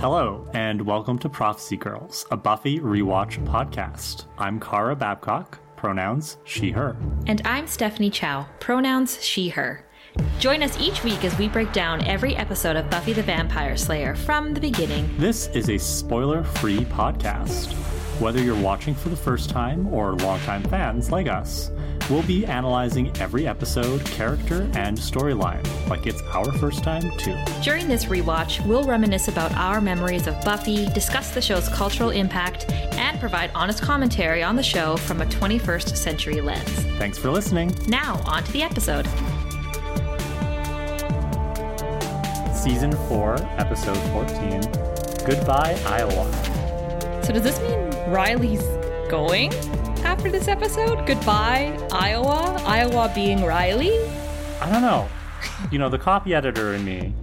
[0.00, 4.26] Hello, and welcome to Prophecy Girls, a Buffy rewatch podcast.
[4.38, 6.96] I'm Kara Babcock, pronouns she, her.
[7.26, 9.84] And I'm Stephanie Chow, pronouns she, her.
[10.38, 14.14] Join us each week as we break down every episode of Buffy the Vampire Slayer
[14.14, 15.10] from the beginning.
[15.18, 17.72] This is a spoiler free podcast.
[18.20, 21.72] Whether you're watching for the first time or longtime fans like us,
[22.10, 27.36] we'll be analyzing every episode, character, and storyline like it's our first time too.
[27.62, 32.70] During this rewatch, we'll reminisce about our memories of Buffy, discuss the show's cultural impact,
[32.70, 36.68] and provide honest commentary on the show from a 21st century lens.
[36.98, 37.74] Thanks for listening.
[37.86, 39.06] Now, on to the episode.
[42.54, 44.88] Season 4, Episode 14
[45.24, 47.22] Goodbye, Iowa.
[47.22, 48.62] So, does this mean Riley's
[49.10, 49.52] going
[50.18, 51.06] after this episode?
[51.06, 52.60] Goodbye, Iowa?
[52.66, 53.96] Iowa being Riley?
[54.60, 55.08] I don't know.
[55.70, 57.14] you know, the copy editor in me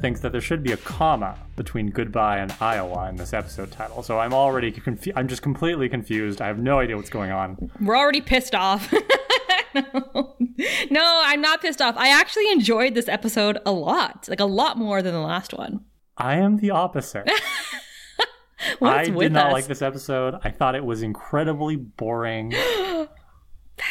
[0.00, 4.02] thinks that there should be a comma between goodbye and Iowa in this episode title.
[4.02, 6.40] So I'm already confu- I'm just completely confused.
[6.40, 7.70] I have no idea what's going on.
[7.82, 8.90] We're already pissed off.
[9.74, 11.98] no, I'm not pissed off.
[11.98, 15.84] I actually enjoyed this episode a lot, like a lot more than the last one.
[16.16, 17.30] I am the opposite.
[18.82, 19.52] I did not us?
[19.52, 20.34] like this episode.
[20.42, 22.50] I thought it was incredibly boring.
[22.50, 23.08] that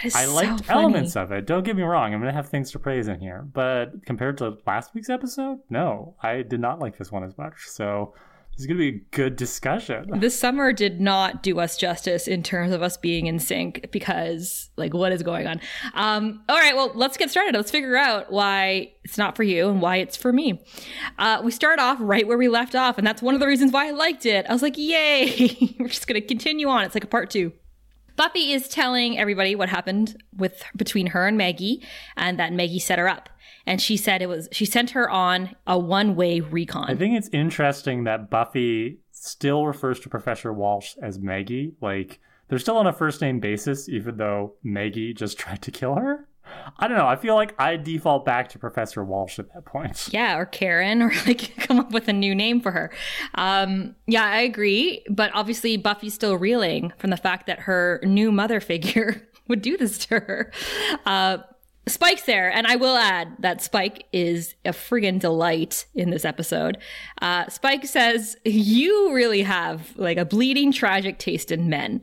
[0.03, 1.45] is I liked so elements of it.
[1.45, 2.13] Don't get me wrong.
[2.13, 3.47] I'm going to have things to praise in here.
[3.53, 7.55] But compared to last week's episode, no, I did not like this one as much.
[7.67, 8.13] So
[8.57, 10.09] it's going to be a good discussion.
[10.27, 14.71] This summer did not do us justice in terms of us being in sync because,
[14.77, 15.61] like, what is going on?
[15.93, 17.55] Um, all right, well, let's get started.
[17.55, 20.59] Let's figure out why it's not for you and why it's for me.
[21.19, 23.71] Uh, we start off right where we left off, and that's one of the reasons
[23.71, 24.47] why I liked it.
[24.49, 26.83] I was like, yay, we're just going to continue on.
[26.83, 27.53] It's like a part two.
[28.15, 31.85] Buffy is telling everybody what happened with between her and Maggie,
[32.15, 33.29] and that Maggie set her up
[33.67, 36.89] and she said it was she sent her on a one-way recon.
[36.89, 41.73] I think it's interesting that Buffy still refers to Professor Walsh as Maggie.
[41.81, 45.95] Like they're still on a first name basis, even though Maggie just tried to kill
[45.95, 46.27] her.
[46.79, 47.07] I don't know.
[47.07, 50.07] I feel like I default back to Professor Walsh at that point.
[50.13, 52.89] Yeah, or Karen, or like come up with a new name for her.
[53.35, 55.03] Um, yeah, I agree.
[55.09, 59.75] But obviously, Buffy's still reeling from the fact that her new mother figure would do
[59.75, 60.51] this to her.
[61.05, 61.39] Uh,
[61.87, 66.77] Spike's there, and I will add that Spike is a friggin' delight in this episode.
[67.21, 72.01] Uh, Spike says, You really have like a bleeding, tragic taste in men.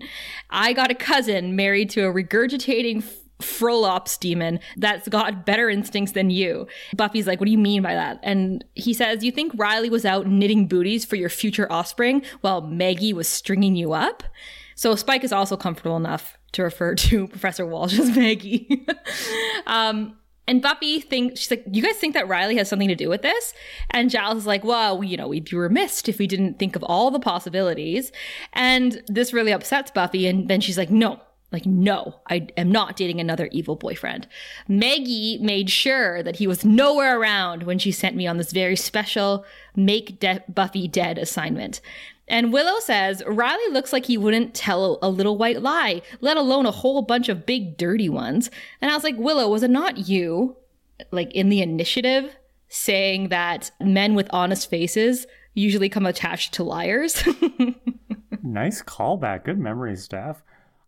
[0.50, 3.04] I got a cousin married to a regurgitating
[3.42, 6.66] Frollops demon that's got better instincts than you.
[6.96, 8.20] Buffy's like, What do you mean by that?
[8.22, 12.60] And he says, You think Riley was out knitting booties for your future offspring while
[12.62, 14.22] Maggie was stringing you up?
[14.76, 18.86] So Spike is also comfortable enough to refer to Professor Walsh as Maggie.
[19.66, 20.16] um,
[20.46, 23.22] and Buffy thinks she's like, "You guys think that Riley has something to do with
[23.22, 23.54] this?"
[23.90, 26.82] And Giles is like, "Well, you know, we'd be remiss if we didn't think of
[26.82, 28.12] all the possibilities."
[28.52, 30.26] And this really upsets Buffy.
[30.26, 31.20] And then she's like, "No,
[31.54, 34.26] like, no, I am not dating another evil boyfriend.
[34.66, 38.74] Maggie made sure that he was nowhere around when she sent me on this very
[38.74, 39.44] special
[39.76, 41.80] make de- Buffy dead assignment.
[42.26, 46.66] And Willow says Riley looks like he wouldn't tell a little white lie, let alone
[46.66, 48.50] a whole bunch of big dirty ones.
[48.80, 50.56] And I was like, Willow, was it not you,
[51.10, 52.34] like in the initiative,
[52.68, 57.22] saying that men with honest faces usually come attached to liars?
[58.42, 59.44] nice callback.
[59.44, 60.42] Good memory, Steph.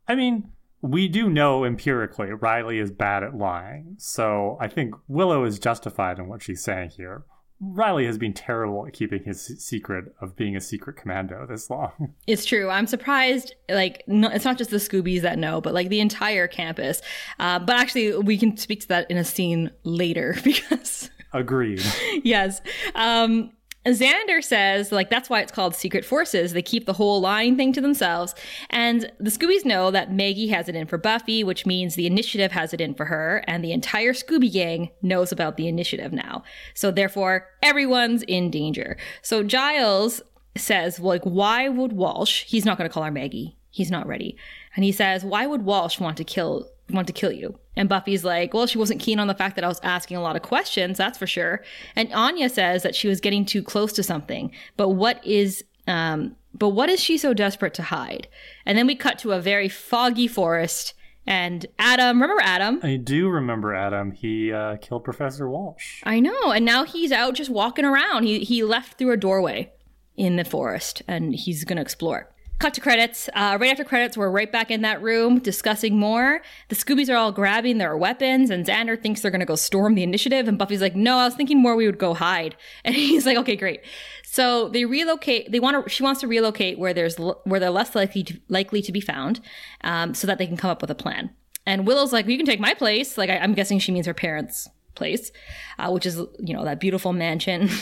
[0.09, 3.97] I mean, we do know empirically Riley is bad at lying.
[3.99, 7.25] So I think Willow is justified in what she's saying here.
[7.61, 12.15] Riley has been terrible at keeping his secret of being a secret commando this long.
[12.27, 12.69] It's true.
[12.69, 13.55] I'm surprised.
[13.69, 17.00] Like, no, it's not just the Scoobies that know, but like the entire campus.
[17.39, 21.11] Uh, but actually, we can speak to that in a scene later because.
[21.33, 21.83] Agreed.
[22.25, 22.61] yes.
[22.94, 23.53] Um,
[23.87, 26.53] Xander says, like, that's why it's called Secret Forces.
[26.53, 28.35] They keep the whole lying thing to themselves.
[28.71, 32.53] And the Scoobies know that Maggie has it in for Buffy, which means the initiative
[32.53, 36.43] has it in for her, and the entire Scooby gang knows about the initiative now.
[36.75, 38.97] So therefore, everyone's in danger.
[39.23, 40.21] So Giles
[40.56, 43.56] says, like, why would Walsh, he's not going to call her Maggie.
[43.71, 44.37] He's not ready.
[44.75, 47.59] And he says, why would Walsh want to kill want to kill you.
[47.76, 50.23] And Buffy's like, well, she wasn't keen on the fact that I was asking a
[50.23, 51.62] lot of questions, that's for sure.
[51.94, 54.50] And Anya says that she was getting too close to something.
[54.76, 58.28] But what is um but what is she so desperate to hide?
[58.64, 60.94] And then we cut to a very foggy forest
[61.26, 62.81] and Adam, remember Adam?
[62.82, 64.12] I do remember Adam.
[64.12, 66.00] He uh, killed Professor Walsh.
[66.05, 68.22] I know, and now he's out just walking around.
[68.22, 69.72] He he left through a doorway
[70.17, 72.31] in the forest, and he's going to explore.
[72.58, 73.29] Cut to credits.
[73.35, 76.41] Uh, right after credits, we're right back in that room discussing more.
[76.69, 79.94] The Scoobies are all grabbing their weapons, and Xander thinks they're going to go storm
[79.94, 80.49] the initiative.
[80.49, 83.37] And Buffy's like, "No, I was thinking more we would go hide." And he's like,
[83.37, 83.82] "Okay, great."
[84.25, 85.53] So they relocate.
[85.53, 85.91] They want to.
[85.91, 89.41] She wants to relocate where there's where they're less likely to, likely to be found,
[89.82, 91.31] um, so that they can come up with a plan.
[91.67, 94.14] And Willow's like, "You can take my place." Like I, am guessing she means her
[94.14, 95.31] parents' place,
[95.79, 97.69] uh, which is you know that beautiful mansion.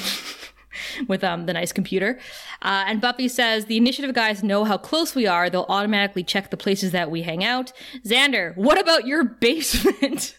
[1.09, 2.19] with um, the nice computer.
[2.63, 5.51] Uh, and Buffy says the initiative guys know how close we are.
[5.51, 7.73] They'll automatically check the places that we hang out.
[8.05, 10.39] Xander, what about your basement?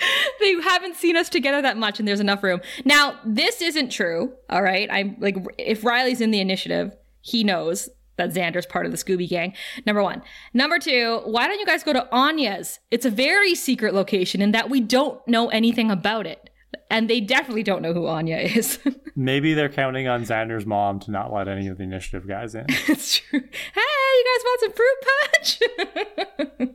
[0.40, 2.60] they haven't seen us together that much and there's enough room.
[2.84, 4.88] Now, this isn't true, all right?
[4.90, 9.28] I'm like if Riley's in the initiative, he knows that Xander's part of the Scooby
[9.28, 9.54] Gang.
[9.86, 10.22] Number one.
[10.52, 12.78] Number two, why don't you guys go to Anya's?
[12.90, 16.49] It's a very secret location in that we don't know anything about it
[16.90, 18.78] and they definitely don't know who Anya is.
[19.16, 22.66] Maybe they're counting on Xander's mom to not let any of the initiative guys in.
[22.68, 23.40] it's true.
[23.40, 23.80] Hey,
[24.16, 24.98] you guys want some fruit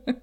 [0.04, 0.16] punch?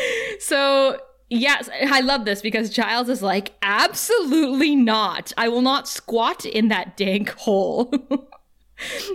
[0.40, 5.30] so Yes, I love this because Giles is like, absolutely not.
[5.36, 7.92] I will not squat in that dank hole.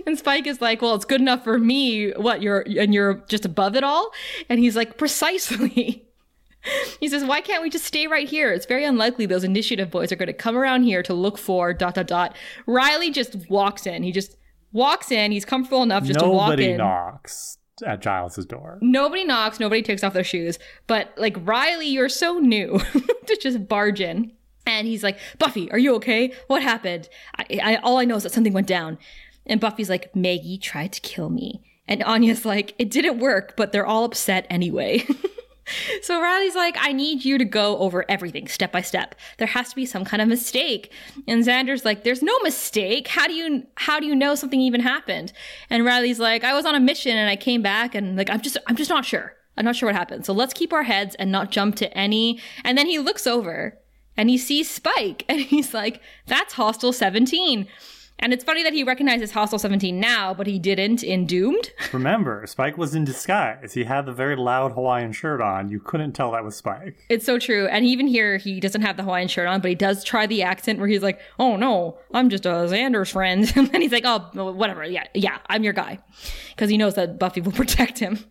[0.06, 2.12] and Spike is like, well, it's good enough for me.
[2.12, 4.12] What, you're, and you're just above it all?
[4.48, 6.06] And he's like, precisely.
[7.00, 8.52] he says, Why can't we just stay right here?
[8.52, 11.72] It's very unlikely those initiative boys are going to come around here to look for
[11.72, 12.36] dot dot dot.
[12.66, 14.02] Riley just walks in.
[14.02, 14.36] He just
[14.72, 15.32] walks in.
[15.32, 16.58] He's comfortable enough just Nobody to walk in.
[16.58, 18.78] Nobody knocks at Giles's door.
[18.80, 19.58] Nobody knocks.
[19.58, 20.58] Nobody takes off their shoes.
[20.86, 22.78] But like Riley, you're so new
[23.26, 24.32] to just barge in.
[24.66, 26.32] And he's like, Buffy, are you okay?
[26.46, 27.08] What happened?
[27.36, 28.98] I, I, all I know is that something went down.
[29.46, 31.62] And Buffy's like, Maggie tried to kill me.
[31.86, 35.04] And Anya's like, it didn't work, but they're all upset anyway.
[36.02, 39.14] so Riley's like, I need you to go over everything step by step.
[39.38, 40.92] There has to be some kind of mistake.
[41.26, 43.08] And Xander's like, there's no mistake.
[43.08, 45.32] How do you how do you know something even happened?
[45.70, 48.40] And Riley's like, I was on a mission and I came back and like I'm
[48.40, 49.34] just I'm just not sure.
[49.56, 50.26] I'm not sure what happened.
[50.26, 52.40] So let's keep our heads and not jump to any.
[52.64, 53.78] And then he looks over
[54.16, 57.66] and he sees Spike and he's like, that's Hostile 17.
[58.20, 61.72] And it's funny that he recognizes Hostile 17 now, but he didn't in Doomed.
[61.92, 63.74] Remember, Spike was in disguise.
[63.74, 65.68] He had the very loud Hawaiian shirt on.
[65.68, 66.96] You couldn't tell that was Spike.
[67.08, 67.66] It's so true.
[67.66, 70.42] And even here, he doesn't have the Hawaiian shirt on, but he does try the
[70.42, 73.52] accent where he's like, oh no, I'm just a Xander's friend.
[73.56, 74.84] and then he's like, oh, whatever.
[74.84, 75.98] Yeah, yeah, I'm your guy.
[76.50, 78.24] Because he knows that Buffy will protect him.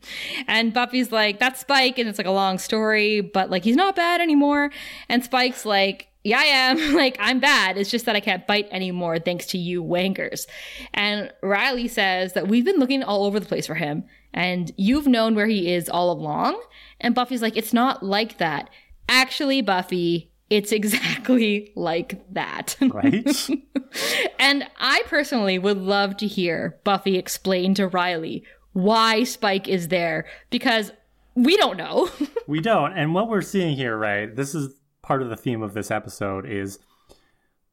[0.47, 1.99] And Buffy's like, that's Spike.
[1.99, 4.71] And it's like a long story, but like, he's not bad anymore.
[5.09, 6.95] And Spike's like, yeah, I am.
[7.03, 7.77] Like, I'm bad.
[7.77, 10.47] It's just that I can't bite anymore thanks to you wankers.
[10.93, 15.07] And Riley says that we've been looking all over the place for him and you've
[15.07, 16.61] known where he is all along.
[17.01, 18.69] And Buffy's like, it's not like that.
[19.09, 22.75] Actually, Buffy, it's exactly like that.
[22.79, 23.49] Right?
[24.39, 28.43] and I personally would love to hear Buffy explain to Riley
[28.73, 30.91] why Spike is there because
[31.35, 32.09] we don't know.
[32.47, 32.93] we don't.
[32.93, 34.33] And what we're seeing here, right?
[34.35, 34.73] This is
[35.03, 36.79] part of the theme of this episode is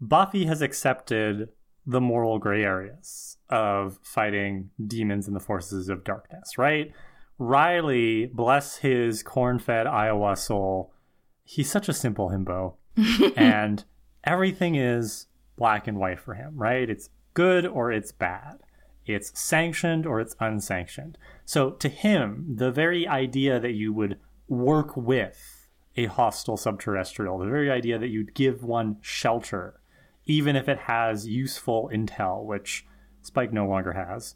[0.01, 1.49] Buffy has accepted
[1.87, 6.93] the moral gray areas of fighting demons and the forces of darkness, right?
[7.39, 10.93] Riley, bless his corn fed Iowa soul,
[11.43, 12.75] he's such a simple himbo.
[13.37, 13.85] and
[14.25, 15.27] everything is
[15.57, 16.89] black and white for him, right?
[16.91, 18.59] It's good or it's bad.
[19.07, 21.17] It's sanctioned or it's unsanctioned.
[21.45, 24.19] So to him, the very idea that you would
[24.49, 25.60] work with
[26.05, 27.39] a hostile subterrestrial.
[27.39, 29.81] The very idea that you'd give one shelter,
[30.27, 32.87] even if it has useful intel, which
[33.23, 34.35] Spike no longer has.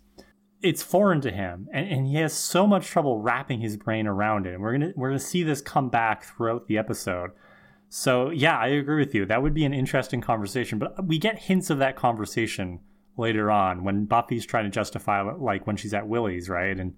[0.62, 4.46] It's foreign to him, and, and he has so much trouble wrapping his brain around
[4.46, 4.54] it.
[4.54, 7.30] And we're gonna we're gonna see this come back throughout the episode.
[7.88, 9.26] So yeah, I agree with you.
[9.26, 12.80] That would be an interesting conversation, but we get hints of that conversation
[13.16, 16.78] later on when Buffy's trying to justify like when she's at Willie's, right?
[16.78, 16.94] And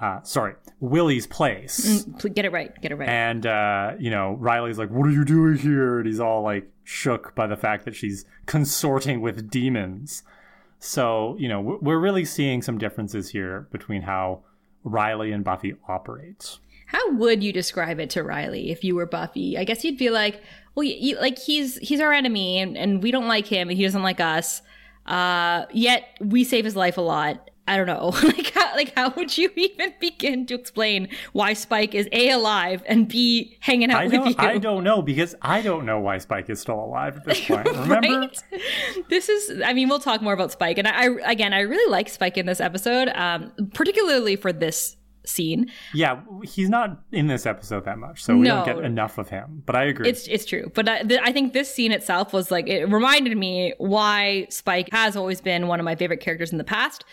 [0.00, 2.04] uh, sorry, Willie's place.
[2.04, 2.72] Mm, get it right.
[2.80, 3.08] Get it right.
[3.08, 6.68] And uh, you know, Riley's like, "What are you doing here?" And he's all like
[6.82, 10.22] shook by the fact that she's consorting with demons.
[10.80, 14.40] So you know, we're really seeing some differences here between how
[14.82, 16.58] Riley and Buffy operate.
[16.86, 19.56] How would you describe it to Riley if you were Buffy?
[19.56, 20.42] I guess you'd be like,
[20.74, 20.88] "Well,
[21.20, 24.20] like he's he's our enemy, and, and we don't like him, and he doesn't like
[24.20, 24.60] us."
[25.06, 28.08] Uh, yet we save his life a lot I don't know.
[28.22, 32.82] like how like how would you even begin to explain why Spike is A alive
[32.86, 34.34] and B hanging out I with you?
[34.38, 37.66] I don't know because I don't know why Spike is still alive at this point.
[37.66, 38.20] Remember?
[38.20, 38.42] right?
[39.08, 40.78] This is I mean, we'll talk more about Spike.
[40.78, 44.96] And I, I again I really like Spike in this episode, um, particularly for this
[45.26, 45.70] scene.
[45.92, 48.64] Yeah, he's not in this episode that much, so we No.
[48.64, 49.62] don't get enough of him.
[49.66, 50.08] But I agree.
[50.08, 53.36] It's it's true, but I, th- I think this scene itself was like it reminded
[53.36, 57.04] me why Spike has always been one of my favorite characters in the past,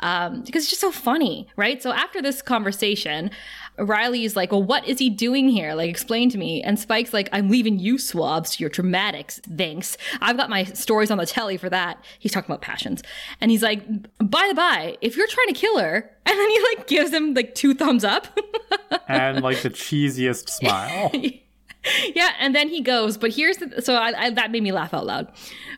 [0.00, 1.82] um, because it's just so funny, right?
[1.82, 3.30] So after this conversation,
[3.80, 5.74] Riley is like, "Well, what is he doing here?
[5.74, 9.40] Like, explain to me." And Spike's like, "I'm leaving you swabs to your dramatics.
[9.56, 9.96] Thanks.
[10.20, 13.02] I've got my stories on the telly for that." He's talking about passions,
[13.40, 13.86] and he's like,
[14.18, 17.34] "By the by, if you're trying to kill her," and then he like gives him
[17.34, 18.26] like two thumbs up.
[19.08, 21.10] and like the cheesiest smile.
[22.14, 24.94] yeah, and then he goes, but here's the so I, I, that made me laugh
[24.94, 25.32] out loud.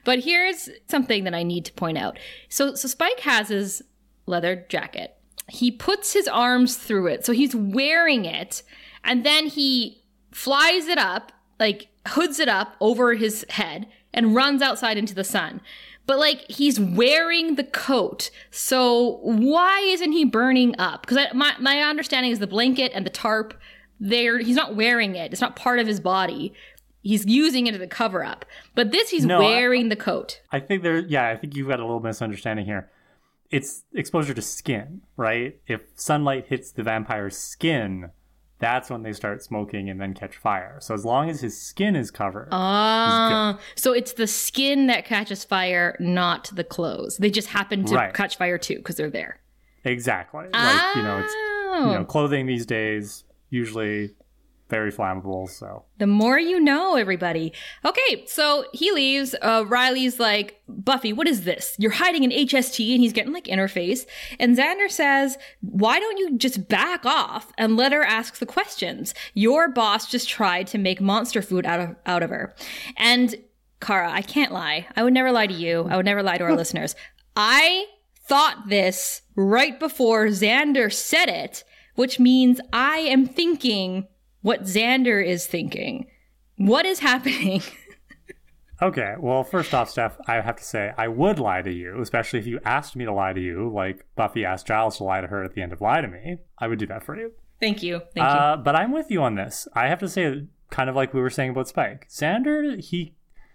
[0.05, 2.19] But here's something that I need to point out.
[2.49, 3.83] So so Spike has his
[4.27, 5.17] leather jacket.
[5.49, 8.63] He puts his arms through it, so he's wearing it,
[9.05, 14.63] and then he flies it up, like hoods it up over his head, and runs
[14.63, 15.61] outside into the sun.
[16.07, 21.03] But like he's wearing the coat, so why isn't he burning up?
[21.07, 23.55] Because my my understanding is the blanket and the tarp
[24.01, 25.31] there he's not wearing it.
[25.33, 26.53] It's not part of his body.
[27.03, 28.45] He's using it as a cover up.
[28.75, 30.41] But this he's No, I- wearing the coat.
[30.51, 32.91] I think there, yeah, I think you've got a little misunderstanding here.
[33.53, 35.61] It's exposure to skin, right?
[35.69, 38.11] If sunlight hits the vampire's skin,
[38.59, 40.79] that's when they start smoking and then catch fire.
[40.81, 45.45] So as long as his skin is covered, Ah, so it's the skin that catches
[45.45, 47.19] fire, not the clothes.
[47.19, 48.15] They just happen to Right.
[48.15, 49.39] catch fire too because they're there.
[49.85, 50.45] exactly.
[50.53, 51.35] Like you know, it's
[51.75, 51.87] Oh.
[51.91, 54.15] you know, clothing these days usually
[54.73, 55.47] very flammable.
[55.51, 57.53] So The more you know, everybody.
[57.85, 59.35] Okay, so he leaves.
[59.43, 61.77] Uh, Riley's like, Buffy, what is this?
[61.79, 64.07] You're hiding an HST, and he's getting like interface.
[64.41, 69.13] And Xander says, Why don't you just back off and let her ask the questions?
[69.35, 72.55] Your boss just tried to make monster food out of out of her.
[72.97, 73.35] And
[73.83, 74.87] Kara, I can't lie.
[74.97, 75.87] I would never lie to you.
[75.91, 76.95] I would never lie to our listeners.
[77.37, 77.85] I
[78.27, 81.65] thought this right before Xander said it,
[81.95, 84.07] which means I am thinking
[84.43, 86.07] what Xander is thinking.
[86.57, 87.63] What is happening?
[88.83, 92.39] okay, well, first off, Steph, I have to say I would lie to you, especially
[92.39, 95.27] if you asked me to lie to you, like Buffy asked Giles to lie to
[95.29, 96.37] her at the end of Lie to Me.
[96.59, 97.33] I would do that for you.
[97.61, 98.01] Thank you.
[98.15, 98.23] Thank you.
[98.23, 99.69] Uh, but I'm with you on this.
[99.75, 103.15] I have to say, kind of like we were saying about Spike, Xander, he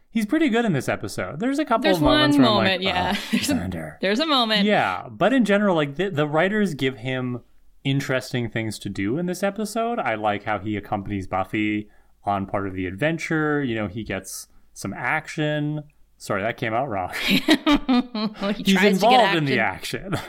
[0.10, 1.40] he's pretty good in this episode.
[1.40, 3.16] There's a couple There's of moments one moment, like, yeah.
[3.16, 4.00] "Oh, There's a- Xander.
[4.02, 4.64] There's a moment.
[4.66, 7.42] Yeah, but in general, like the, the writers give him
[7.90, 10.00] interesting things to do in this episode.
[10.00, 11.90] I like how he accompanies Buffy
[12.24, 13.64] on part of the adventure.
[13.64, 15.84] You know, he gets some action.
[16.18, 17.12] Sorry, that came out wrong.
[17.20, 20.16] he He's tries to get involved in the action.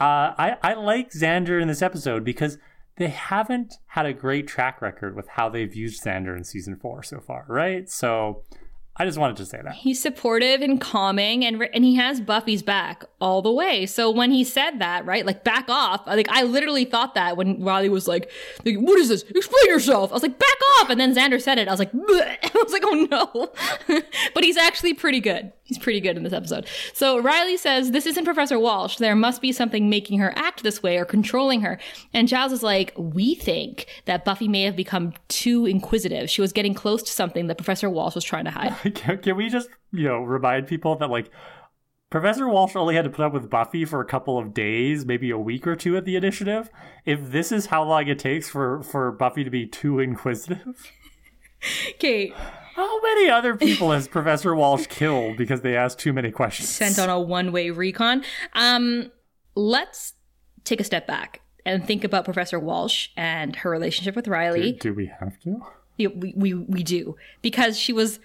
[0.00, 2.58] Uh, I I like Xander in this episode because
[2.96, 7.04] they haven't had a great track record with how they've used Xander in season four
[7.04, 7.88] so far, right?
[7.88, 8.42] So
[8.96, 9.74] I just wanted to say that.
[9.74, 13.86] He's supportive and calming, and and he has Buffy's back all the way.
[13.86, 17.62] So when he said that, right, like back off, like I literally thought that when
[17.64, 18.30] Riley was like,
[18.64, 19.22] like "What is this?
[19.22, 21.66] Explain yourself." I was like, "Back off!" And then Xander said it.
[21.66, 22.36] I was like, Bleh.
[22.42, 23.52] I was like, "Oh
[23.88, 24.00] no!"
[24.34, 25.52] but he's actually pretty good.
[25.64, 26.66] He's pretty good in this episode.
[26.92, 28.96] So Riley says, "This isn't Professor Walsh.
[28.96, 31.78] There must be something making her act this way or controlling her."
[32.12, 36.28] And Giles is like, "We think that Buffy may have become too inquisitive.
[36.28, 39.36] She was getting close to something that Professor Walsh was trying to hide." Can, can
[39.36, 41.30] we just, you know, remind people that like
[42.10, 45.30] Professor Walsh only had to put up with Buffy for a couple of days, maybe
[45.30, 46.70] a week or two at the initiative.
[47.04, 50.92] If this is how long it takes for for Buffy to be too inquisitive,
[51.94, 52.32] Okay,
[52.74, 56.68] how many other people has Professor Walsh killed because they asked too many questions?
[56.68, 58.24] sent on a one-way recon.
[58.52, 59.10] Um,
[59.54, 60.14] let's
[60.64, 64.72] take a step back and think about Professor Walsh and her relationship with Riley.
[64.72, 65.62] Do we have to?
[65.96, 68.18] Yeah, we, we we do because she was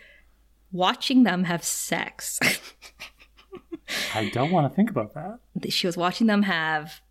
[0.72, 2.40] watching them have sex.
[4.16, 5.40] I don't want to think about that.
[5.72, 7.02] she was watching them have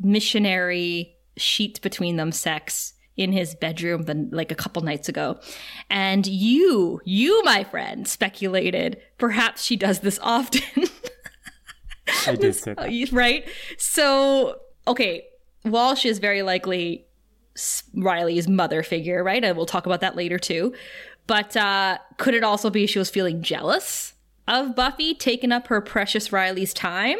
[0.00, 5.38] missionary sheet between them sex in his bedroom the, like a couple nights ago.
[5.90, 10.62] And you you my friend speculated perhaps she does this often.
[12.26, 13.12] I did say that.
[13.12, 13.46] right?
[13.76, 15.24] So okay
[15.64, 17.04] walsh is very likely
[17.94, 19.44] riley's mother figure right?
[19.44, 20.72] And we'll talk about that later too.
[21.26, 24.14] But uh could it also be she was feeling jealous
[24.46, 27.18] of buffy taking up her precious riley's time?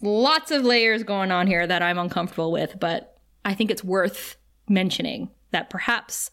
[0.00, 4.36] Lots of layers going on here that I'm uncomfortable with, but I think it's worth
[4.68, 6.30] mentioning that perhaps,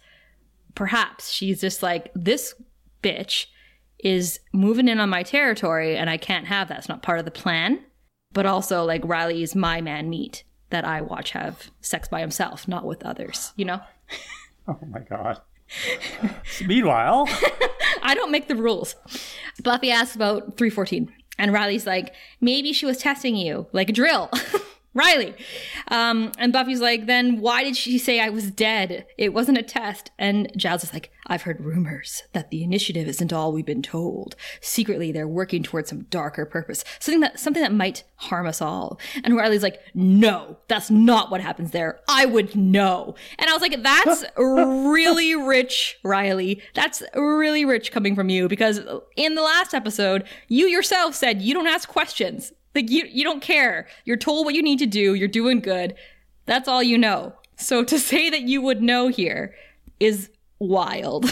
[0.73, 2.53] perhaps she's just like, this
[3.01, 3.47] bitch
[3.99, 6.79] is moving in on my territory and I can't have that.
[6.79, 7.83] It's not part of the plan.
[8.33, 12.85] But also, like, Riley's my man meat that I watch have sex by himself, not
[12.85, 13.79] with others, you know?
[14.67, 15.41] Oh my god.
[16.65, 17.29] Meanwhile,
[18.01, 18.95] I don't make the rules.
[19.63, 24.31] Buffy asks about 314, and Riley's like, maybe she was testing you, like a drill.
[24.95, 25.35] Riley.
[25.89, 29.05] Um, and Buffy's like, then why did she say I was dead?
[29.17, 30.09] It wasn't a test.
[30.17, 34.37] And Giles is like, I've heard rumors that the initiative isn't all we've been told.
[34.61, 38.99] Secretly, they're working towards some darker purpose, something that something that might harm us all.
[39.23, 41.99] And Riley's like, no, that's not what happens there.
[42.07, 43.15] I would know.
[43.37, 46.61] And I was like, that's really rich, Riley.
[46.73, 48.79] That's really rich coming from you because
[49.17, 52.53] in the last episode, you yourself said you don't ask questions.
[52.75, 53.87] Like you you don't care.
[54.03, 55.13] You're told what you need to do.
[55.13, 55.95] You're doing good.
[56.45, 57.33] That's all you know.
[57.55, 59.55] So to say that you would know here
[59.99, 60.29] is
[60.59, 61.31] wild.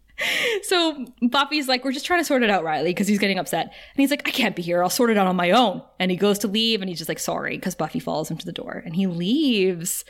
[0.62, 3.64] so Buffy's like, we're just trying to sort it out, Riley, because he's getting upset.
[3.64, 4.82] And he's like, I can't be here.
[4.82, 5.82] I'll sort it out on my own.
[5.98, 8.46] And he goes to leave and he's just like, sorry, because Buffy follows him to
[8.46, 10.04] the door and he leaves.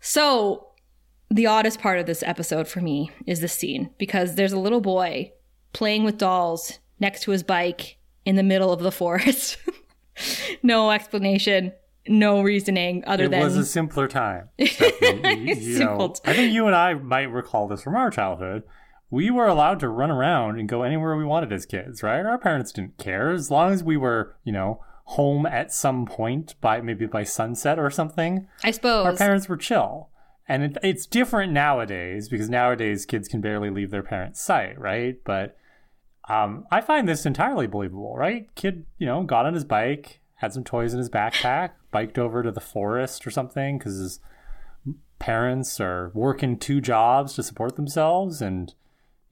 [0.00, 0.68] So
[1.30, 4.80] the oddest part of this episode for me is this scene because there's a little
[4.80, 5.32] boy
[5.72, 7.97] playing with dolls next to his bike
[8.28, 9.56] in the middle of the forest.
[10.62, 11.72] no explanation,
[12.06, 14.48] no reasoning other it than it was a simpler time.
[14.58, 18.62] You- you Simple know, I think you and I might recall this from our childhood.
[19.10, 22.24] We were allowed to run around and go anywhere we wanted as kids, right?
[22.26, 26.54] Our parents didn't care as long as we were, you know, home at some point
[26.60, 28.46] by maybe by sunset or something.
[28.62, 30.10] I suppose Our parents were chill.
[30.46, 35.16] And it, it's different nowadays because nowadays kids can barely leave their parents' sight, right?
[35.24, 35.56] But
[36.28, 38.48] um, I find this entirely believable, right?
[38.54, 42.42] Kid, you know, got on his bike, had some toys in his backpack, biked over
[42.42, 44.20] to the forest or something because his
[45.18, 48.42] parents are working two jobs to support themselves.
[48.42, 48.74] And,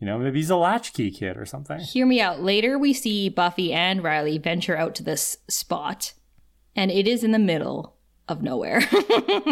[0.00, 1.80] you know, maybe he's a latchkey kid or something.
[1.80, 2.42] Hear me out.
[2.42, 6.14] Later, we see Buffy and Riley venture out to this spot,
[6.74, 7.95] and it is in the middle
[8.28, 8.80] of nowhere.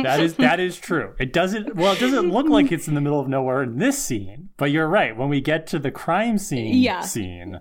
[0.04, 1.14] That is that is true.
[1.18, 3.96] It doesn't well, it doesn't look like it's in the middle of nowhere in this
[4.02, 5.16] scene, but you're right.
[5.16, 7.00] When we get to the crime scene Yeah.
[7.00, 7.60] scene,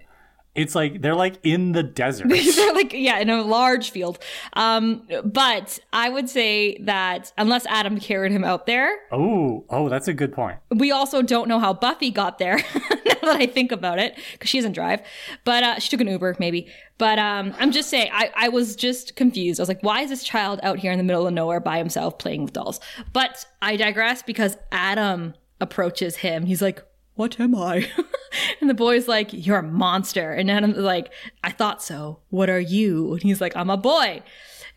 [0.55, 2.27] it's like they're like in the desert.
[2.55, 4.19] They're like, yeah, in a large field.
[4.53, 10.07] Um, but I would say that unless Adam carried him out there, oh, oh, that's
[10.07, 10.59] a good point.
[10.69, 12.57] we also don't know how Buffy got there.
[12.75, 15.01] now that I think about it, because she doesn't drive,
[15.43, 16.67] but uh, she took an Uber maybe.
[16.99, 19.59] But um, I'm just saying, I, I was just confused.
[19.59, 21.79] I was like, why is this child out here in the middle of nowhere by
[21.79, 22.79] himself playing with dolls?
[23.11, 26.45] But I digress because Adam approaches him.
[26.45, 26.83] He's like,
[27.15, 27.89] what am I?
[28.61, 30.31] and the boy's like, you're a monster.
[30.31, 31.11] And Adam's like,
[31.43, 32.19] I thought so.
[32.29, 33.13] What are you?
[33.13, 34.23] And he's like, I'm a boy.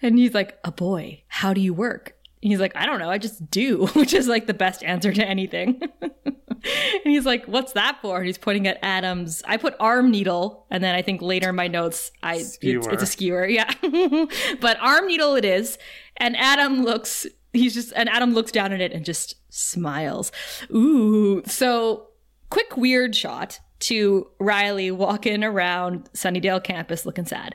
[0.03, 1.22] And he's like, a boy.
[1.29, 2.14] How do you work?
[2.42, 3.11] And he's like, I don't know.
[3.11, 5.81] I just do, which is like the best answer to anything.
[6.03, 8.18] and he's like, what's that for?
[8.18, 9.42] And he's pointing at Adam's.
[9.46, 10.66] I put arm needle.
[10.70, 13.46] And then I think later in my notes, I it's, it's a skewer.
[13.46, 13.72] Yeah.
[14.61, 15.79] but arm needle it is.
[16.18, 20.31] And Adam looks, he's just, and Adam looks down at it and just smiles.
[20.70, 21.42] Ooh.
[21.46, 22.09] So
[22.50, 27.54] quick weird shot to Riley walking around Sunnydale campus looking sad.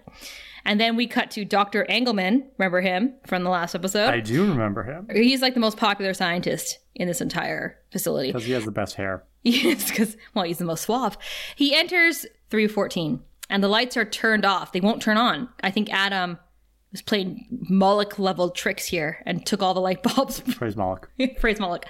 [0.63, 1.85] And then we cut to Dr.
[1.89, 2.47] Engelman.
[2.59, 4.09] Remember him from the last episode?
[4.09, 8.29] I do remember him He's like the most popular scientist in this entire facility.
[8.29, 9.23] because he has the best hair.
[9.43, 11.17] Yes, because, well, he's the most suave.
[11.55, 14.71] He enters 314 and the lights are turned off.
[14.71, 15.49] They won't turn on.
[15.63, 16.37] I think Adam
[16.91, 21.09] was playing Moloch level tricks here and took all the light bulbs Praise Moloch.
[21.39, 21.87] Praise Moloch.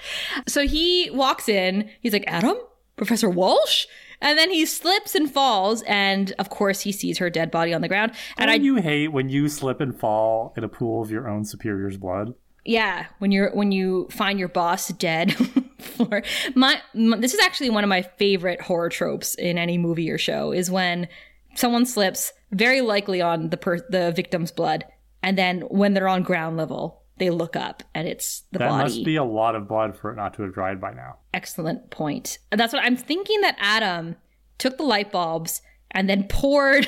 [0.48, 1.90] So he walks in.
[2.00, 2.56] He's like, Adam?
[3.02, 3.88] Professor Walsh?
[4.22, 5.82] And then he slips and falls.
[5.88, 8.12] And of course, he sees her dead body on the ground.
[8.38, 11.28] And I, Don't you hate when you slip and fall in a pool of your
[11.28, 12.36] own superior's blood?
[12.64, 15.34] yeah, when you're, when you find your boss dead.
[15.80, 16.22] for
[16.54, 20.20] my, my, this is actually one of my favorite horror tropes in any movie or
[20.20, 21.08] show is when
[21.56, 24.86] someone slips very likely on the per, the victim's blood.
[25.24, 28.84] And then when they're on ground level, they look up and it's the That body.
[28.84, 31.18] must be a lot of blood for it not to have dried by now.
[31.34, 32.40] excellent point.
[32.52, 34.16] And that's what I'm thinking that Adam
[34.58, 36.88] took the light bulbs and then poured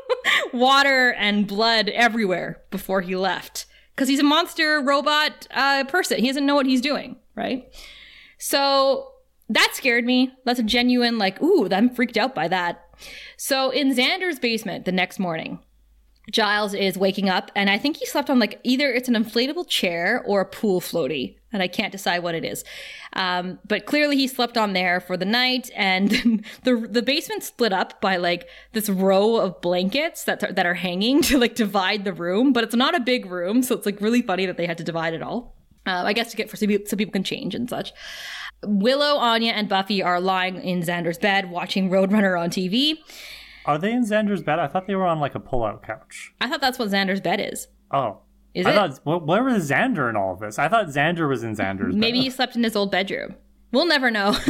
[0.52, 3.66] water and blood everywhere before he left.
[3.94, 6.18] Because he's a monster robot uh, person.
[6.18, 7.64] He doesn't know what he's doing, right?
[8.38, 9.12] So
[9.48, 10.32] that scared me.
[10.44, 12.84] That's a genuine, like, ooh, I'm freaked out by that.
[13.36, 15.58] So in Xander's basement the next morning,
[16.30, 19.66] Giles is waking up, and I think he slept on like either it's an inflatable
[19.68, 22.64] chair or a pool floaty, and I can't decide what it is.
[23.14, 26.10] Um, but clearly, he slept on there for the night, and
[26.64, 30.74] the the basement split up by like this row of blankets that are, that are
[30.74, 32.52] hanging to like divide the room.
[32.52, 34.84] But it's not a big room, so it's like really funny that they had to
[34.84, 35.54] divide it all.
[35.86, 37.92] Uh, I guess to get for so people, so people can change and such.
[38.64, 42.98] Willow, Anya, and Buffy are lying in Xander's bed watching Roadrunner on TV.
[43.68, 44.58] Are they in Xander's bed?
[44.58, 46.32] I thought they were on like a pull-out couch.
[46.40, 47.68] I thought that's what Xander's bed is.
[47.92, 48.18] Oh,
[48.54, 48.74] Is I it?
[48.74, 50.58] thought wh- where was Xander in all of this?
[50.58, 52.24] I thought Xander was in Xander's Maybe bed.
[52.24, 53.36] he slept in his old bedroom.
[53.70, 54.34] We'll never know.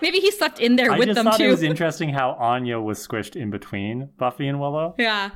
[0.00, 1.46] Maybe he slept in there I with just them thought too.
[1.46, 4.94] it was interesting how Anya was squished in between Buffy and Willow.
[4.96, 5.30] Yeah,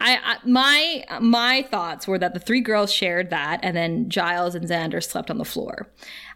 [0.00, 4.56] I, I my my thoughts were that the three girls shared that, and then Giles
[4.56, 5.88] and Xander slept on the floor,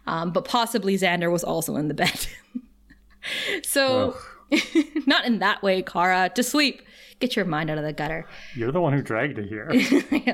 [0.05, 2.27] um, but possibly Xander was also in the bed.
[3.63, 4.15] so,
[5.05, 6.29] not in that way, Kara.
[6.29, 6.81] To sleep.
[7.19, 8.27] Get your mind out of the gutter.
[8.53, 9.71] You're the one who dragged it here.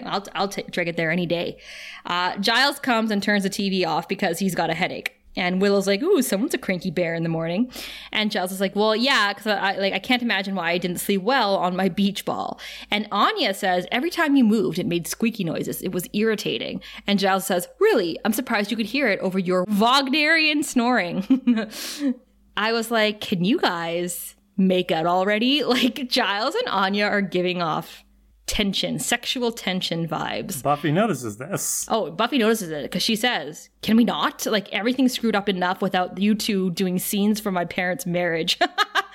[0.06, 1.58] I'll I'll take drag it there any day.
[2.06, 5.16] Uh, Giles comes and turns the TV off because he's got a headache.
[5.36, 7.72] And Willow's like, "Ooh, someone's a cranky bear in the morning."
[8.12, 11.00] And Giles is like, "Well, yeah, because I like I can't imagine why I didn't
[11.00, 12.60] sleep well on my beach ball."
[12.92, 15.82] And Anya says, "Every time you moved, it made squeaky noises.
[15.82, 18.20] It was irritating." And Giles says, "Really?
[18.26, 21.70] I'm surprised you could hear it over your Wagnerian snoring."
[22.56, 27.62] I was like, "Can you guys make out already?" Like Giles and Anya are giving
[27.62, 28.04] off
[28.46, 30.62] tension, sexual tension vibes.
[30.62, 31.88] Buffy notices this.
[31.90, 34.46] Oh, Buffy notices it because she says, Can we not?
[34.46, 38.60] Like, everything's screwed up enough without you two doing scenes for my parents' marriage.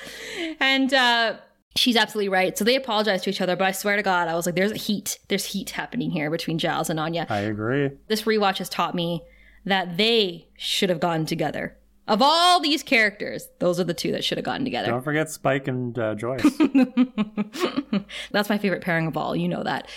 [0.60, 1.36] and, uh,
[1.76, 2.58] She's absolutely right.
[2.58, 4.72] So they apologize to each other, but I swear to God, I was like, there's
[4.72, 5.20] a heat.
[5.28, 7.24] There's heat happening here between Giles and Anya.
[7.28, 7.92] I agree.
[8.08, 9.22] This rewatch has taught me
[9.64, 11.77] that they should have gotten together.
[12.08, 14.88] Of all these characters, those are the two that should have gotten together.
[14.88, 16.42] Don't forget Spike and uh, Joyce.
[18.30, 19.36] That's my favorite pairing of all.
[19.36, 19.88] You know that.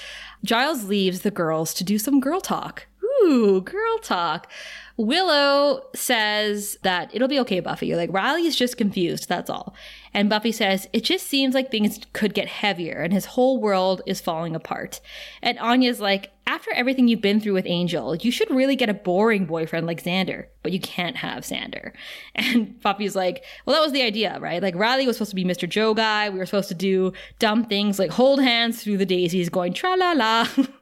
[0.43, 2.87] Giles leaves the girls to do some girl talk.
[3.23, 4.51] Ooh, girl talk.
[5.01, 7.87] Willow says that it'll be okay, Buffy.
[7.87, 9.75] You're like, Riley's just confused, that's all.
[10.13, 14.01] And Buffy says, it just seems like things could get heavier and his whole world
[14.05, 14.99] is falling apart.
[15.41, 18.93] And Anya's like, after everything you've been through with Angel, you should really get a
[18.93, 21.93] boring boyfriend like Xander, but you can't have Xander.
[22.35, 24.61] And Buffy's like, well, that was the idea, right?
[24.61, 25.67] Like Riley was supposed to be Mr.
[25.67, 26.29] Joe guy.
[26.29, 29.95] We were supposed to do dumb things like hold hands through the daisies going tra
[29.95, 30.47] la la.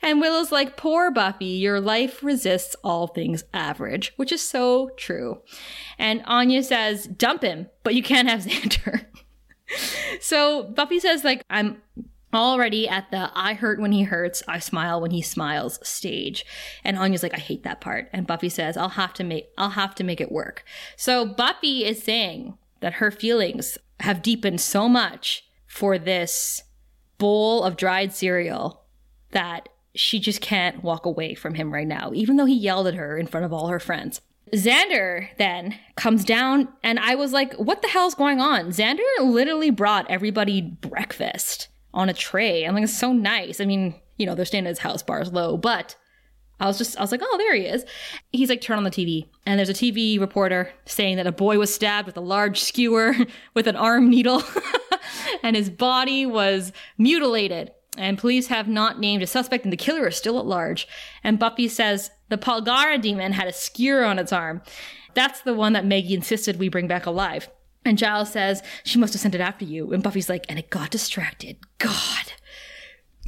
[0.00, 5.42] And Willow's like, poor Buffy, your life resists all things average, which is so true.
[5.98, 9.06] And Anya says, dump him, but you can't have Xander.
[10.20, 11.82] so Buffy says, like, I'm
[12.34, 16.44] already at the I hurt when he hurts, I smile when he smiles stage.
[16.84, 18.08] And Anya's like, I hate that part.
[18.12, 20.64] And Buffy says, I'll have to make I'll have to make it work.
[20.96, 26.62] So Buffy is saying that her feelings have deepened so much for this
[27.18, 28.81] bowl of dried cereal
[29.32, 32.94] that she just can't walk away from him right now, even though he yelled at
[32.94, 34.20] her in front of all her friends.
[34.52, 38.66] Xander then comes down, and I was like, what the hell's going on?
[38.68, 42.64] Xander literally brought everybody breakfast on a tray.
[42.64, 43.60] I'm like, it's so nice.
[43.60, 45.96] I mean, you know, they're staying at his house, bars low, but
[46.60, 47.84] I was just, I was like, oh, there he is.
[48.30, 49.26] He's like, turn on the TV.
[49.46, 53.14] And there's a TV reporter saying that a boy was stabbed with a large skewer
[53.54, 54.42] with an arm needle,
[55.42, 60.08] and his body was mutilated and police have not named a suspect, and the killer
[60.08, 60.88] is still at large.
[61.22, 64.62] And Buffy says the Polgara demon had a skewer on its arm.
[65.14, 67.50] That's the one that Maggie insisted we bring back alive.
[67.84, 69.92] And Giles says she must have sent it after you.
[69.92, 71.56] And Buffy's like, and it got distracted.
[71.78, 72.32] God.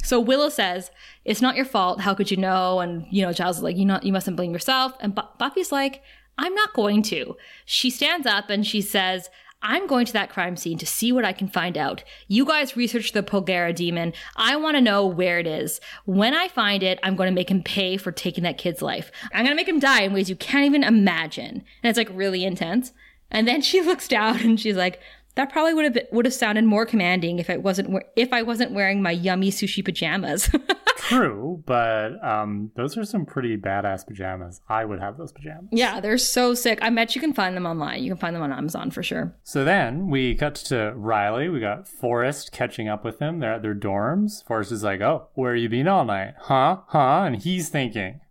[0.03, 0.91] So Willow says,
[1.25, 2.01] it's not your fault.
[2.01, 2.79] How could you know?
[2.79, 4.93] And, you know, Giles is like, you, not, you mustn't blame yourself.
[4.99, 6.01] And Bu- Buffy's like,
[6.37, 7.35] I'm not going to.
[7.65, 9.29] She stands up and she says,
[9.61, 12.03] I'm going to that crime scene to see what I can find out.
[12.27, 14.13] You guys research the Polgara demon.
[14.35, 15.81] I want to know where it is.
[16.05, 19.11] When I find it, I'm going to make him pay for taking that kid's life.
[19.33, 21.63] I'm going to make him die in ways you can't even imagine.
[21.81, 22.93] And it's like really intense.
[23.31, 24.99] And then she looks down and she's like,
[25.35, 28.71] that probably would have would have sounded more commanding if I wasn't if I wasn't
[28.71, 30.49] wearing my yummy sushi pajamas.
[30.97, 34.61] True, but um, those are some pretty badass pajamas.
[34.67, 35.69] I would have those pajamas.
[35.71, 36.79] yeah, they're so sick.
[36.81, 38.01] I bet you can find them online.
[38.03, 39.35] You can find them on Amazon for sure.
[39.43, 41.47] So then we cut to Riley.
[41.49, 43.39] We got Forrest catching up with them.
[43.39, 44.43] They're at their dorms.
[44.47, 46.33] Forrest is like, "Oh, where you been all night?
[46.39, 46.77] Huh?
[46.87, 48.21] Huh?" And he's thinking,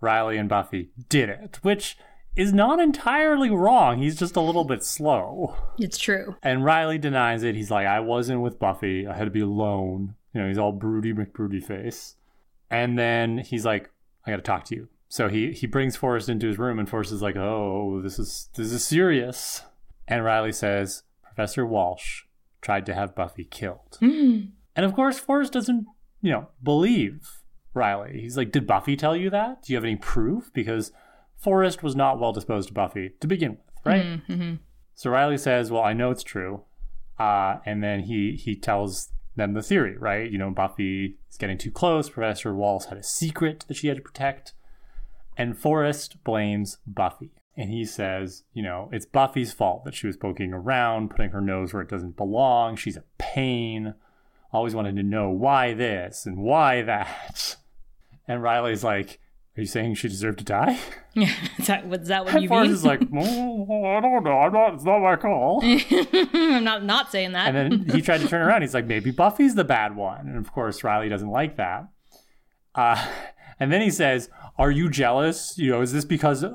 [0.00, 1.96] Riley and Buffy did it, which
[2.36, 3.98] is not entirely wrong.
[3.98, 5.56] He's just a little bit slow.
[5.78, 6.36] It's true.
[6.42, 7.54] And Riley denies it.
[7.54, 9.06] He's like, I wasn't with Buffy.
[9.06, 10.14] I had to be alone.
[10.32, 12.16] You know, he's all broody McBroody face.
[12.70, 13.90] And then he's like,
[14.26, 14.88] I gotta talk to you.
[15.08, 18.48] So he he brings Forrest into his room and Forrest is like, Oh, this is
[18.54, 19.62] this is serious.
[20.08, 22.22] And Riley says, Professor Walsh
[22.62, 23.98] tried to have Buffy killed.
[24.00, 24.52] Mm.
[24.74, 25.86] And of course, Forrest doesn't,
[26.22, 27.42] you know, believe
[27.74, 28.20] Riley.
[28.22, 29.62] He's like, Did Buffy tell you that?
[29.62, 30.50] Do you have any proof?
[30.54, 30.92] Because
[31.42, 34.04] Forrest was not well disposed to Buffy to begin with, right?
[34.28, 34.54] Mm-hmm.
[34.94, 36.62] So Riley says, "Well, I know it's true,"
[37.18, 40.30] uh, and then he he tells them the theory, right?
[40.30, 42.08] You know, Buffy is getting too close.
[42.08, 44.52] Professor Walsh had a secret that she had to protect,
[45.36, 50.16] and Forrest blames Buffy, and he says, you know, it's Buffy's fault that she was
[50.16, 52.76] poking around, putting her nose where it doesn't belong.
[52.76, 53.94] She's a pain.
[54.52, 57.56] Always wanted to know why this and why that.
[58.28, 59.18] And Riley's like,
[59.56, 60.78] Are you saying she deserved to die?
[61.14, 62.74] Yeah, is that, is that what And you Forrest mean?
[62.74, 64.38] is like, "Oh, I don't know.
[64.38, 65.60] I'm not, it's not my call.
[65.62, 67.54] I'm not not saying that.
[67.54, 68.62] And then he tried to turn around.
[68.62, 70.26] He's like, maybe Buffy's the bad one.
[70.26, 71.86] And of course, Riley doesn't like that.
[72.74, 73.06] Uh,
[73.60, 75.58] and then he says, Are you jealous?
[75.58, 76.46] You know, is this because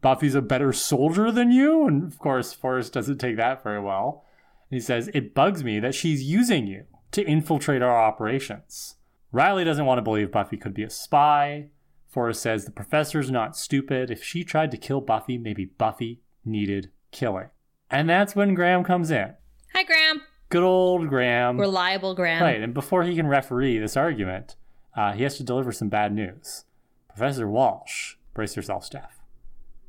[0.00, 1.86] Buffy's a better soldier than you?
[1.86, 4.24] And of course, Forrest doesn't take that very well.
[4.70, 8.96] And He says, It bugs me that she's using you to infiltrate our operations.
[9.30, 11.68] Riley doesn't want to believe Buffy could be a spy.
[12.10, 14.10] Forrest says, The professor's not stupid.
[14.10, 17.48] If she tried to kill Buffy, maybe Buffy needed killing.
[17.90, 19.34] And that's when Graham comes in.
[19.74, 20.22] Hi, Graham.
[20.48, 21.58] Good old Graham.
[21.58, 22.42] Reliable Graham.
[22.42, 24.56] Right, and before he can referee this argument,
[24.96, 26.64] uh, he has to deliver some bad news.
[27.08, 29.20] Professor Walsh, brace yourself, Steph,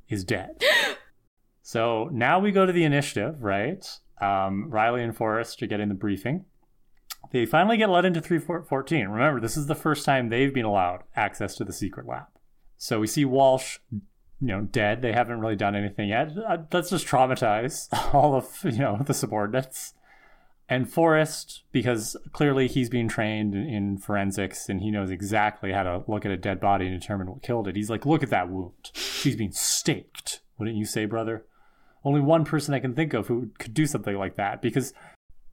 [0.07, 0.63] is dead.
[1.63, 3.87] so now we go to the initiative, right?
[4.19, 6.45] Um, Riley and Forrest are getting the briefing.
[7.31, 9.07] They finally get let into 314.
[9.07, 12.27] Remember, this is the first time they've been allowed access to the secret lab.
[12.77, 14.01] So we see Walsh, you
[14.39, 15.01] know, dead.
[15.01, 16.31] They haven't really done anything yet.
[16.37, 19.93] Uh, Let's just traumatize all of, you know, the subordinates
[20.71, 25.83] and Forrest, because clearly he's being trained in, in forensics and he knows exactly how
[25.83, 27.75] to look at a dead body and determine what killed it.
[27.75, 28.89] He's like, look at that wound.
[28.93, 30.39] She's being staked.
[30.57, 31.45] Wouldn't you say, brother?
[32.05, 34.93] Only one person I can think of who could do something like that because,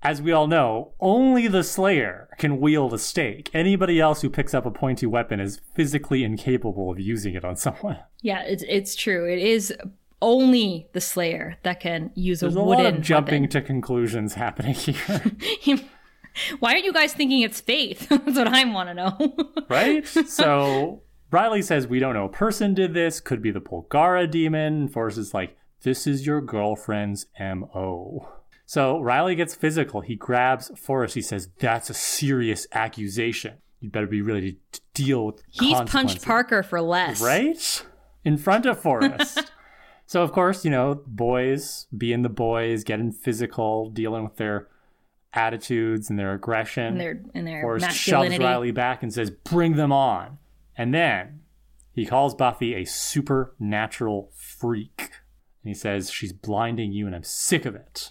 [0.03, 3.51] as we all know, only the Slayer can wield a stake.
[3.53, 7.57] Anybody else who picks up a pointy weapon is physically incapable of using it on
[7.57, 7.99] someone.
[8.21, 9.29] Yeah, it's it's true.
[9.29, 9.73] It is
[10.21, 13.51] only the Slayer that can use There's a a wooden lot of jumping weapon.
[13.51, 15.23] to conclusions happening here,
[16.59, 18.09] Why aren't you guys thinking it's faith?
[18.09, 19.37] That's what I want to know.
[19.69, 20.05] right?
[20.07, 23.21] so Riley says we don't know a person did this.
[23.21, 24.89] Could be the Polgara demon.
[24.89, 28.29] Forrest is like, this is your girlfriend's mo.
[28.69, 30.03] So Riley gets physical.
[30.03, 31.15] He grabs Forrest.
[31.15, 33.55] He says, "That's a serious accusation.
[33.81, 36.23] You'd better be ready to deal with." He's punched.
[36.23, 37.19] Parker for less.
[37.23, 37.87] right
[38.27, 39.51] in front of Forrest.
[40.07, 44.69] so of course, you know, boys being the boys, getting physical, dealing with their
[45.33, 46.89] attitudes and their aggression.
[46.89, 48.39] And their and their Forrest shoves.
[48.39, 50.37] Riley back and says, "Bring them on."
[50.77, 51.41] And then
[51.95, 55.13] he calls Buffy a supernatural freak.
[55.69, 58.11] He says, "She's blinding you, and I'm sick of it."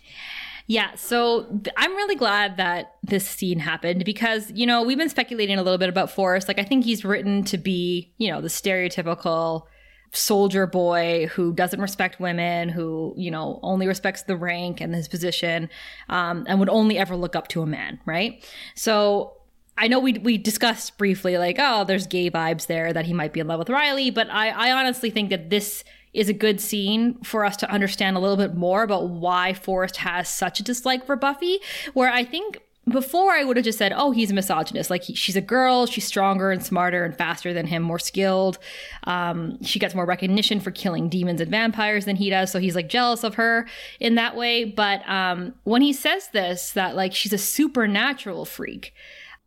[0.69, 5.07] Yeah, so th- I'm really glad that this scene happened because, you know, we've been
[5.07, 6.49] speculating a little bit about Forrest.
[6.49, 9.63] Like, I think he's written to be, you know, the stereotypical
[10.11, 15.07] soldier boy who doesn't respect women, who, you know, only respects the rank and his
[15.07, 15.69] position,
[16.09, 18.45] um, and would only ever look up to a man, right?
[18.75, 19.37] So
[19.77, 23.31] I know we we discussed briefly, like, oh, there's gay vibes there that he might
[23.31, 25.83] be in love with Riley, but I, I honestly think that this
[26.17, 29.97] is a good scene for us to understand a little bit more about why Forrest
[29.97, 31.59] has such a dislike for Buffy.
[31.93, 34.89] Where I think before I would have just said, oh, he's a misogynist.
[34.89, 38.57] Like he, she's a girl, she's stronger and smarter and faster than him, more skilled.
[39.03, 42.75] Um, she gets more recognition for killing demons and vampires than he does, so he's
[42.75, 43.67] like jealous of her
[43.99, 44.63] in that way.
[44.63, 48.93] But um, when he says this, that like she's a supernatural freak.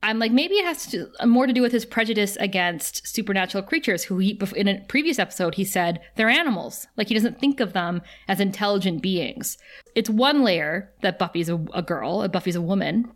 [0.03, 4.03] I'm like, maybe it has to, more to do with his prejudice against supernatural creatures,
[4.03, 6.87] who he, in a previous episode, he said they're animals.
[6.97, 9.59] Like, he doesn't think of them as intelligent beings.
[9.95, 13.13] It's one layer that Buffy's a, a girl, Buffy's a woman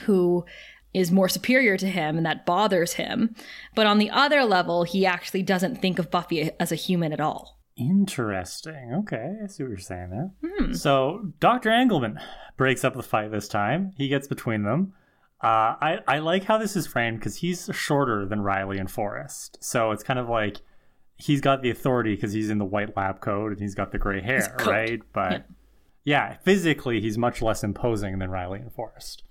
[0.00, 0.44] who
[0.92, 3.34] is more superior to him and that bothers him.
[3.74, 7.20] But on the other level, he actually doesn't think of Buffy as a human at
[7.20, 7.58] all.
[7.76, 8.92] Interesting.
[9.00, 10.30] Okay, I see what you're saying there.
[10.44, 10.72] Hmm.
[10.72, 11.70] So Dr.
[11.70, 12.18] Engelman
[12.56, 13.92] breaks up the fight this time.
[13.96, 14.94] He gets between them.
[15.40, 19.58] Uh, I I like how this is framed because he's shorter than Riley and Forrest,
[19.60, 20.62] so it's kind of like
[21.16, 23.98] he's got the authority because he's in the white lab coat and he's got the
[23.98, 25.00] gray hair, right?
[25.12, 25.46] But
[26.04, 29.22] yeah, physically he's much less imposing than Riley and Forrest.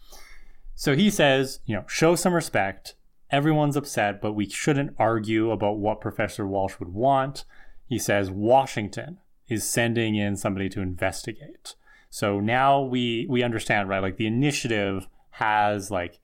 [0.75, 2.95] So he says, you know, show some respect.
[3.31, 7.45] Everyone's upset, but we shouldn't argue about what Professor Walsh would want.
[7.87, 9.17] He says Washington
[9.47, 11.75] is sending in somebody to investigate.
[12.09, 14.01] So now we we understand, right?
[14.01, 15.07] Like the initiative
[15.38, 16.19] has like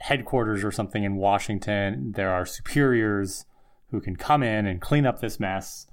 [0.00, 2.12] headquarters or something in Washington.
[2.16, 3.46] There are superiors
[3.90, 5.86] who can come in and clean up this mess.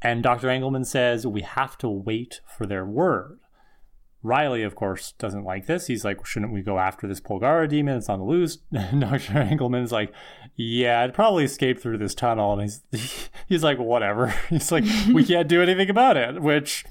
[0.00, 0.48] And Dr.
[0.48, 3.40] Engelman says we have to wait for their word.
[4.22, 5.86] Riley, of course, doesn't like this.
[5.88, 7.96] He's like, shouldn't we go after this Polgara demon?
[7.96, 8.56] It's on the loose.
[8.98, 9.38] Dr.
[9.38, 10.12] Engelman's like,
[10.54, 12.52] yeah, it probably escaped through this tunnel.
[12.52, 14.28] And he's, he's like, whatever.
[14.48, 16.84] He's like, we can't do anything about it, which,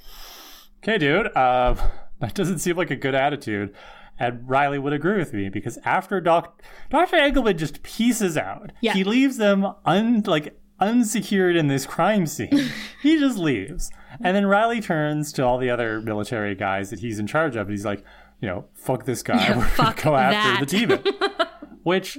[0.83, 1.75] okay, dude, uh,
[2.19, 3.73] that doesn't seem like a good attitude.
[4.17, 7.17] And Riley would agree with me because after Doc, Dr.
[7.17, 8.71] Engelman just pieces out.
[8.81, 8.93] Yeah.
[8.93, 12.71] He leaves them un, like unsecured in this crime scene.
[13.01, 13.91] he just leaves.
[14.21, 17.67] And then Riley turns to all the other military guys that he's in charge of.
[17.67, 18.03] And he's like,
[18.39, 19.35] you know, fuck this guy.
[19.35, 21.03] Yeah, We're fuck going to go after the demon.
[21.83, 22.17] Which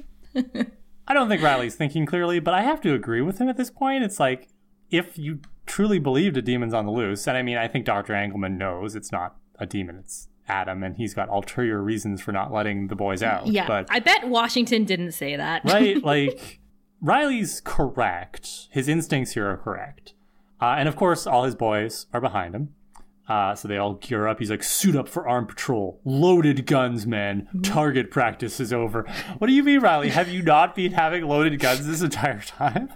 [1.09, 3.71] I don't think Riley's thinking clearly, but I have to agree with him at this
[3.71, 4.05] point.
[4.05, 4.49] It's like
[4.91, 8.15] if you truly believed a demon's on the loose, and I mean, I think Dr.
[8.15, 12.53] Engelman knows it's not a demon, it's Adam, and he's got ulterior reasons for not
[12.53, 13.47] letting the boys out.
[13.47, 15.63] Yeah, But I bet Washington didn't say that.
[15.65, 16.03] right?
[16.03, 16.61] Like
[17.01, 18.69] Riley's correct.
[18.71, 20.15] His instincts here are correct,
[20.61, 22.75] uh, and of course, all his boys are behind him.
[23.29, 24.39] Uh, so they all gear up.
[24.39, 26.01] He's like, suit up for armed patrol.
[26.05, 27.49] Loaded guns, man.
[27.65, 29.03] Target practice is over.
[29.39, 30.11] What do you mean, Riley?
[30.11, 32.89] Have you not been having loaded guns this entire time?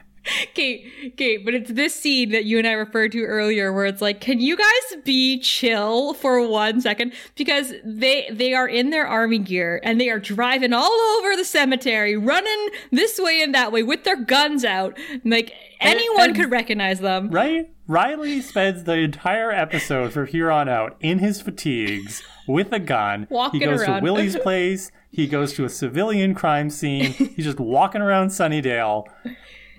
[0.51, 4.03] Okay, okay, but it's this scene that you and I referred to earlier where it's
[4.03, 7.13] like, can you guys be chill for one second?
[7.37, 11.45] Because they they are in their army gear and they are driving all over the
[11.45, 14.99] cemetery, running this way and that way with their guns out.
[15.25, 17.31] Like anyone and- could recognize them.
[17.31, 17.71] Right?
[17.87, 23.27] Riley spends the entire episode from here on out in his fatigues with a gun.
[23.31, 23.97] Walking he goes around.
[23.97, 24.93] to Willie's place.
[25.11, 27.11] He goes to a civilian crime scene.
[27.15, 29.07] He's just walking around Sunnydale.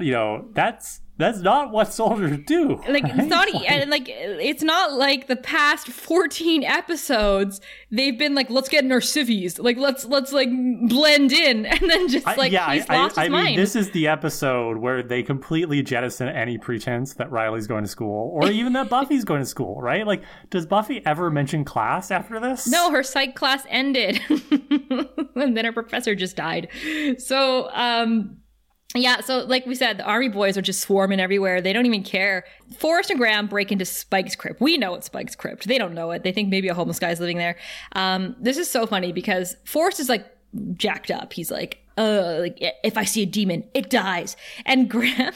[0.01, 2.81] You know, that's that's not what soldiers do.
[2.89, 3.13] Like right?
[3.15, 7.61] it's not e- and like it's not like the past 14 episodes
[7.91, 10.49] they've been like let's get in our civvies like let's let's like
[10.87, 13.43] blend in and then just I- like yeah, he's I, lost I, his I mean,
[13.43, 13.57] mind.
[13.59, 18.31] this is the episode where they completely jettison any pretense that Riley's going to school,
[18.33, 19.79] or even that Buffy's going to school.
[19.79, 20.07] Right?
[20.07, 22.67] Like, does Buffy ever mention class after this?
[22.67, 24.19] No, her psych class ended.
[25.35, 26.69] and then her professor just died.
[27.19, 28.37] So, um,
[28.95, 31.61] yeah, so like we said, the army boys are just swarming everywhere.
[31.61, 32.43] They don't even care.
[32.77, 34.59] Forrest and Graham break into Spike's crypt.
[34.59, 35.67] We know it's Spike's crypt.
[35.67, 36.23] They don't know it.
[36.23, 37.55] They think maybe a homeless guy's living there.
[37.93, 40.25] Um, this is so funny because Forrest is like
[40.73, 41.33] jacked up.
[41.33, 44.35] He's like, uh, like if I see a demon, it dies.
[44.65, 45.33] And Graham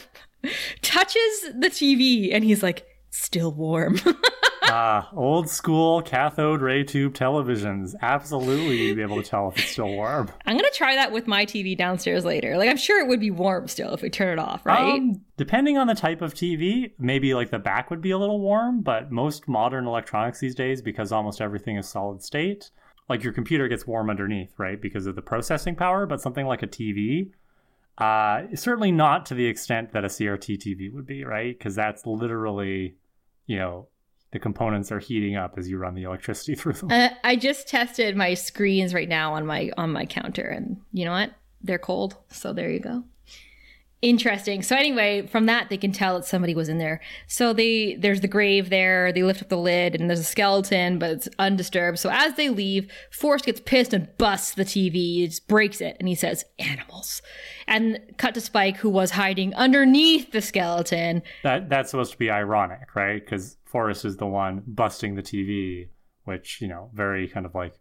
[0.82, 3.98] touches the TV and he's like, still warm.
[4.68, 7.94] Ah, old school cathode ray tube televisions.
[8.02, 10.28] Absolutely, you'd be able to tell if it's still warm.
[10.44, 12.56] I'm gonna try that with my TV downstairs later.
[12.56, 14.94] Like I'm sure it would be warm still if we turn it off, right?
[14.94, 18.40] Um, depending on the type of TV, maybe like the back would be a little
[18.40, 22.70] warm, but most modern electronics these days, because almost everything is solid state,
[23.08, 24.80] like your computer gets warm underneath, right?
[24.80, 27.30] Because of the processing power, but something like a TV,
[27.98, 31.56] uh, certainly not to the extent that a CRT TV would be, right?
[31.56, 32.96] Because that's literally,
[33.46, 33.88] you know,
[34.36, 36.90] the components are heating up as you run the electricity through them.
[36.90, 41.06] Uh, I just tested my screens right now on my on my counter, and you
[41.06, 41.32] know what?
[41.62, 42.16] They're cold.
[42.30, 43.04] So there you go.
[44.02, 44.62] Interesting.
[44.62, 47.00] So anyway, from that they can tell that somebody was in there.
[47.26, 49.10] So they there's the grave there.
[49.10, 51.98] They lift up the lid, and there's a skeleton, but it's undisturbed.
[51.98, 54.92] So as they leave, Forrest gets pissed and busts the TV.
[54.92, 57.22] He just breaks it, and he says, "Animals."
[57.68, 61.22] And cut to Spike, who was hiding underneath the skeleton.
[61.42, 63.24] that that's supposed to be ironic, right?
[63.24, 65.88] Because Forrest is the one busting the TV,
[66.24, 67.74] which you know, very kind of like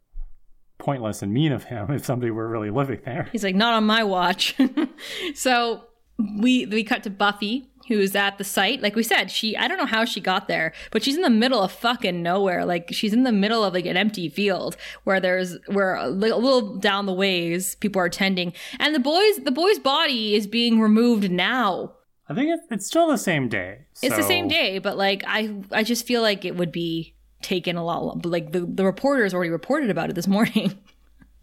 [0.78, 3.30] pointless and mean of him if somebody were really living there.
[3.32, 4.56] He's like, not on my watch.
[5.36, 5.84] so
[6.18, 8.82] we we cut to Buffy, who's at the site.
[8.82, 11.30] Like we said, she I don't know how she got there, but she's in the
[11.30, 12.66] middle of fucking nowhere.
[12.66, 16.30] Like she's in the middle of like an empty field where there's where a li-
[16.30, 20.48] a little down the ways people are tending, and the boys the boy's body is
[20.48, 21.94] being removed now.
[22.28, 23.86] I think it's, still the same day.
[24.02, 27.76] It's the same day, but like I I just feel like it would be taken
[27.76, 28.26] a lot.
[28.26, 30.74] Like the the reporters already reported about it this morning.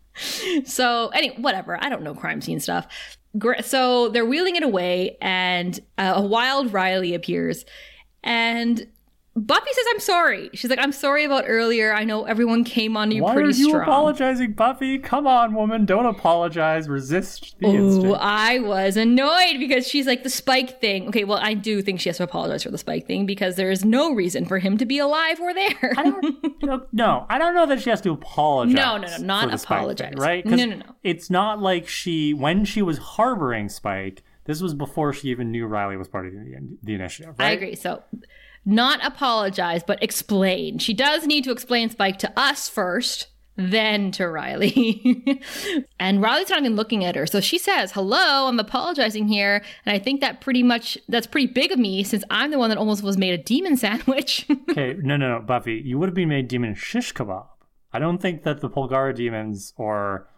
[0.65, 1.79] so anyway, whatever.
[1.81, 2.89] I don't know crime scene stuff.
[3.63, 7.65] So they're wheeling it away, and uh, a wild Riley appears,
[8.23, 8.87] and
[9.35, 11.95] Buffy says, "I'm sorry." She's like, "I'm sorry about earlier.
[11.95, 14.99] I know everyone came on you Why pretty are you strong." apologizing, Buffy?
[14.99, 16.87] Come on, woman, don't apologize.
[16.87, 18.19] Resist the Ooh, instinct.
[18.21, 21.09] I was annoyed because she's like the spike thing.
[21.09, 23.71] Okay, well, I do think she has to apologize for the spike thing because there
[23.71, 25.95] is no reason for him to be alive or there.
[26.63, 28.75] No, no, I don't know that she has to apologize.
[28.75, 30.11] No, no, no, not for the Spike apologize.
[30.11, 30.47] thing, right?
[30.47, 30.85] No, no, no.
[31.03, 35.67] It's not like she, when she was harboring Spike, this was before she even knew
[35.67, 37.47] Riley was part of the, the initiative, right?
[37.49, 37.75] I agree.
[37.75, 38.03] So,
[38.65, 40.79] not apologize, but explain.
[40.79, 45.43] She does need to explain Spike to us first, then to Riley.
[46.01, 47.27] and Riley's not even looking at her.
[47.27, 49.63] So she says, Hello, I'm apologizing here.
[49.85, 52.71] And I think that pretty much, that's pretty big of me since I'm the one
[52.71, 54.47] that almost was made a demon sandwich.
[54.71, 57.47] Okay, no, no, no, Buffy, you would have been made demon shish kebab.
[57.93, 60.29] I don't think that the Polgara demons or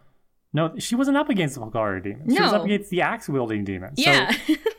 [0.51, 2.33] no, she wasn't up against the Polgara demons.
[2.33, 3.99] She was up against the axe wielding demons.
[3.99, 4.31] yeah.
[4.31, 4.55] So,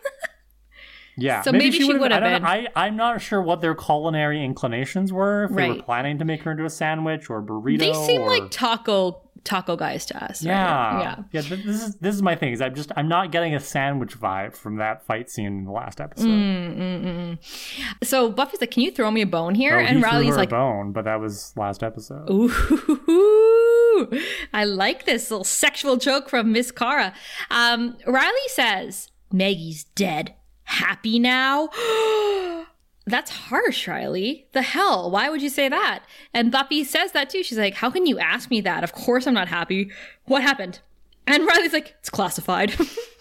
[1.17, 1.43] yeah.
[1.43, 2.45] So maybe she would've- would have Been.
[2.45, 5.45] I, I am not sure what their culinary inclinations were.
[5.45, 7.79] If they were planning to make her into a sandwich or a burrito.
[7.79, 8.29] they seem or...
[8.29, 10.45] like taco taco guys to us.
[10.45, 10.51] right?
[10.51, 11.17] Yeah, Yeah.
[11.31, 11.41] yeah.
[11.43, 12.53] th- This is this is my thing.
[12.53, 15.71] Is I'm just I'm not getting a sandwich vibe from that fight scene in the
[15.71, 16.27] last episode.
[16.27, 17.39] Mm,
[18.03, 20.51] So Buffy's like, "Can you throw me a bone here?" Oh, and Riley's like, a
[20.51, 22.29] bone, but that was last episode.
[22.29, 22.51] "Ooh,
[23.09, 24.21] Ooh,
[24.53, 27.13] I like this little sexual joke from Miss Cara.
[27.51, 30.35] Um, Riley says, Maggie's dead.
[30.67, 31.69] Happy now?
[33.07, 34.47] That's harsh, Riley.
[34.53, 35.11] The hell?
[35.11, 36.05] Why would you say that?
[36.35, 37.43] And Buffy says that too.
[37.45, 38.85] She's like, How can you ask me that?
[38.85, 39.91] Of course I'm not happy.
[40.25, 40.81] What happened?
[41.27, 42.75] And Riley's like, It's classified.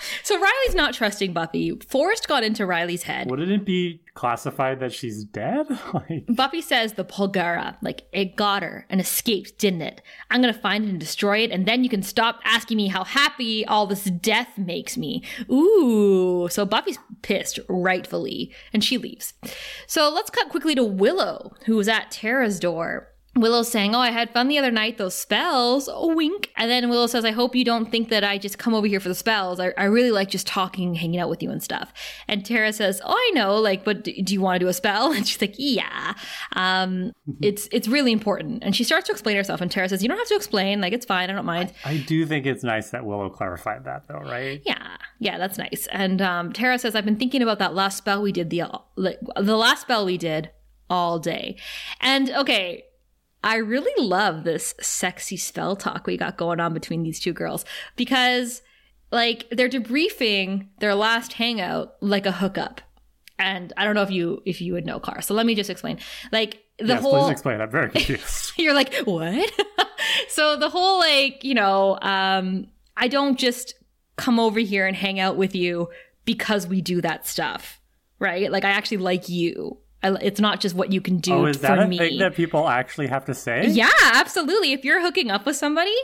[0.22, 1.72] So Riley's not trusting Buffy.
[1.88, 3.28] Forrest got into Riley's head.
[3.30, 5.66] Wouldn't it be classified that she's dead?
[5.94, 10.02] like, Buffy says the Polgara, like it got her and escaped, didn't it?
[10.30, 13.04] I'm gonna find it and destroy it, and then you can stop asking me how
[13.04, 15.22] happy all this death makes me.
[15.50, 19.34] Ooh, so Buffy's pissed, rightfully, and she leaves.
[19.86, 23.09] So let's cut quickly to Willow, who was at Tara's door.
[23.36, 25.88] Willow saying, Oh, I had fun the other night, those spells.
[25.88, 26.50] Oh, wink.
[26.56, 28.98] And then Willow says, I hope you don't think that I just come over here
[28.98, 29.60] for the spells.
[29.60, 31.92] I, I really like just talking, hanging out with you and stuff.
[32.26, 34.72] And Tara says, Oh, I know, like, but do, do you want to do a
[34.72, 35.12] spell?
[35.20, 36.14] And she's like, Yeah.
[36.54, 38.64] Um, it's it's really important.
[38.64, 40.92] And she starts to explain herself, and Tara says, You don't have to explain, like,
[40.92, 41.72] it's fine, I don't mind.
[41.84, 44.60] I do think it's nice that Willow clarified that, though, right?
[44.64, 45.86] Yeah, yeah, that's nice.
[45.92, 48.64] And um, Tara says, I've been thinking about that last spell we did, the,
[48.96, 50.50] like, the last spell we did
[50.88, 51.56] all day.
[52.00, 52.84] And okay,
[53.42, 57.64] I really love this sexy spell talk we got going on between these two girls
[57.96, 58.62] because
[59.10, 62.80] like they're debriefing their last hangout like a hookup.
[63.38, 65.22] And I don't know if you if you would know Car.
[65.22, 65.98] So let me just explain.
[66.30, 67.60] Like the yes, whole please explain.
[67.60, 68.52] I'm very confused.
[68.58, 69.50] You're like, "What?"
[70.28, 72.66] so the whole like, you know, um
[72.96, 73.74] I don't just
[74.16, 75.88] come over here and hang out with you
[76.26, 77.80] because we do that stuff.
[78.18, 78.52] Right?
[78.52, 81.58] Like I actually like you I, it's not just what you can do oh, is
[81.60, 81.98] that a me.
[81.98, 83.66] thing that people actually have to say?
[83.68, 84.72] Yeah, absolutely.
[84.72, 85.94] If you're hooking up with somebody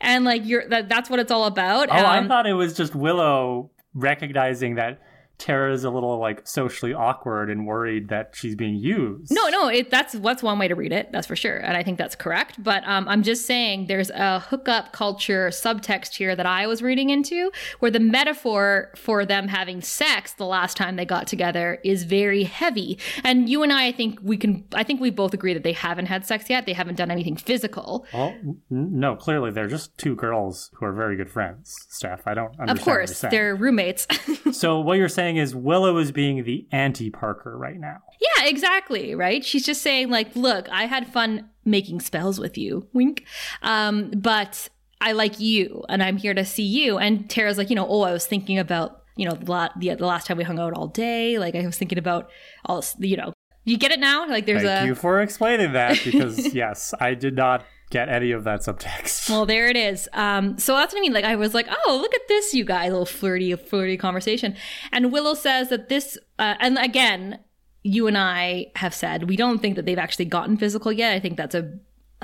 [0.00, 1.88] and like you're that that's what it's all about.
[1.90, 5.00] Oh, I um, thought it was just Willow recognizing that
[5.38, 9.32] Tara's a little like socially awkward and worried that she's being used.
[9.32, 11.10] No, no, it, that's what's one way to read it.
[11.12, 12.62] That's for sure, and I think that's correct.
[12.62, 17.10] But um, I'm just saying there's a hookup culture subtext here that I was reading
[17.10, 22.04] into, where the metaphor for them having sex the last time they got together is
[22.04, 22.98] very heavy.
[23.24, 25.72] And you and I, I think we can, I think we both agree that they
[25.72, 26.66] haven't had sex yet.
[26.66, 28.06] They haven't done anything physical.
[28.14, 28.34] Well,
[28.70, 32.26] no, clearly they're just two girls who are very good friends, Steph.
[32.26, 32.70] I don't understand.
[32.78, 34.06] Of course, they're roommates.
[34.52, 37.98] So what you're saying is Willow is being the anti-Parker right now.
[38.20, 39.44] Yeah, exactly, right?
[39.44, 43.24] She's just saying like, "Look, I had fun making spells with you." Wink.
[43.62, 44.68] Um, but
[45.00, 46.98] I like you and I'm here to see you.
[46.98, 49.94] And Tara's like, "You know, oh, I was thinking about, you know, the, la- the,
[49.94, 52.30] the last time we hung out all day, like I was thinking about
[52.64, 53.32] all you know,
[53.64, 54.28] you get it now?
[54.28, 58.32] Like there's Thank a you for explaining that because yes, I did not get any
[58.32, 59.30] of that subtext.
[59.30, 60.08] Well, there it is.
[60.14, 61.12] Um, so that's what I mean.
[61.12, 64.56] Like, I was like, oh, look at this, you guys, little flirty, flirty conversation.
[64.90, 67.38] And Willow says that this, uh, and again,
[67.82, 71.12] you and I have said we don't think that they've actually gotten physical yet.
[71.12, 71.72] I think that's a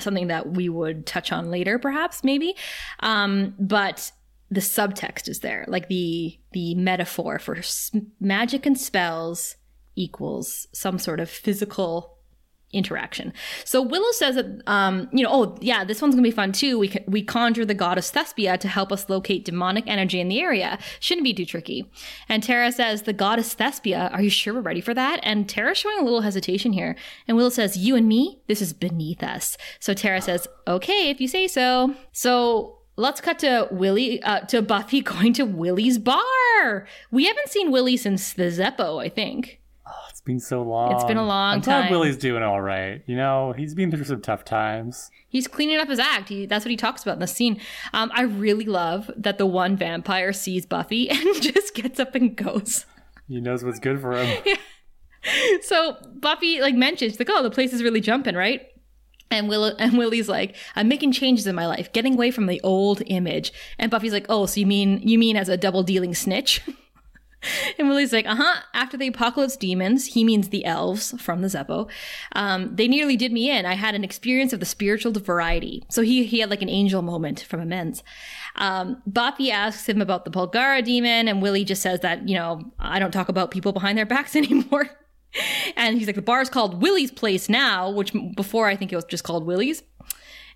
[0.00, 2.54] something that we would touch on later, perhaps, maybe.
[3.00, 4.12] Um, but
[4.50, 7.58] the subtext is there, like the the metaphor for
[8.20, 9.56] magic and spells
[9.96, 12.17] equals some sort of physical
[12.72, 13.32] interaction.
[13.64, 16.78] So Willow says that, um, you know, oh yeah, this one's gonna be fun too.
[16.78, 20.78] We we conjure the goddess Thespia to help us locate demonic energy in the area.
[21.00, 21.90] Shouldn't be too tricky.
[22.28, 24.12] And Tara says, the goddess Thespia.
[24.12, 25.20] Are you sure we're ready for that?
[25.22, 26.96] And Tara's showing a little hesitation here.
[27.26, 29.56] And Willow says, you and me, this is beneath us.
[29.80, 31.94] So Tara says, okay, if you say so.
[32.12, 32.74] So.
[33.00, 36.88] Let's cut to Willie, uh, to Buffy going to Willie's bar.
[37.12, 39.60] We haven't seen Willie since the Zeppo, I think.
[40.18, 40.96] It's been so long.
[40.96, 41.92] It's been a long I'm glad time.
[41.92, 43.04] Willie's doing all right.
[43.06, 45.12] You know, he's been through some tough times.
[45.28, 46.28] He's cleaning up his act.
[46.28, 47.60] He, that's what he talks about in the scene.
[47.92, 52.34] Um, I really love that the one vampire sees Buffy and just gets up and
[52.34, 52.84] goes.
[53.28, 54.42] He knows what's good for him.
[55.62, 58.62] So Buffy like mentions like, oh, the place is really jumping, right?
[59.30, 62.60] And Will and Willie's like, I'm making changes in my life, getting away from the
[62.62, 63.52] old image.
[63.78, 66.62] And Buffy's like, oh, so you mean you mean as a double dealing snitch?
[67.78, 68.60] And Willie's like, uh huh.
[68.74, 71.88] After the apocalypse demons, he means the elves from the Zeppo.
[72.32, 73.66] Um, they nearly did me in.
[73.66, 75.84] I had an experience of the spiritual variety.
[75.88, 78.02] So he, he had like an angel moment from amends.
[78.56, 82.72] Um, Buffy asks him about the Polgara demon, and Willie just says that, you know,
[82.78, 84.90] I don't talk about people behind their backs anymore.
[85.76, 89.04] and he's like, the bar's called Willie's Place now, which before I think it was
[89.04, 89.82] just called Willie's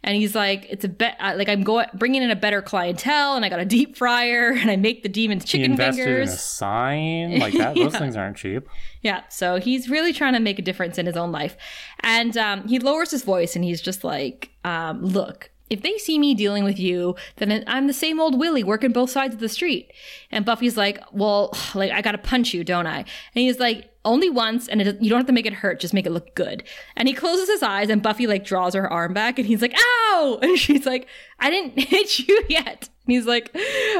[0.03, 1.16] and he's like, "It's a bet.
[1.20, 4.70] Like I'm going bringing in a better clientele, and I got a deep fryer, and
[4.70, 7.74] I make the demons chicken fingers." in a sign like that.
[7.74, 8.68] Those things aren't cheap.
[9.03, 11.57] Yeah, so he's really trying to make a difference in his own life.
[12.00, 16.18] And um, he lowers his voice and he's just like, um, Look, if they see
[16.18, 19.48] me dealing with you, then I'm the same old Willie working both sides of the
[19.48, 19.92] street.
[20.30, 22.98] And Buffy's like, Well, like, I gotta punch you, don't I?
[22.98, 25.80] And he's like, only once, and it, you don't have to make it hurt.
[25.80, 26.64] Just make it look good.
[26.96, 29.74] And he closes his eyes, and Buffy like draws her arm back, and he's like,
[29.74, 31.07] "Ow!" And she's like,
[31.38, 33.57] "I didn't hit you yet." And he's like,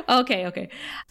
[0.09, 0.68] "Okay, okay."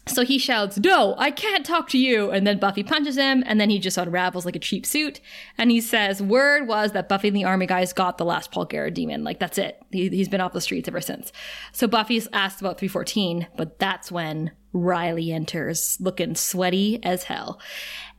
[0.07, 3.59] So he shouts, "No, I can't talk to you!" And then Buffy punches him, and
[3.59, 5.21] then he just unravels like a cheap suit.
[5.57, 8.93] And he says, "Word was that Buffy and the Army guys got the last Polgara
[8.93, 9.23] demon.
[9.23, 9.81] Like that's it.
[9.91, 11.31] He, he's been off the streets ever since."
[11.71, 17.59] So Buffy's asked about 314, but that's when Riley enters, looking sweaty as hell.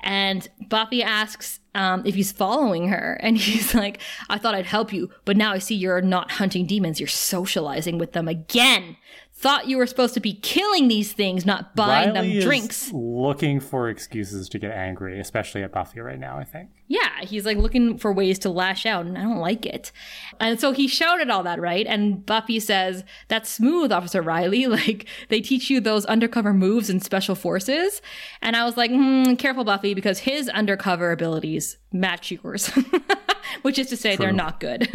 [0.03, 3.19] And Buffy asks um, if he's following her.
[3.21, 6.67] And he's like, I thought I'd help you, but now I see you're not hunting
[6.67, 7.01] demons.
[7.01, 8.97] You're socializing with them again.
[9.43, 12.93] Thought you were supposed to be killing these things, not buying Riley them is drinks.
[12.93, 16.71] looking for excuses to get angry, especially at Buffy right now, I think.
[16.87, 19.91] Yeah, he's like looking for ways to lash out, and I don't like it.
[20.39, 21.87] And so he shouted all that, right?
[21.89, 24.67] And Buffy says, That's smooth, Officer Riley.
[24.73, 28.01] Like, they teach you those undercover moves in special forces.
[28.41, 32.71] And I was like, hmm, Careful, Buffy, because his undercover abilities match yours,
[33.63, 34.89] which is to say, they're not good.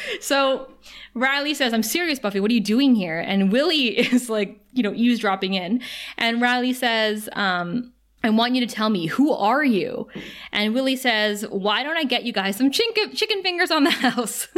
[0.20, 0.68] so
[1.14, 2.40] Riley says, I'm serious, Buffy.
[2.40, 3.18] What are you doing here?
[3.18, 5.80] And Willie is like, you know, eavesdropping in.
[6.18, 7.92] And Riley says, um,
[8.24, 10.08] I want you to tell me, who are you?
[10.50, 13.90] And Willie says, Why don't I get you guys some chicken, chicken fingers on the
[13.90, 14.48] house?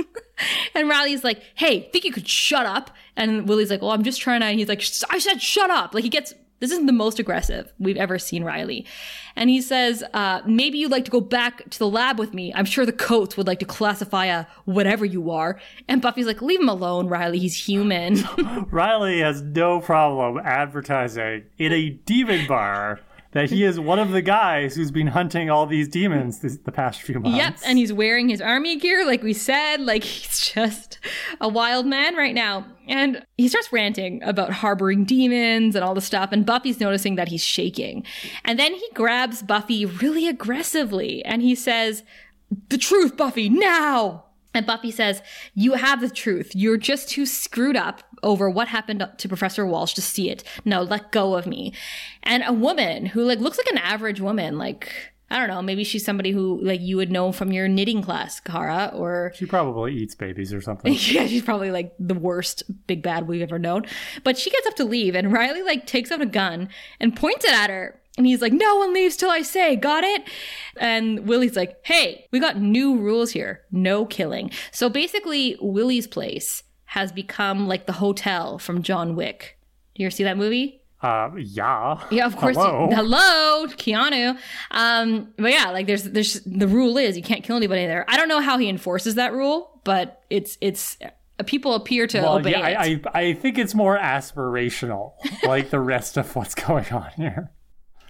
[0.74, 2.93] and Riley's like, Hey, think you could shut up?
[3.16, 4.47] And Willie's like, Well, I'm just trying to.
[4.47, 5.95] And he's like, I said, shut up.
[5.95, 6.32] Like, he gets.
[6.59, 8.86] This isn't the most aggressive we've ever seen Riley.
[9.34, 12.52] And he says, uh, maybe you'd like to go back to the lab with me.
[12.54, 15.61] I'm sure the coats would like to classify a whatever you are.
[15.86, 17.38] And Buffy's like, leave him alone, Riley.
[17.38, 18.24] He's human.
[18.70, 23.00] Riley has no problem advertising in a demon bar
[23.37, 26.72] that he is one of the guys who's been hunting all these demons this, the
[26.72, 27.37] past few months.
[27.37, 29.82] Yep, and he's wearing his army gear, like we said.
[29.82, 30.99] Like he's just
[31.39, 32.66] a wild man right now.
[32.89, 36.30] And he starts ranting about harboring demons and all the stuff.
[36.32, 38.07] And Buffy's noticing that he's shaking.
[38.43, 42.05] And then he grabs Buffy really aggressively and he says,
[42.70, 44.24] The truth, Buffy, now!
[44.55, 45.20] And Buffy says,
[45.55, 46.53] You have the truth.
[46.55, 50.44] You're just too screwed up over what happened to Professor Walsh to see it.
[50.64, 51.72] No, let go of me.
[52.22, 54.92] And a woman who like looks like an average woman, like
[55.28, 58.38] I don't know, maybe she's somebody who like you would know from your knitting class,
[58.38, 60.92] Kara, or She probably eats babies or something.
[60.98, 63.86] yeah, she's probably like the worst big bad we've ever known.
[64.22, 66.68] But she gets up to leave, and Riley like takes out a gun
[67.00, 68.00] and points it at her.
[68.16, 70.22] And he's like, "No one leaves till I say, got it?"
[70.76, 73.62] And Willie's like, "Hey, we got new rules here.
[73.72, 79.59] No killing." So basically, Willie's place has become like the hotel from John Wick.
[79.95, 80.80] Do you ever see that movie?
[81.03, 82.03] Uh, yeah.
[82.11, 82.57] Yeah, of course.
[82.57, 82.89] Hello.
[82.91, 84.39] hello, Keanu.
[84.70, 88.05] Um, but yeah, like there's there's the rule is you can't kill anybody there.
[88.09, 92.20] I don't know how he enforces that rule, but it's it's uh, people appear to
[92.22, 93.03] Well, obey yeah, it.
[93.14, 95.12] I, I, I think it's more aspirational,
[95.45, 97.51] like the rest of what's going on here.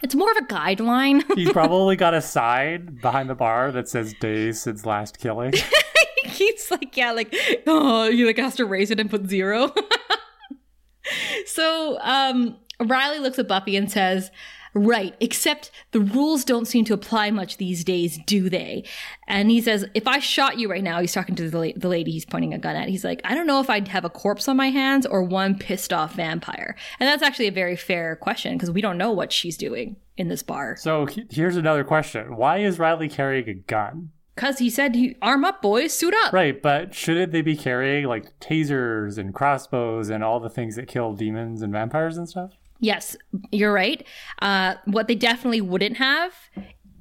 [0.03, 1.24] it's more of a guideline.
[1.35, 5.53] He's probably got a sign behind the bar that says days since last killing.
[6.37, 7.34] He's like, yeah, like
[7.66, 9.72] oh, you like has to raise it and put zero.
[11.47, 14.30] so um, Riley looks at Buffy and says.
[14.78, 18.84] Right, except the rules don't seem to apply much these days, do they?
[19.26, 21.89] And he says, if I shot you right now, he's talking to the, la- the
[21.89, 22.91] lady he's pointing a gun at.
[22.91, 25.57] He's like, I don't know if I'd have a corpse on my hands or one
[25.57, 26.76] pissed off vampire.
[27.01, 30.28] And that's actually a very fair question because we don't know what she's doing in
[30.28, 30.76] this bar.
[30.76, 34.11] So he- here's another question: Why is Riley carrying a gun?
[34.37, 36.32] Because he said, he, arm up, boys, suit up.
[36.32, 40.87] Right, but shouldn't they be carrying like tasers and crossbows and all the things that
[40.87, 42.53] kill demons and vampires and stuff?
[42.78, 43.16] Yes,
[43.51, 44.07] you're right.
[44.43, 46.34] Uh, what they definitely wouldn't have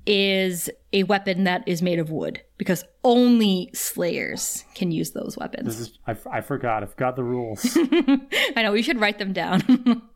[0.05, 5.65] is a weapon that is made of wood because only slayers can use those weapons.
[5.65, 6.83] This is I, I forgot.
[6.83, 7.65] I forgot the rules.
[7.75, 10.01] I know we should write them down.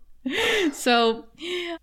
[0.73, 1.25] so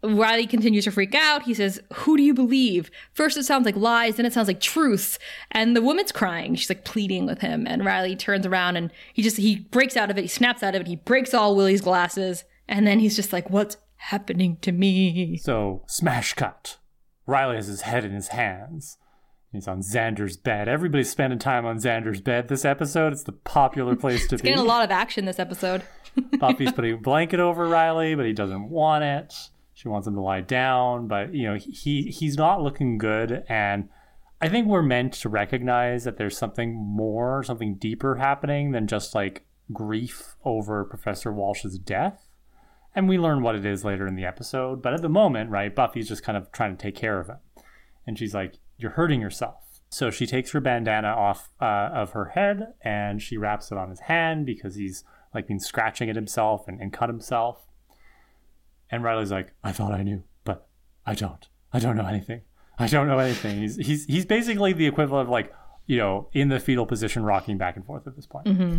[0.02, 1.42] Riley continues to freak out.
[1.44, 2.90] He says, Who do you believe?
[3.12, 5.18] First it sounds like lies, then it sounds like truth.
[5.50, 6.54] And the woman's crying.
[6.54, 7.66] She's like pleading with him.
[7.66, 10.74] And Riley turns around and he just he breaks out of it, he snaps out
[10.74, 14.72] of it, he breaks all Willie's glasses, and then he's just like, What's happening to
[14.72, 15.36] me?
[15.38, 16.76] so smash cut.
[17.26, 18.98] Riley has his head in his hands.
[19.52, 20.68] He's on Xander's bed.
[20.68, 23.12] Everybody's spending time on Xander's bed this episode.
[23.14, 24.42] It's the popular place to be.
[24.42, 25.82] Getting a lot of action this episode.
[26.38, 29.34] Buffy's putting a blanket over Riley, but he doesn't want it.
[29.74, 33.88] She wants him to lie down, but you know he he's not looking good, and
[34.40, 39.14] I think we're meant to recognize that there's something more, something deeper happening than just
[39.14, 42.28] like grief over Professor Walsh's death.
[42.94, 45.74] And we learn what it is later in the episode, but at the moment, right,
[45.74, 47.38] Buffy's just kind of trying to take care of him,
[48.06, 52.26] and she's like, "You're hurting yourself." So she takes her bandana off uh, of her
[52.26, 55.04] head and she wraps it on his hand because he's
[55.36, 57.62] like been scratching at himself and, and cut himself.
[58.90, 60.66] And Riley's like, I thought I knew, but
[61.06, 61.46] I don't.
[61.72, 62.40] I don't know anything.
[62.78, 63.58] I don't know anything.
[63.60, 65.52] He's he's he's basically the equivalent of like
[65.86, 68.46] you know in the fetal position, rocking back and forth at this point.
[68.46, 68.78] Mm-hmm.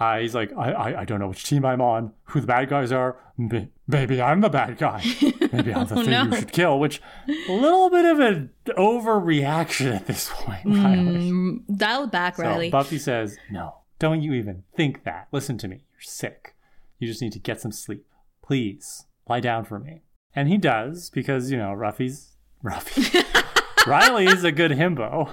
[0.00, 2.68] Uh, he's like, I, I, I don't know which team I'm on, who the bad
[2.68, 3.16] guys are.
[3.38, 5.00] B- maybe I'm the bad guy.
[5.52, 6.24] Maybe I'm the Oh, thing no.
[6.24, 6.80] you should kill.
[6.80, 7.00] Which
[7.48, 11.30] a little bit of an overreaction at this point, Riley.
[11.30, 12.70] Mm, dial it back, So Riley.
[12.70, 15.28] Buffy says, No, don't you even think that.
[15.30, 15.76] Listen to me.
[15.92, 16.56] You're sick.
[16.98, 18.04] You just need to get some sleep.
[18.44, 20.02] Please lie down for me.
[20.34, 22.32] And he does because, you know, Ruffy's
[22.64, 23.24] Ruffy.
[23.86, 25.28] Riley's a good himbo.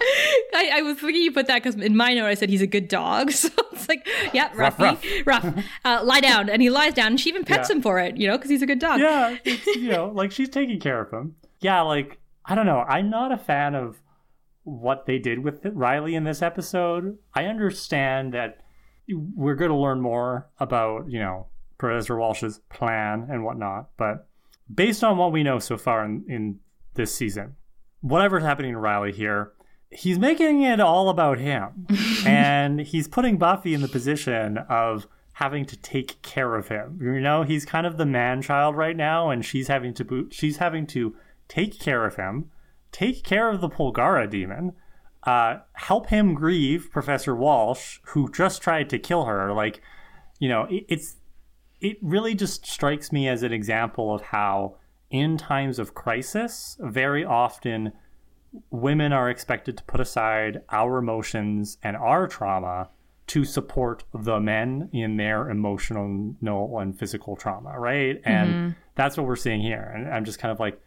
[0.54, 2.68] I, I was thinking you put that because in my note I said he's a
[2.68, 3.32] good dog.
[3.40, 5.46] So it's like, yeah, Ruff, Ruffy, rough.
[5.86, 6.48] Uh, lie down.
[6.50, 7.78] And he lies down and she even pets Yeah.
[7.78, 9.00] him for it, you know, because he's a good dog.
[9.00, 11.36] Yeah, it's, you know, like she's taking care of him.
[11.60, 12.80] Yeah, like, I don't know.
[12.88, 13.96] I'm not a fan of
[14.70, 17.18] what they did with Riley in this episode.
[17.34, 18.60] I understand that
[19.08, 21.48] we're going to learn more about, you know,
[21.78, 24.28] Professor Walsh's plan and whatnot, but
[24.74, 26.60] based on what we know so far in, in
[26.94, 27.56] this season,
[28.02, 29.54] whatever's happening to Riley here,
[29.90, 31.88] he's making it all about him.
[32.26, 37.00] and he's putting Buffy in the position of having to take care of him.
[37.02, 40.34] You know, he's kind of the man child right now, and she's having to boot
[40.34, 41.16] she's having to
[41.48, 42.52] take care of him,
[42.92, 44.74] take care of the Polgara demon,
[45.24, 49.54] uh, help him grieve Professor Walsh, who just tried to kill her.
[49.54, 49.82] Like,
[50.40, 51.16] you know, it, it's
[51.82, 54.76] it really just strikes me as an example of how
[55.10, 57.92] in times of crisis, very often
[58.70, 62.90] women are expected to put aside our emotions and our trauma
[63.28, 66.36] to support the men in their emotional
[66.80, 68.20] and physical trauma, right?
[68.26, 69.92] And that's what we're seeing here.
[69.96, 70.82] And I'm just kind of like,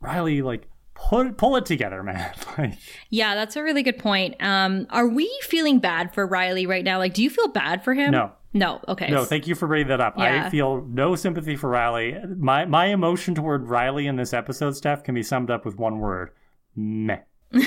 [0.00, 0.68] Riley, like,
[0.98, 2.32] pull, pull it together, man.
[2.58, 2.74] like,
[3.10, 4.36] Yeah, that's a really good point.
[4.40, 6.98] Um, are we feeling bad for Riley right now?
[6.98, 8.10] Like, do you feel bad for him?
[8.10, 8.32] No.
[8.54, 8.80] No.
[8.88, 9.10] Okay.
[9.10, 10.14] no, thank you for bringing that up.
[10.16, 10.46] Yeah.
[10.46, 12.16] I feel no sympathy for Riley.
[12.36, 15.98] My my emotion toward Riley in this episode, Steph, can be summed up with one
[15.98, 16.30] word:
[16.74, 17.18] meh.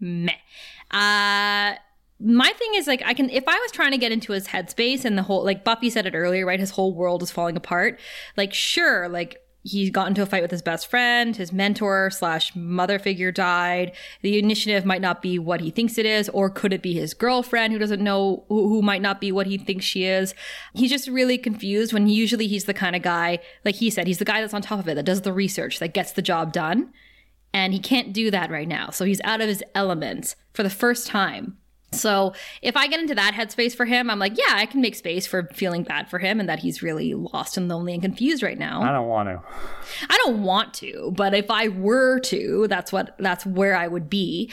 [0.00, 0.32] Meh.
[0.92, 1.74] Uh,
[2.20, 5.04] my thing is like I can if I was trying to get into his headspace
[5.04, 6.60] and the whole like Buffy said it earlier, right?
[6.60, 7.98] His whole world is falling apart.
[8.36, 12.54] Like, sure, like he got into a fight with his best friend, his mentor slash
[12.54, 13.92] mother figure died.
[14.22, 17.12] The initiative might not be what he thinks it is, or could it be his
[17.12, 20.34] girlfriend who doesn't know who, who might not be what he thinks she is?
[20.74, 24.18] He's just really confused when usually he's the kind of guy, like he said, he's
[24.18, 26.52] the guy that's on top of it, that does the research, that gets the job
[26.52, 26.92] done
[27.52, 28.90] and he can't do that right now.
[28.90, 31.56] So he's out of his element for the first time.
[31.92, 34.94] So if I get into that headspace for him, I'm like, yeah, I can make
[34.94, 38.42] space for feeling bad for him and that he's really lost and lonely and confused
[38.42, 38.82] right now.
[38.82, 39.42] I don't want to.
[40.08, 44.10] I don't want to, but if I were to, that's what that's where I would
[44.10, 44.52] be.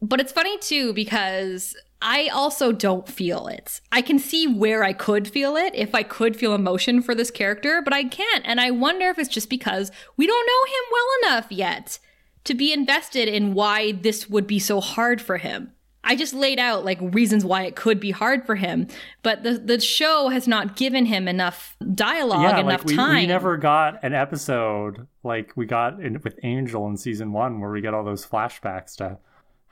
[0.00, 3.80] But it's funny too because I also don't feel it.
[3.90, 7.30] I can see where I could feel it if I could feel emotion for this
[7.30, 8.44] character, but I can't.
[8.46, 11.98] And I wonder if it's just because we don't know him well enough yet
[12.44, 15.72] to be invested in why this would be so hard for him.
[16.06, 18.86] I just laid out like reasons why it could be hard for him,
[19.22, 23.16] but the the show has not given him enough dialogue, yeah, enough like we, time.
[23.16, 27.70] we never got an episode like we got in, with Angel in season one, where
[27.70, 29.18] we get all those flashbacks to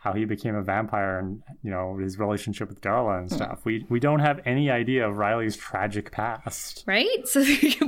[0.05, 3.37] how he became a vampire and you know his relationship with Darla and hmm.
[3.37, 3.61] stuff.
[3.65, 6.85] We we don't have any idea of Riley's tragic past.
[6.87, 7.09] right?
[7.27, 7.43] So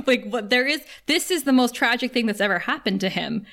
[0.07, 3.45] like what there is this is the most tragic thing that's ever happened to him,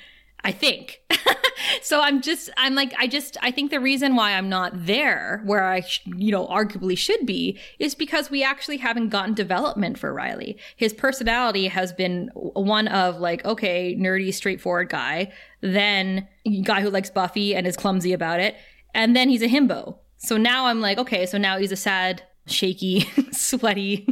[0.45, 1.01] I think.
[1.81, 5.41] so I'm just I'm like I just I think the reason why I'm not there
[5.43, 9.97] where I sh- you know arguably should be is because we actually haven't gotten development
[9.97, 10.57] for Riley.
[10.75, 16.27] His personality has been one of like okay, nerdy straightforward guy, then
[16.63, 18.55] guy who likes Buffy and is clumsy about it,
[18.93, 19.97] and then he's a himbo.
[20.17, 24.07] So now I'm like okay, so now he's a sad, shaky, sweaty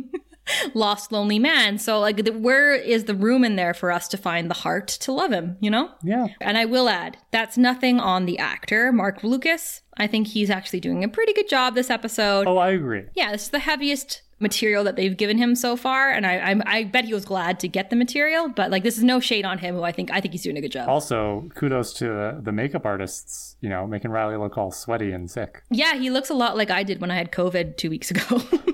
[0.74, 4.18] lost lonely man so like the, where is the room in there for us to
[4.18, 8.00] find the heart to love him you know Yeah, and i will add that's nothing
[8.00, 11.90] on the actor Marc Blucas i think he's actually doing a pretty good job this
[11.90, 13.04] episode oh, I agree.
[13.16, 16.62] yeah this is the heaviest material that they've given him so far and I, I
[16.66, 19.46] i bet he was glad to get the material but like this is no shade
[19.46, 22.06] on him who i think i think he's doing a good job Also, kudos to
[22.06, 23.56] the, the makeup artists.
[23.62, 25.64] You know, making Riley look all sweaty and sick.
[25.72, 28.42] yeah he looks a lot like i did when i had covid two weeks ago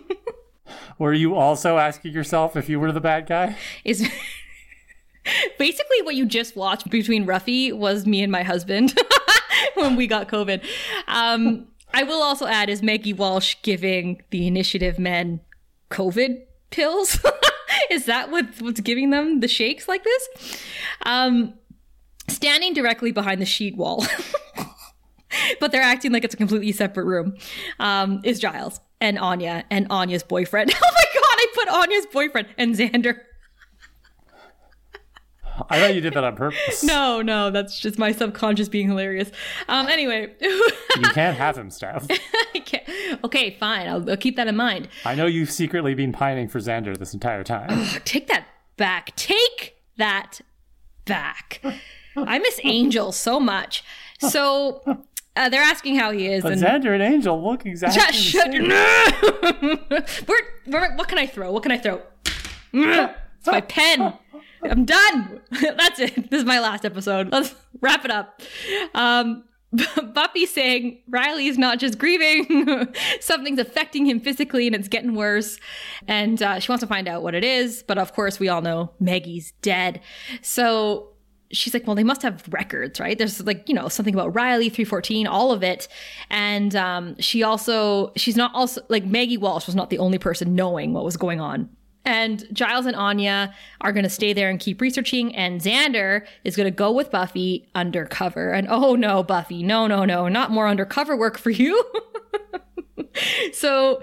[0.99, 3.55] Were you also asking yourself if you were the bad guy?
[3.85, 4.07] is
[5.57, 8.99] basically what you just watched between Ruffy was me and my husband
[9.75, 10.61] when we got COVID.
[11.07, 15.39] Um, I will also add is Maggie Walsh giving the initiative men
[15.89, 17.17] COVID pills?
[17.89, 20.29] is that what, what's giving them the shakes like this?
[21.05, 21.53] Um,
[22.27, 24.05] standing directly behind the sheet wall.
[25.61, 27.37] but they're acting like it's a completely separate room.
[27.79, 30.73] Um, is Giles and Anya and Anya's boyfriend.
[30.81, 33.19] Oh my god, I put Anya's boyfriend and Xander.
[35.69, 36.83] I thought you did that on purpose.
[36.83, 39.29] No, no, that's just my subconscious being hilarious.
[39.67, 42.07] Um, anyway, You can't have him, Steph.
[42.55, 43.23] I can't.
[43.25, 43.87] Okay, fine.
[43.87, 44.87] I'll, I'll keep that in mind.
[45.03, 47.85] I know you've secretly been pining for Xander this entire time.
[48.05, 48.45] Take that
[48.77, 49.13] back.
[49.17, 50.39] Take that
[51.05, 51.61] back.
[52.15, 53.83] I miss Angel so much.
[54.19, 55.05] So
[55.35, 58.57] uh, they're asking how he is, But and Xander and Angel look exactly Shut, the
[58.59, 60.27] same.
[60.97, 61.51] what can I throw?
[61.51, 62.01] What can I throw?
[62.73, 64.13] It's my pen.
[64.63, 65.41] I'm done.
[65.51, 66.29] That's it.
[66.29, 67.31] This is my last episode.
[67.31, 68.41] Let's wrap it up.
[68.93, 69.45] Um,
[70.13, 72.87] Buffy saying Riley's not just grieving,
[73.19, 75.59] something's affecting him physically and it's getting worse.
[76.07, 77.83] And uh, she wants to find out what it is.
[77.83, 80.01] But of course, we all know Maggie's dead.
[80.41, 81.09] So
[81.51, 83.17] she's like, well, they must have records, right?
[83.17, 85.87] There's like, you know, something about Riley, 314, all of it.
[86.29, 90.55] And um, she also, she's not also, like, Maggie Walsh was not the only person
[90.55, 91.69] knowing what was going on.
[92.05, 95.35] And Giles and Anya are going to stay there and keep researching.
[95.35, 98.51] And Xander is going to go with Buffy undercover.
[98.51, 101.83] And oh no, Buffy, no, no, no, not more undercover work for you.
[103.53, 104.01] so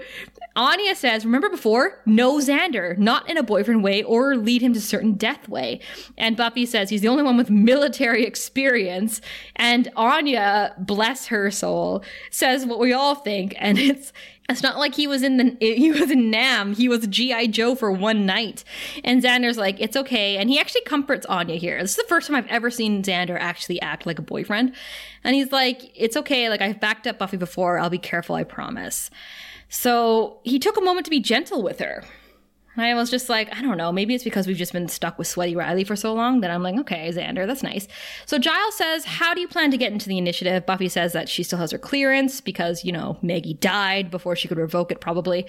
[0.57, 2.01] Anya says, remember before?
[2.07, 5.79] No Xander, not in a boyfriend way or lead him to certain death way.
[6.17, 9.21] And Buffy says he's the only one with military experience.
[9.55, 13.53] And Anya, bless her soul, says what we all think.
[13.59, 14.11] And it's,
[14.49, 16.73] it's not like he was in the he was in Nam.
[16.73, 18.63] He was GI Joe for one night.
[19.03, 20.37] And Xander's like, it's okay.
[20.37, 21.79] And he actually comforts Anya here.
[21.79, 24.73] This is the first time I've ever seen Xander actually act like a boyfriend.
[25.23, 26.49] And he's like, it's okay.
[26.49, 27.77] Like I've backed up Buffy before.
[27.77, 28.35] I'll be careful.
[28.35, 29.11] I promise.
[29.69, 32.03] So he took a moment to be gentle with her.
[32.79, 35.27] I was just like, I don't know, maybe it's because we've just been stuck with
[35.27, 37.87] Sweaty Riley for so long that I'm like, okay, Xander, that's nice.
[38.25, 40.65] So Giles says, How do you plan to get into the initiative?
[40.65, 44.47] Buffy says that she still has her clearance because, you know, Maggie died before she
[44.47, 45.47] could revoke it, probably.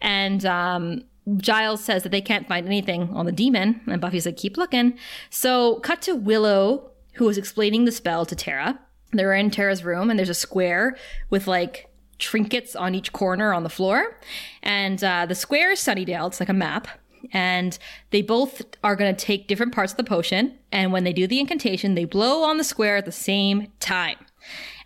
[0.00, 1.04] And um,
[1.38, 3.80] Giles says that they can't find anything on the demon.
[3.86, 4.98] And Buffy's like, Keep looking.
[5.30, 8.78] So cut to Willow, who was explaining the spell to Tara.
[9.12, 10.96] They're in Tara's room, and there's a square
[11.30, 11.88] with like
[12.18, 14.18] trinkets on each corner on the floor.
[14.62, 16.28] And uh, the square is Sunnydale.
[16.28, 16.88] It's like a map.
[17.32, 17.78] And
[18.10, 20.56] they both are going to take different parts of the potion.
[20.70, 24.16] And when they do the incantation, they blow on the square at the same time.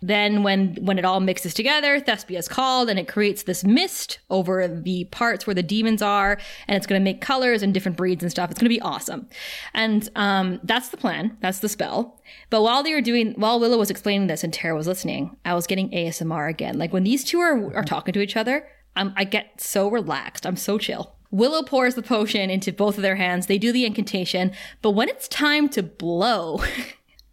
[0.01, 4.19] Then when when it all mixes together, Thespia is called and it creates this mist
[4.29, 8.23] over the parts where the demons are, and it's gonna make colors and different breeds
[8.23, 8.49] and stuff.
[8.49, 9.27] It's gonna be awesome.
[9.73, 11.37] And um, that's the plan.
[11.41, 12.19] That's the spell.
[12.49, 15.53] But while they were doing while Willow was explaining this and Tara was listening, I
[15.53, 16.79] was getting ASMR again.
[16.79, 20.45] Like when these two are are talking to each other, I'm, I get so relaxed.
[20.45, 21.15] I'm so chill.
[21.29, 23.45] Willow pours the potion into both of their hands.
[23.45, 26.61] They do the incantation, but when it's time to blow,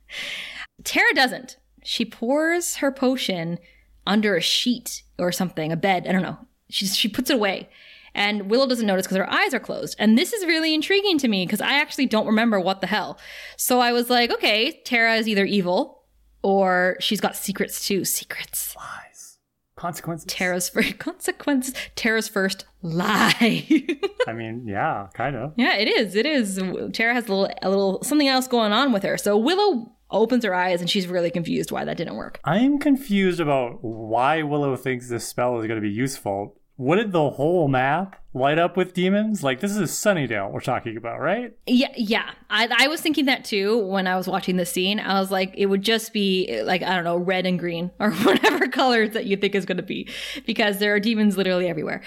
[0.85, 1.57] Tara doesn't.
[1.83, 3.59] She pours her potion
[4.07, 6.07] under a sheet or something, a bed.
[6.07, 6.39] I don't know.
[6.71, 7.69] She she puts it away.
[8.15, 9.95] And Willow doesn't notice because her eyes are closed.
[9.99, 13.19] And this is really intriguing to me because I actually don't remember what the hell.
[13.57, 16.03] So I was like, okay, Tara is either evil
[16.43, 18.05] or she's got secrets too.
[18.05, 18.75] Secrets.
[18.77, 19.39] Lies.
[19.77, 20.27] Consequences.
[20.27, 21.75] Tara's first consequences.
[21.95, 23.67] Tara's first lie.
[24.27, 25.53] I mean, yeah, kind of.
[25.57, 26.17] yeah, it is.
[26.17, 26.57] It is.
[26.93, 29.17] Tara has a little, a little something else going on with her.
[29.17, 32.41] So Willow opens her eyes and she's really confused why that didn't work.
[32.45, 36.55] I'm confused about why Willow thinks this spell is going to be useful.
[36.77, 39.43] Wouldn't the whole map light up with demons?
[39.43, 41.53] Like, this is Sunnydale we're talking about, right?
[41.67, 42.31] Yeah, yeah.
[42.51, 45.01] I, I was thinking that too when I was watching the scene.
[45.01, 48.13] I was like, it would just be like I don't know, red and green or
[48.13, 50.09] whatever colors that you think is going to be,
[50.47, 52.01] because there are demons literally everywhere.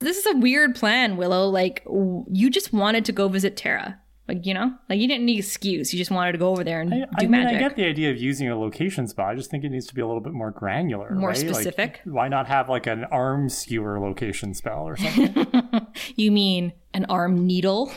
[0.00, 1.48] This is a weird plan, Willow.
[1.48, 4.00] Like, you just wanted to go visit Tara.
[4.28, 5.92] Like, you know, like you didn't need excuse.
[5.92, 7.56] You just wanted to go over there and I, do I mean, magic.
[7.56, 9.28] I get the idea of using a location spot.
[9.30, 11.38] I just think it needs to be a little bit more granular, More right?
[11.38, 12.00] Like, specific?
[12.04, 15.46] why not have like an arm skewer location spell or something?
[16.16, 17.90] You mean an arm needle?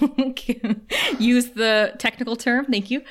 [1.20, 2.66] Use the technical term.
[2.66, 3.02] Thank you.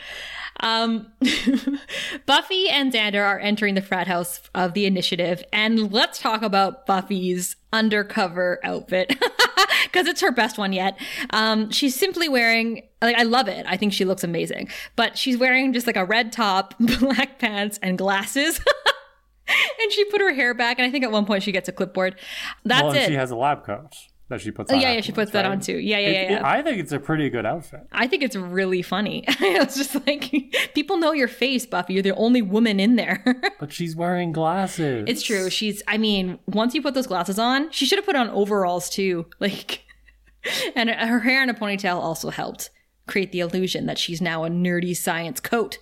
[0.61, 1.13] Um,
[2.27, 6.87] Buffy and Xander are entering the frat house of the initiative, and let's talk about
[6.87, 9.09] Buffy's undercover outfit
[9.85, 10.99] because it's her best one yet.
[11.31, 13.67] Um, she's simply wearing like I love it.
[13.69, 17.79] I think she looks amazing, but she's wearing just like a red top, black pants,
[17.83, 18.61] and glasses.
[19.83, 21.73] and she put her hair back, and I think at one point she gets a
[21.73, 22.17] clipboard.
[22.65, 23.09] That's well, and it.
[23.09, 23.95] she has a lab coat
[24.29, 24.81] that she puts Oh, on.
[24.83, 25.51] yeah, yeah, she puts that right?
[25.53, 25.79] on too.
[25.79, 26.47] Yeah, yeah, It- yeah, it- yeah.
[26.49, 27.81] I think it's a pretty good outfit.
[27.93, 29.25] I think it's really funny.
[29.29, 30.31] it's just like
[30.75, 31.95] people know your face, Buffy.
[31.95, 33.25] You're the only woman in there.
[33.61, 35.05] But she's wearing glasses.
[35.09, 35.51] it's true.
[35.51, 35.83] She's.
[35.89, 39.27] I mean, once you put those glasses on, she should have put on overalls too.
[39.41, 39.85] Like,
[40.77, 42.71] and her hair in a ponytail also helped
[43.09, 45.79] create the illusion that she's now a nerdy science coat.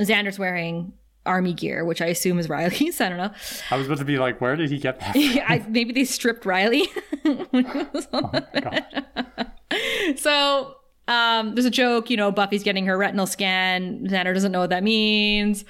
[0.00, 0.92] Xander's wearing
[1.26, 3.00] army gear, which I assume is Riley's.
[3.00, 3.32] I don't know.
[3.70, 5.14] I was about to be like, where did he get that?
[5.16, 6.86] I, maybe they stripped Riley.
[7.22, 8.30] when he was on
[9.70, 10.14] Oh.
[10.16, 10.76] So
[11.08, 14.06] Um, there's a joke, you know, Buffy's getting her retinal scan.
[14.08, 15.64] Xander doesn't know what that means.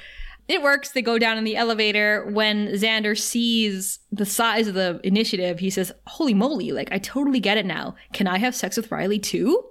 [0.49, 0.93] It works.
[0.93, 2.25] They go down in the elevator.
[2.31, 7.41] When Xander sees the size of the initiative, he says, Holy moly, like, I totally
[7.41, 7.97] get it now.
[8.13, 9.65] Can I have sex with Riley too?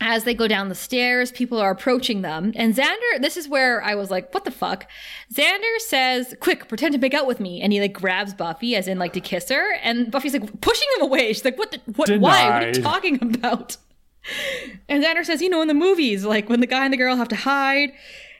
[0.00, 2.52] As they go down the stairs, people are approaching them.
[2.54, 4.88] And Xander, this is where I was like, what the fuck?
[5.32, 7.62] Xander says, quick, pretend to make out with me.
[7.62, 9.74] And he like grabs Buffy as in like to kiss her.
[9.82, 11.32] And Buffy's like pushing him away.
[11.32, 12.50] She's like, what, the, what, why?
[12.50, 13.78] What are you talking about?
[14.88, 17.16] And Xander says, you know, in the movies, like when the guy and the girl
[17.16, 17.92] have to hide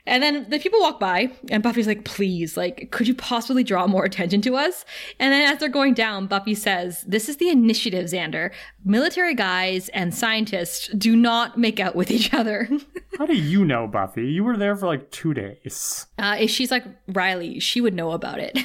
[0.07, 3.87] and then the people walk by, and Buffy's like, please, like, could you possibly draw
[3.87, 4.85] more attention to us?
[5.19, 8.51] And then as they're going down, Buffy says, This is the initiative, Xander.
[8.85, 12.69] Military guys and scientists do not make out with each other.
[13.17, 14.27] How do you know, Buffy?
[14.27, 16.07] You were there for like two days.
[16.17, 18.57] Uh, she's like, Riley, she would know about it,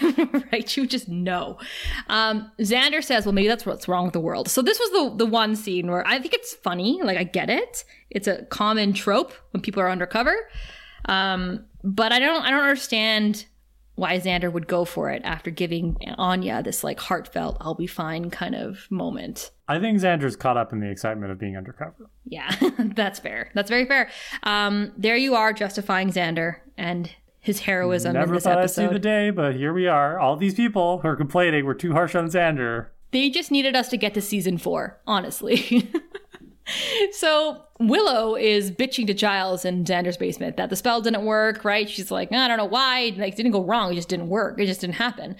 [0.52, 0.68] right?
[0.68, 1.58] She would just know.
[2.08, 4.48] Um, Xander says, Well, maybe that's what's wrong with the world.
[4.48, 7.00] So this was the, the one scene where I think it's funny.
[7.02, 7.84] Like, I get it.
[8.10, 10.36] It's a common trope when people are undercover.
[11.06, 13.46] Um, but I don't I don't understand
[13.94, 18.30] why Xander would go for it after giving Anya this like heartfelt "I'll be fine"
[18.30, 19.50] kind of moment.
[19.68, 22.10] I think Xander's caught up in the excitement of being undercover.
[22.24, 23.50] Yeah, that's fair.
[23.54, 24.10] That's very fair.
[24.42, 28.84] Um, there you are, justifying Xander and his heroism Never in this thought episode.
[28.84, 30.18] I'd see the day, but here we are.
[30.18, 32.88] All these people who are complaining we're too harsh on Xander.
[33.10, 35.90] They just needed us to get to season four, honestly.
[37.12, 41.88] so Willow is bitching to Giles in Xander's basement that the spell didn't work, right?
[41.88, 43.14] She's like, I don't know why.
[43.16, 43.92] Like, it didn't go wrong.
[43.92, 44.58] It just didn't work.
[44.60, 45.36] It just didn't happen.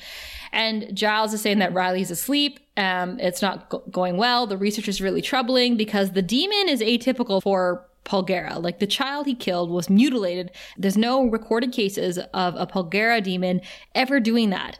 [0.52, 2.60] And Giles is saying that Riley's asleep.
[2.76, 4.46] Um, it's not go- going well.
[4.46, 8.62] The research is really troubling because the demon is atypical for Polgara.
[8.62, 10.50] Like the child he killed was mutilated.
[10.76, 13.60] There's no recorded cases of a Polgara demon
[13.94, 14.78] ever doing that.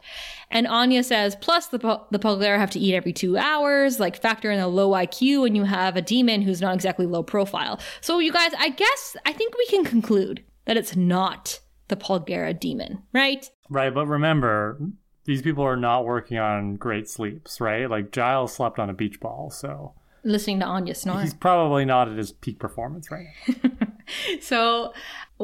[0.53, 1.79] And Anya says, plus the,
[2.11, 5.57] the Polgara have to eat every two hours, like factor in a low IQ and
[5.57, 7.79] you have a demon who's not exactly low profile.
[8.01, 12.57] So you guys, I guess, I think we can conclude that it's not the Polgara
[12.57, 13.49] demon, right?
[13.67, 14.79] Right, but remember,
[15.25, 17.89] these people are not working on great sleeps, right?
[17.89, 19.93] Like Giles slept on a beach ball, so
[20.23, 21.21] listening to Anya snore.
[21.21, 23.27] He's probably not at his peak performance right
[23.63, 23.87] now.
[24.41, 24.93] so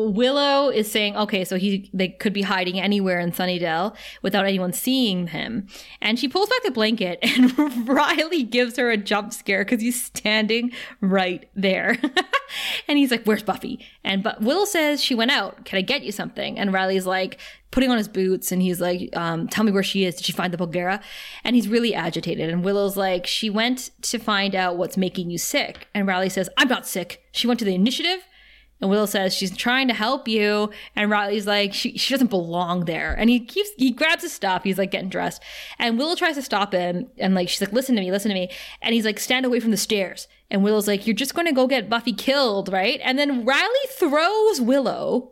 [0.07, 4.73] Willow is saying, okay, so he they could be hiding anywhere in Sunnydale without anyone
[4.73, 5.67] seeing him.
[6.01, 10.03] And she pulls back the blanket and Riley gives her a jump scare because he's
[10.03, 10.71] standing
[11.01, 11.97] right there.
[12.87, 13.85] and he's like, Where's Buffy?
[14.03, 15.65] And but Willow says she went out.
[15.65, 16.57] Can I get you something?
[16.57, 17.39] And Riley's like,
[17.71, 20.15] putting on his boots and he's like, um, tell me where she is.
[20.15, 21.01] Did she find the Polgara?
[21.43, 22.49] And he's really agitated.
[22.49, 25.87] And Willow's like, she went to find out what's making you sick.
[25.93, 27.23] And Riley says, I'm not sick.
[27.31, 28.23] She went to the initiative.
[28.81, 30.69] And Willow says she's trying to help you.
[30.95, 33.13] And Riley's like, she, she doesn't belong there.
[33.13, 34.63] And he keeps, he grabs his stuff.
[34.63, 35.43] He's like getting dressed.
[35.77, 37.07] And Willow tries to stop him.
[37.17, 38.49] And like, she's like, listen to me, listen to me.
[38.81, 40.27] And he's like, stand away from the stairs.
[40.49, 42.99] And Willow's like, you're just going to go get Buffy killed, right?
[43.03, 45.31] And then Riley throws Willow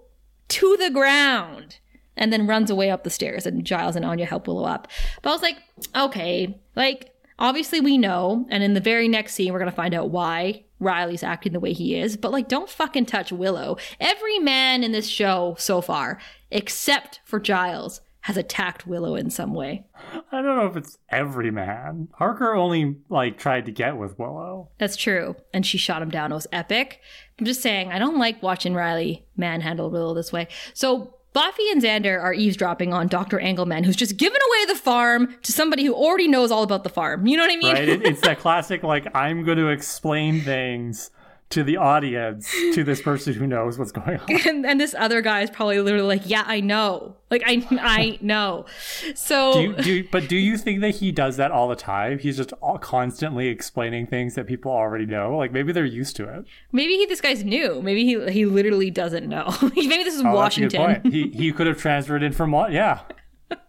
[0.50, 1.80] to the ground
[2.16, 4.88] and then runs away up the stairs and Giles and Anya help Willow up.
[5.22, 5.58] But I was like,
[5.96, 10.10] okay, like obviously we know, and in the very next scene we're gonna find out
[10.10, 13.78] why Riley's acting the way he is, but like don't fucking touch Willow.
[14.00, 16.20] Every man in this show so far,
[16.52, 19.86] except for Giles, has attacked Willow in some way.
[20.34, 22.10] I don't know if it's every man.
[22.14, 24.70] Harker only like tried to get with Willow.
[24.80, 25.38] That's true.
[25.54, 26.34] And she shot him down.
[26.34, 27.00] It was epic.
[27.40, 30.50] I'm just saying, I don't like watching Riley manhandle Willow this way.
[30.74, 33.40] So Buffy and Xander are eavesdropping on Dr.
[33.40, 36.90] Engelman, who's just given away the farm to somebody who already knows all about the
[36.90, 37.28] farm.
[37.28, 37.74] You know what I mean?
[37.76, 37.88] Right.
[37.88, 41.12] It, it's that classic, like, I'm going to explain things
[41.50, 44.48] to the audience to this person who knows what's going on.
[44.48, 47.16] And, and this other guy is probably literally like, "Yeah, I know.
[47.32, 48.66] Like, I I know."
[49.16, 51.76] So, do you, do you, but do you think that he does that all the
[51.76, 52.20] time?
[52.20, 55.38] He's just all constantly explaining things that people already know.
[55.38, 56.46] Like maybe they're used to it.
[56.72, 57.82] Maybe he, this guy's new.
[57.82, 59.56] Maybe he he literally doesn't know.
[59.62, 61.02] maybe this is oh, Washington.
[61.10, 62.72] He he could have transferred in from what?
[62.72, 63.02] Yeah.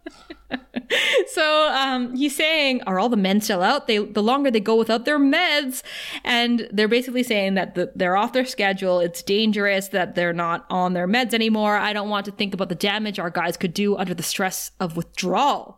[1.27, 3.87] so um, he's saying, are all the men still out?
[3.87, 5.83] They the longer they go without their meds,
[6.23, 8.99] and they're basically saying that the, they're off their schedule.
[8.99, 11.75] It's dangerous that they're not on their meds anymore.
[11.75, 14.71] I don't want to think about the damage our guys could do under the stress
[14.79, 15.77] of withdrawal,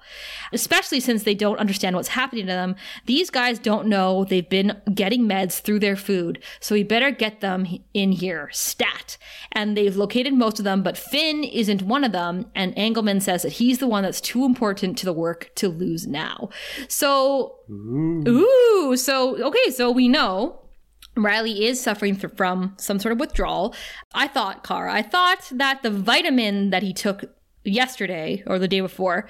[0.54, 2.76] especially since they don't understand what's happening to them.
[3.06, 7.42] These guys don't know they've been getting meds through their food, so we better get
[7.42, 9.18] them in here stat.
[9.52, 12.46] And they've located most of them, but Finn isn't one of them.
[12.56, 15.68] And Engelman says that he's the one that's too important important to the work to
[15.68, 16.50] lose now.
[16.88, 20.62] So, ooh, ooh so okay, so we know
[21.18, 23.76] Riley is suffering th- from some sort of withdrawal.
[24.14, 27.26] I thought, Cara, I thought that the vitamin that he took
[27.64, 29.28] yesterday or the day before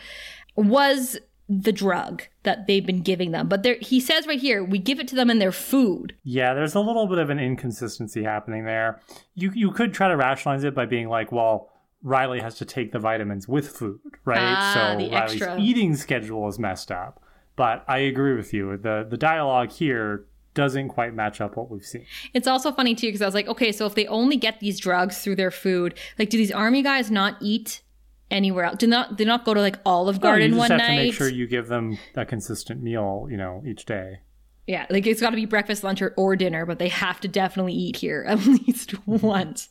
[0.55, 1.17] was
[1.49, 3.49] the drug that they've been giving them.
[3.49, 6.15] But there, he says right here, we give it to them in their food.
[6.23, 9.01] Yeah, there's a little bit of an inconsistency happening there.
[9.33, 11.70] You you could try to rationalize it by being like, well,
[12.03, 14.39] Riley has to take the vitamins with food, right?
[14.39, 15.59] Ah, so Riley's extra.
[15.59, 17.21] eating schedule is messed up.
[17.55, 18.77] But I agree with you.
[18.77, 22.05] The the dialogue here doesn't quite match up what we've seen.
[22.33, 24.79] It's also funny too because I was like, okay, so if they only get these
[24.79, 27.81] drugs through their food, like, do these army guys not eat
[28.29, 28.77] anywhere else?
[28.77, 30.95] Do not do not go to like Olive No, Garden you just one have night?
[30.97, 34.19] to make sure you give them a consistent meal, you know, each day.
[34.67, 37.27] Yeah, like it's got to be breakfast, lunch, or, or dinner, but they have to
[37.27, 39.69] definitely eat here at least once.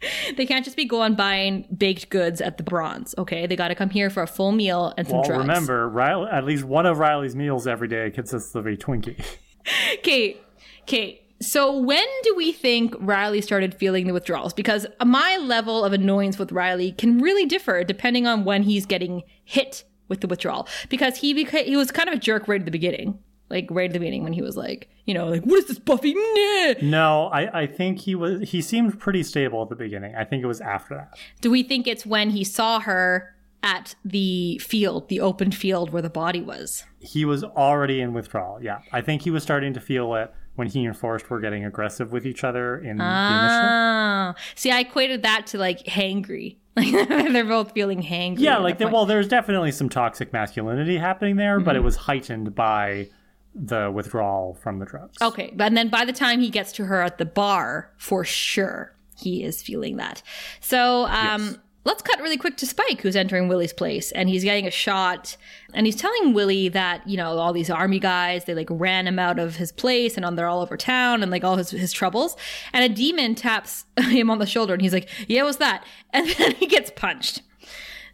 [0.36, 3.14] They can't just be going buying baked goods at the Bronze.
[3.18, 5.40] Okay, they got to come here for a full meal and some Well, drugs.
[5.46, 9.22] remember, Riley, at least one of Riley's meals every day consists of a Twinkie.
[10.02, 10.40] Kate,
[10.86, 11.22] Kate.
[11.42, 14.52] So when do we think Riley started feeling the withdrawals?
[14.52, 19.22] Because my level of annoyance with Riley can really differ depending on when he's getting
[19.44, 20.68] hit with the withdrawal.
[20.90, 23.18] Because he beca- he was kind of a jerk right at the beginning,
[23.50, 25.78] like right at the beginning when he was like, you know, like what is this
[25.78, 26.14] Buffy?
[26.14, 26.74] Nah.
[26.82, 30.14] No, I, I think he was he seemed pretty stable at the beginning.
[30.14, 31.18] I think it was after that.
[31.40, 36.00] Do we think it's when he saw her at the field, the open field where
[36.02, 36.84] the body was?
[37.00, 38.62] He was already in withdrawal.
[38.62, 41.64] Yeah, I think he was starting to feel it when he and Forrest were getting
[41.64, 43.04] aggressive with each other in the initiative.
[43.04, 46.56] Ah, see, I equated that to like hangry.
[46.76, 46.92] Like
[47.32, 48.36] they're both feeling hangry.
[48.38, 48.94] Yeah, like that there, point.
[48.94, 51.80] well, there's definitely some toxic masculinity happening there, but Mm-hmm.
[51.80, 53.08] it was heightened by
[53.54, 55.16] the withdrawal from the drugs.
[55.20, 58.94] Okay, but then by the time he gets to her at the bar, for sure,
[59.16, 60.22] he is feeling that.
[60.60, 61.58] So, um, Yes.
[61.84, 65.36] let's cut really quick to Spike, who's entering Willie's place, and he's getting a shot,
[65.74, 69.18] and he's telling Willie that you know all these army guys they like ran him
[69.18, 71.92] out of his place, and on they're all over town, and like all his his
[71.92, 72.36] troubles,
[72.72, 76.28] and a demon taps him on the shoulder, and he's like, "Yeah, what's that?" And
[76.30, 77.42] then he gets punched.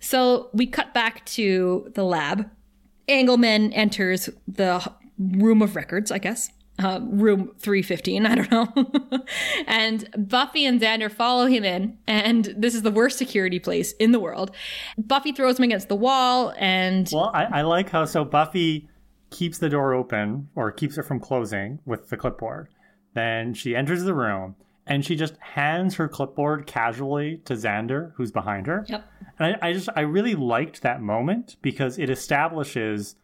[0.01, 2.49] So we cut back to the lab.
[3.09, 4.85] Engelman enters the
[5.19, 6.51] room of records, I guess.
[6.79, 9.25] Uh, room 315, I don't know.
[9.67, 14.13] and Buffy and Xander follow him in, and this is the worst security place in
[14.13, 14.51] the world.
[14.99, 18.91] Buffy throws him against the wall, and Well, I, I like how so Buffy
[19.31, 22.69] keeps the door open or keeps it from closing with the clipboard.
[23.15, 24.55] Then she enters the room
[24.87, 28.85] and she just hands her clipboard casually to Xander, who's behind her.
[28.89, 29.05] Yep.
[29.39, 33.17] And I, I just I really liked that moment because it establishes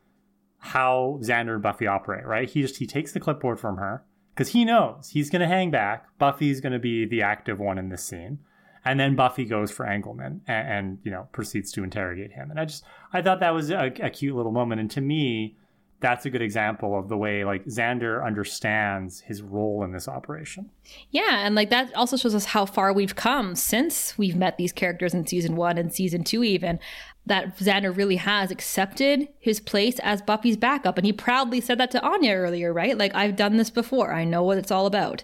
[0.65, 2.49] how Xander and Buffy operate, right?
[2.49, 6.07] He just he takes the clipboard from her because he knows he's gonna hang back.
[6.19, 8.39] Buffy's gonna be the active one in this scene.
[8.85, 12.49] And then Buffy goes for Engelman and, and you know proceeds to interrogate him.
[12.51, 14.81] And I just I thought that was a, a cute little moment.
[14.81, 15.57] And to me,
[15.99, 20.71] that's a good example of the way like Xander understands his role in this operation.
[21.11, 24.73] Yeah, and like that also shows us how far we've come since we've met these
[24.73, 26.79] characters in season one and season two, even.
[27.25, 30.99] That Xander really has accepted his place as Buffy's backup.
[30.99, 32.99] And he proudly said that to Anya earlier, right?
[32.99, 35.23] Like, I've done this before, I know what it's all about.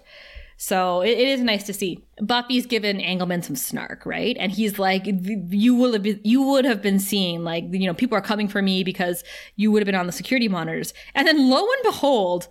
[0.61, 2.03] So it, it is nice to see.
[2.21, 4.35] Buffy's given Engelman some snark, right?
[4.37, 7.93] And he's like, "You will have been, you would have been seeing like, you know,
[7.93, 9.23] people are coming for me because
[9.55, 12.49] you would have been on the security monitors." And then lo and behold,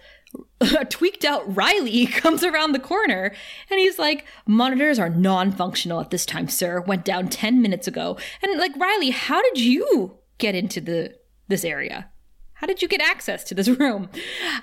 [0.91, 3.35] tweaked out Riley comes around the corner
[3.71, 6.81] and he's like, monitors are non functional at this time, sir.
[6.81, 8.17] Went down 10 minutes ago.
[8.43, 11.15] And like, Riley, how did you get into the
[11.49, 12.11] this area?
[12.55, 14.11] How did you get access to this room?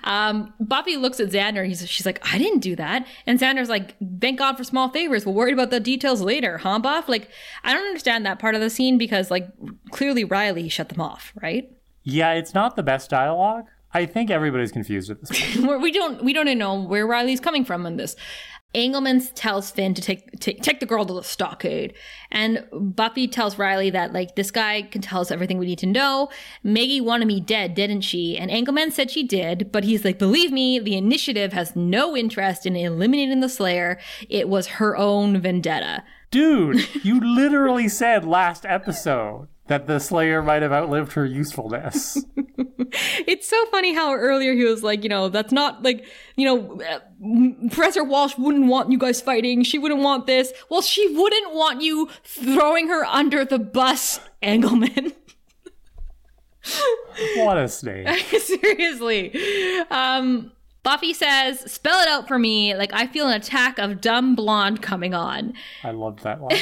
[0.04, 3.08] Um, Buffy looks at Xander he's, she's like, I didn't do that.
[3.26, 5.26] And Xander's like, thank God for small favors.
[5.26, 7.08] We'll worry about the details later, huh, Buff?
[7.08, 7.30] Like,
[7.64, 9.48] I don't understand that part of the scene because, like,
[9.92, 11.72] clearly Riley shut them off, right?
[12.04, 13.66] Yeah, it's not the best dialogue.
[13.96, 15.82] I think everybody's confused at this point.
[15.82, 18.18] We don't we don't even know where Riley's coming from in this.
[18.74, 21.94] Engelman tells Finn to take, take take the girl to the stockade,
[22.30, 25.86] and Buffy tells Riley that like this guy can tell us everything we need to
[25.86, 26.30] know.
[26.62, 28.38] Maggie wanted me dead, didn't she?
[28.38, 32.66] And Engelman said she did, but he's like, believe me, the initiative has no interest
[32.66, 33.98] in eliminating the Slayer.
[34.28, 36.04] It was her own vendetta.
[36.30, 42.24] Dude, you literally said last episode that the Slayer might have outlived her usefulness.
[43.28, 46.06] It's so funny how earlier he was like, you know, that's not like,
[46.36, 49.64] you know, uh, Professor Walsh wouldn't want you guys fighting.
[49.64, 50.54] She wouldn't want this.
[50.70, 55.14] Well, she wouldn't want you throwing her under the bus, Engelman.
[57.36, 58.08] what a snake.
[58.40, 59.36] Seriously.
[59.90, 60.52] Um,
[60.84, 62.76] Buffy says, spell it out for me.
[62.76, 65.54] Like, I feel an attack of dumb blonde coming on.
[65.84, 66.60] I love that line.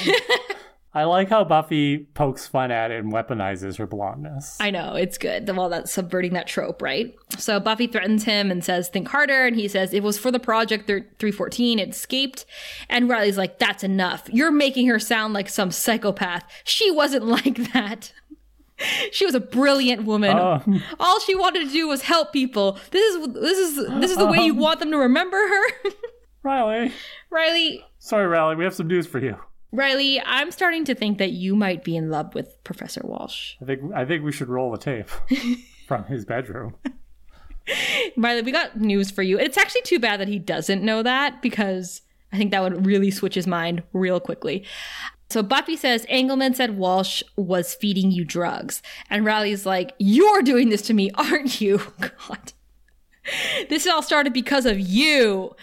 [0.96, 4.58] I like how Buffy pokes fun at it and weaponizes her blondness.
[4.60, 5.50] I know, it's good.
[5.56, 7.16] Well, that's subverting that trope, right?
[7.38, 9.46] So Buffy threatens him and says, think harder.
[9.46, 11.80] And he says, it was for the Project 314.
[11.80, 12.46] It escaped.
[12.90, 14.30] And Riley's like, that's enough.
[14.32, 16.44] You're making her sound like some psychopath.
[16.64, 18.14] She wasn't like that.
[19.12, 20.38] she was a brilliant woman.
[20.38, 20.62] Oh.
[21.00, 22.78] All she wanted to do was help people.
[22.92, 24.60] This is this is this is the way you um.
[24.60, 25.90] want them to remember her.
[26.44, 26.92] Riley.
[27.30, 28.56] Riley, Sorry, Riley.
[28.56, 29.38] We have some news for you.
[29.74, 33.56] Riley, I'm starting to think that you might be in love with Professor Walsh.
[33.60, 35.10] I think I think we should roll the tape
[35.88, 36.76] from his bedroom.
[38.16, 39.40] Riley, we got news for you.
[39.40, 42.02] It's actually too bad that he doesn't know that because
[42.32, 44.64] I think that would really switch his mind real quickly.
[45.32, 48.84] So Buffy says Engelman said Walsh was feeding you drugs.
[49.10, 51.82] And Riley's like, You're doing this to me, aren't you?
[52.00, 52.54] God.
[53.70, 55.56] This all started because of you.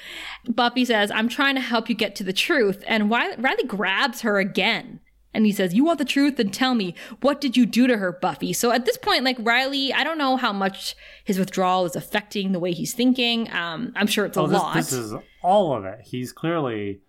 [0.49, 2.83] Buffy says, I'm trying to help you get to the truth.
[2.87, 5.01] And Riley, grabs her again.
[5.33, 6.37] And he says, You want the truth?
[6.39, 8.53] Then tell me, what did you do to her, Buffy?
[8.53, 12.51] So at this point, like Riley, I don't know how much his withdrawal is affecting
[12.53, 13.49] the way he's thinking.
[13.53, 14.75] Um, I'm sure it's a Oh, this, lot.
[14.75, 16.01] this is all of it.
[16.03, 17.01] He's clearly,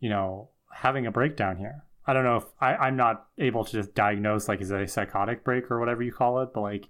[0.00, 1.82] you know, having a breakdown here.
[2.06, 4.88] I don't know if I, I'm not able to just diagnose like is it a
[4.88, 6.88] psychotic break or whatever you call it, but like,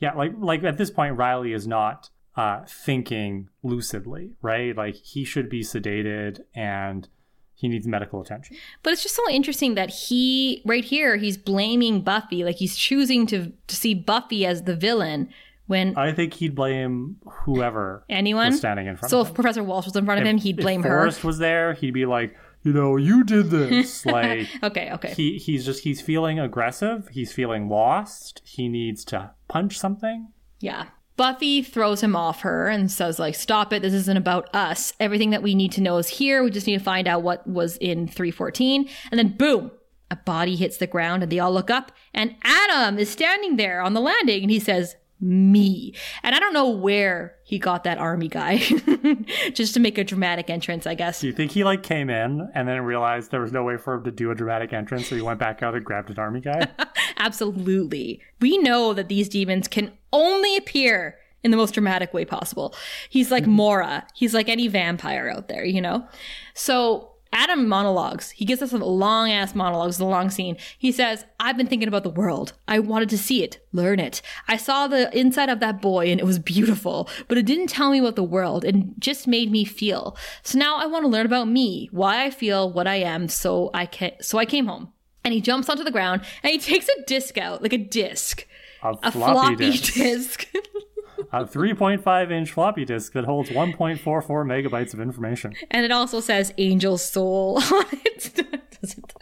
[0.00, 4.76] yeah, like like at this point, Riley is not uh, thinking lucidly, right?
[4.76, 7.08] Like he should be sedated and
[7.54, 8.56] he needs medical attention.
[8.82, 12.44] But it's just so interesting that he, right here, he's blaming Buffy.
[12.44, 15.28] Like he's choosing to, to see Buffy as the villain
[15.66, 18.48] when I think he'd blame whoever anyone.
[18.48, 19.18] was standing in front of him.
[19.18, 19.34] So if him.
[19.34, 20.88] Professor Walsh was in front of him, he'd blame her.
[20.88, 20.98] if her.
[20.98, 24.04] Forrest was there, he'd be like, you know, you did this.
[24.06, 25.14] like Okay, okay.
[25.14, 27.08] he he's just he's feeling aggressive.
[27.08, 28.42] He's feeling lost.
[28.44, 30.28] He needs to punch something.
[30.60, 30.86] Yeah.
[31.16, 33.82] Buffy throws him off her and says, like, stop it.
[33.82, 34.92] This isn't about us.
[34.98, 36.42] Everything that we need to know is here.
[36.42, 38.88] We just need to find out what was in 314.
[39.10, 39.70] And then boom,
[40.10, 43.80] a body hits the ground and they all look up and Adam is standing there
[43.80, 45.94] on the landing and he says, me.
[46.22, 48.58] And I don't know where he got that army guy
[49.54, 51.20] just to make a dramatic entrance, I guess.
[51.20, 53.94] Do you think he like came in and then realized there was no way for
[53.94, 56.40] him to do a dramatic entrance, so he went back out and grabbed an army
[56.40, 56.68] guy?
[57.16, 58.20] Absolutely.
[58.40, 62.74] We know that these demons can only appear in the most dramatic way possible.
[63.10, 63.52] He's like mm-hmm.
[63.52, 64.06] Mora.
[64.14, 66.08] He's like any vampire out there, you know?
[66.54, 68.30] So Adam monologues.
[68.30, 69.88] He gives us a long ass monologue.
[69.88, 70.56] It's a long scene.
[70.78, 72.52] He says, I've been thinking about the world.
[72.68, 74.22] I wanted to see it, learn it.
[74.46, 77.90] I saw the inside of that boy and it was beautiful, but it didn't tell
[77.90, 80.16] me about the world and just made me feel.
[80.44, 83.70] So now I want to learn about me, why I feel what I am, so
[83.74, 84.92] I can so I came home.
[85.24, 88.46] And he jumps onto the ground and he takes a disc out, like a disc.
[88.84, 89.94] A, A floppy, floppy, disk.
[89.94, 90.46] disc.
[91.32, 95.54] A 3.5 inch floppy disk that holds 1.44 megabytes of information.
[95.70, 98.40] and it also says angel soul on it.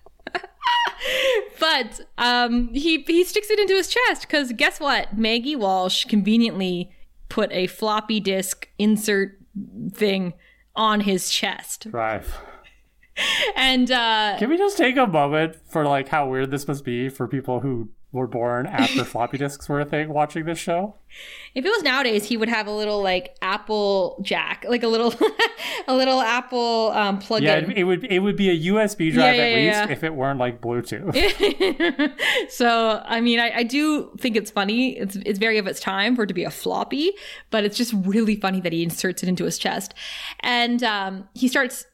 [1.58, 5.16] But um, he he sticks it into his chest because guess what?
[5.16, 6.90] Maggie Walsh conveniently
[7.28, 9.38] put a floppy disk insert
[9.92, 10.34] thing
[10.74, 12.36] on his chest, Drive.
[13.54, 17.08] and uh, Can we just take a moment for like how weird this must be
[17.08, 20.94] for people who were born after floppy disks were a thing watching this show?
[21.54, 25.14] if it was nowadays, he would have a little like Apple jack, like a little
[25.88, 27.46] a little Apple um, plug-in.
[27.46, 29.90] Yeah, it, it would it would be a USB drive Yeah, at yeah, least yeah.
[29.90, 31.12] if it weren't like Bluetooth.
[32.50, 34.98] so I mean, I, I do think it's funny.
[34.98, 37.12] It's it's very of its time for it to be a floppy,
[37.50, 39.92] but it's just really funny that he inserts it into his chest,
[40.40, 41.84] and um, he starts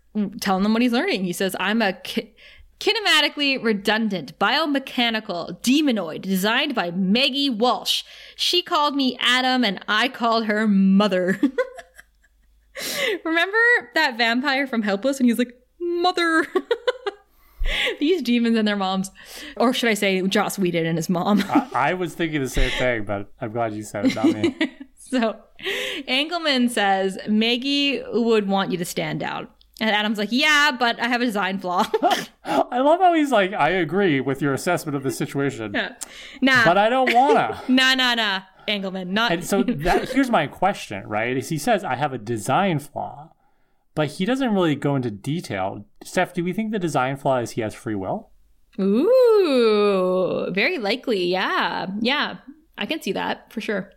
[0.40, 1.24] telling them what he's learning.
[1.24, 2.34] He says, "I'm a." Ki-
[2.80, 8.04] Kinematically redundant, biomechanical demonoid designed by Maggie Walsh.
[8.36, 11.40] She called me Adam and I called her mother.
[13.24, 13.58] Remember
[13.94, 15.18] that vampire from Helpless?
[15.18, 16.46] And he's like, Mother.
[17.98, 19.10] These demons and their moms.
[19.56, 21.42] Or should I say, Joss Whedon and his mom.
[21.48, 24.56] I, I was thinking the same thing, but I'm glad you said it, not me.
[24.96, 25.36] so
[26.06, 29.50] Engelman says, Maggie would want you to stand out.
[29.80, 31.86] And Adam's like, Yeah, but I have a design flaw.
[32.44, 35.72] I love how he's like, I agree with your assessment of the situation,
[36.40, 36.64] nah.
[36.64, 37.62] but I don't wanna.
[37.68, 38.42] nah, nah, nah.
[38.66, 39.32] Engelman, not.
[39.32, 41.36] And so that here's my question, right?
[41.36, 43.30] Is he says I have a design flaw,
[43.94, 45.86] but he doesn't really go into detail.
[46.04, 48.28] Steph, do we think the design flaw is he has free will?
[48.78, 51.24] Ooh, very likely.
[51.24, 52.38] Yeah, yeah,
[52.76, 53.90] I can see that for sure.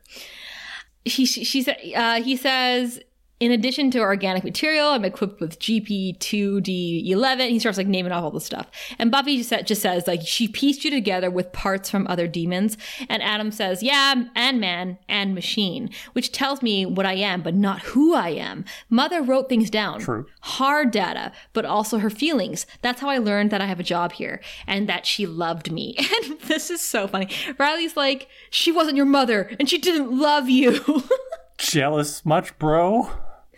[1.04, 3.02] He she, she said uh, he says.
[3.42, 7.50] In addition to organic material, I'm equipped with GP2D11.
[7.50, 8.68] He starts like naming off all the stuff.
[9.00, 12.78] And Buffy just, just says like she pieced you together with parts from other demons.
[13.10, 17.56] And Adam says, yeah, and man and machine, which tells me what I am, but
[17.56, 18.64] not who I am.
[18.92, 20.28] Mother wrote things down True.
[20.42, 22.68] hard data, but also her feelings.
[22.84, 25.98] That's how I learned that I have a job here and that she loved me.
[26.22, 27.30] And this is so funny.
[27.58, 31.02] Riley's like, she wasn't your mother and she didn't love you.
[31.58, 33.10] Jealous much, bro?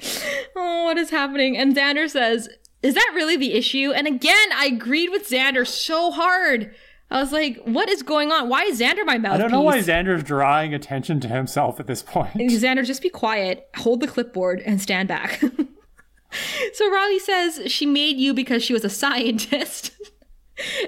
[0.56, 1.58] oh, what is happening?
[1.58, 2.50] And Xander says,
[2.82, 3.92] is that really the issue?
[3.96, 6.74] And again, I agreed with Xander so hard.
[7.10, 8.50] I was like, what is going on?
[8.50, 9.36] Why is Xander my mouthpiece?
[9.36, 12.34] I don't know why Xander's drawing attention to himself at this point.
[12.34, 15.40] Xander, just be quiet, hold the clipboard, and stand back.
[16.74, 19.92] so Riley says she made you because she was a scientist.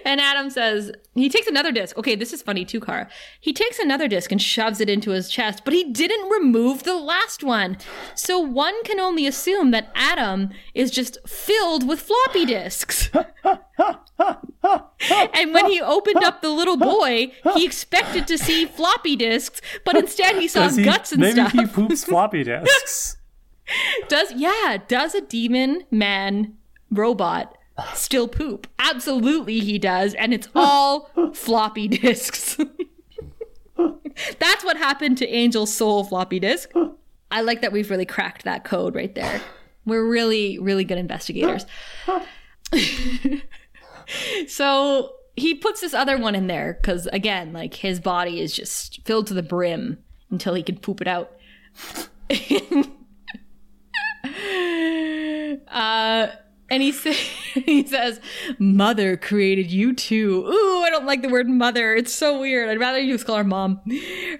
[0.06, 1.98] and Adam says he takes another disc.
[1.98, 3.10] Okay, this is funny too, Kara.
[3.40, 6.96] He takes another disc and shoves it into his chest, but he didn't remove the
[6.96, 7.78] last one.
[8.14, 13.10] So one can only assume that Adam is just filled with floppy disks.
[14.20, 19.96] and when he opened up the little boy, he expected to see floppy disks, but
[19.98, 21.52] instead he saw he- guts and maybe stuff.
[21.52, 23.18] he poops floppy disks.
[24.08, 26.54] Does yeah, does a demon man
[26.92, 27.58] robot
[27.94, 28.68] still poop?
[28.80, 32.58] Absolutely he does, and it's all floppy disks.
[34.40, 36.72] That's what happened to Angel's soul floppy disk.
[37.32, 39.42] I like that we've really cracked that code right there.
[39.86, 41.66] We're really, really good investigators.
[44.48, 49.06] so he puts this other one in there because, again, like his body is just
[49.06, 49.98] filled to the brim
[50.32, 51.34] until he can poop it out.
[55.68, 56.28] Uh,
[56.70, 57.12] and he, sa-
[57.66, 58.20] he says,
[58.58, 60.46] Mother created you too.
[60.48, 61.96] Ooh, I don't like the word mother.
[61.96, 62.70] It's so weird.
[62.70, 63.82] I'd rather you just call her mom.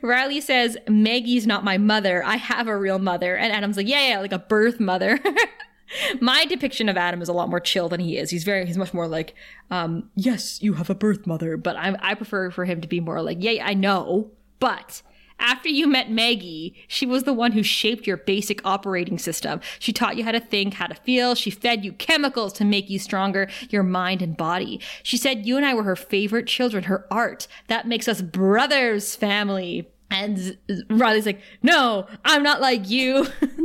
[0.02, 2.24] Riley says, Maggie's not my mother.
[2.24, 3.36] I have a real mother.
[3.36, 5.20] And Adam's like, Yeah, yeah, like a birth mother.
[6.20, 8.30] my depiction of Adam is a lot more chill than he is.
[8.32, 9.36] He's very, he's much more like,
[9.70, 11.58] um, Yes, you have a birth mother.
[11.58, 14.32] But I, I prefer for him to be more like, yeah, I know.
[14.60, 15.02] But
[15.40, 19.60] after you met Maggie, she was the one who shaped your basic operating system.
[19.80, 21.36] She taught you how to think, how to feel.
[21.36, 24.80] She fed you chemicals to make you stronger, your mind and body.
[25.04, 27.48] She said you and I were her favorite children, her art.
[27.68, 29.90] That makes us brothers, family.
[30.12, 30.58] And Z-
[30.90, 33.28] Riley's like, no, I'm not like you.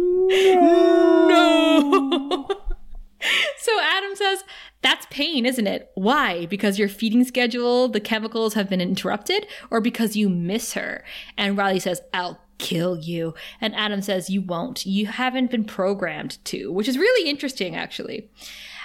[1.30, 2.48] no.
[3.58, 4.42] So Adam says,
[4.82, 5.90] That's pain, isn't it?
[5.94, 6.46] Why?
[6.46, 11.04] Because your feeding schedule, the chemicals have been interrupted, or because you miss her?
[11.36, 13.34] And Riley says, I'll kill you.
[13.60, 14.86] And Adam says, You won't.
[14.86, 18.30] You haven't been programmed to, which is really interesting, actually.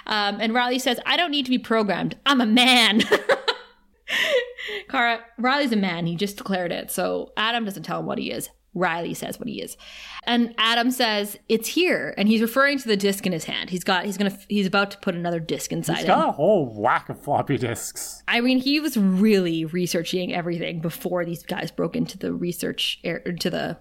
[0.06, 2.16] Um, and Riley says, I don't need to be programmed.
[2.26, 3.02] I'm a man.
[4.88, 6.06] Kara, Riley's a man.
[6.06, 6.90] He just declared it.
[6.90, 8.50] So Adam doesn't tell him what he is.
[8.76, 9.76] Riley says what he is.
[10.24, 12.14] And Adam says, It's here.
[12.16, 13.70] And he's referring to the disc in his hand.
[13.70, 16.66] He's got, he's gonna, he's about to put another disc inside He's got a whole
[16.66, 18.22] whack of floppy disks.
[18.28, 23.22] I mean, he was really researching everything before these guys broke into the research, er,
[23.24, 23.78] into the,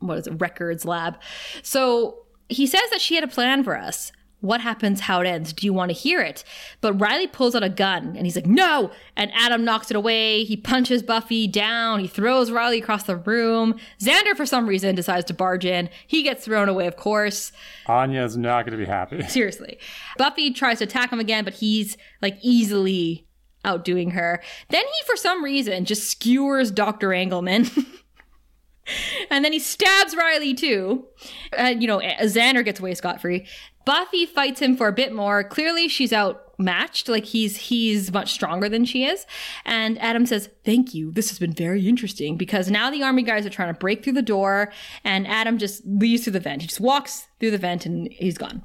[0.00, 1.16] what is it, records lab.
[1.62, 4.10] So he says that she had a plan for us.
[4.44, 5.54] What happens, how it ends?
[5.54, 6.44] Do you want to hear it?
[6.82, 8.90] But Riley pulls out a gun and he's like, no!
[9.16, 10.44] And Adam knocks it away.
[10.44, 12.00] He punches Buffy down.
[12.00, 13.76] He throws Riley across the room.
[13.98, 15.88] Xander, for some reason, decides to barge in.
[16.06, 17.52] He gets thrown away, of course.
[17.86, 19.22] Anya's not going to be happy.
[19.28, 19.78] Seriously.
[20.18, 23.26] Buffy tries to attack him again, but he's like easily
[23.64, 24.42] outdoing her.
[24.68, 27.14] Then he, for some reason, just skewers Dr.
[27.14, 27.70] Engelman.
[29.30, 31.06] and then he stabs Riley too.
[31.56, 33.46] And, you know, Xander gets away scot free.
[33.84, 35.44] Buffy fights him for a bit more.
[35.44, 37.08] Clearly, she's outmatched.
[37.08, 39.26] Like he's he's much stronger than she is.
[39.64, 41.10] And Adam says, "Thank you.
[41.10, 44.14] This has been very interesting because now the army guys are trying to break through
[44.14, 44.72] the door,
[45.04, 46.62] and Adam just leaves through the vent.
[46.62, 48.62] He just walks through the vent and he's gone."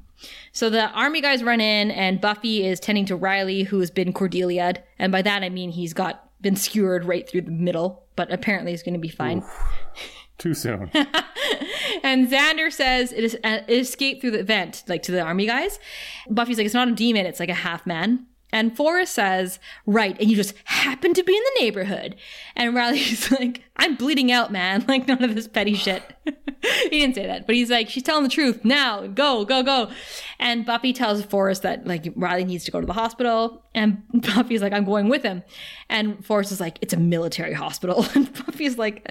[0.52, 4.12] So the army guys run in, and Buffy is tending to Riley, who has been
[4.12, 8.32] Cordelia'd, and by that I mean he's got been skewered right through the middle, but
[8.32, 9.42] apparently he's going to be fine.
[10.40, 10.90] Too soon.
[12.02, 15.46] And Xander says it, is, uh, it escaped through the vent, like to the army
[15.46, 15.78] guys.
[16.28, 18.26] Buffy's like, it's not a demon, it's like a half man.
[18.52, 22.16] And Forrest says, right, and you just happen to be in the neighborhood.
[22.56, 24.84] And Riley's like, I'm bleeding out, man.
[24.90, 26.02] Like, none of this petty shit.
[26.24, 28.64] he didn't say that, but he's like, she's telling the truth.
[28.64, 29.88] Now, go, go, go.
[30.40, 33.62] And Buffy tells Forrest that, like, Riley needs to go to the hospital.
[33.72, 35.44] And Buffy's like, I'm going with him.
[35.88, 38.04] And Forrest is like, it's a military hospital.
[38.14, 39.06] And Buffy's like,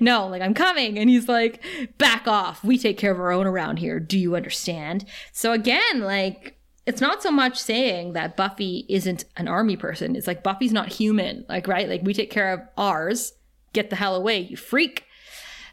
[0.00, 0.98] no, like, I'm coming.
[0.98, 1.64] And he's like,
[1.96, 2.62] back off.
[2.62, 3.98] We take care of our own around here.
[3.98, 5.06] Do you understand?
[5.32, 10.16] So again, like, it's not so much saying that Buffy isn't an army person.
[10.16, 11.44] It's like Buffy's not human.
[11.48, 11.88] Like, right?
[11.88, 13.32] Like, we take care of ours.
[13.72, 15.04] Get the hell away, you freak.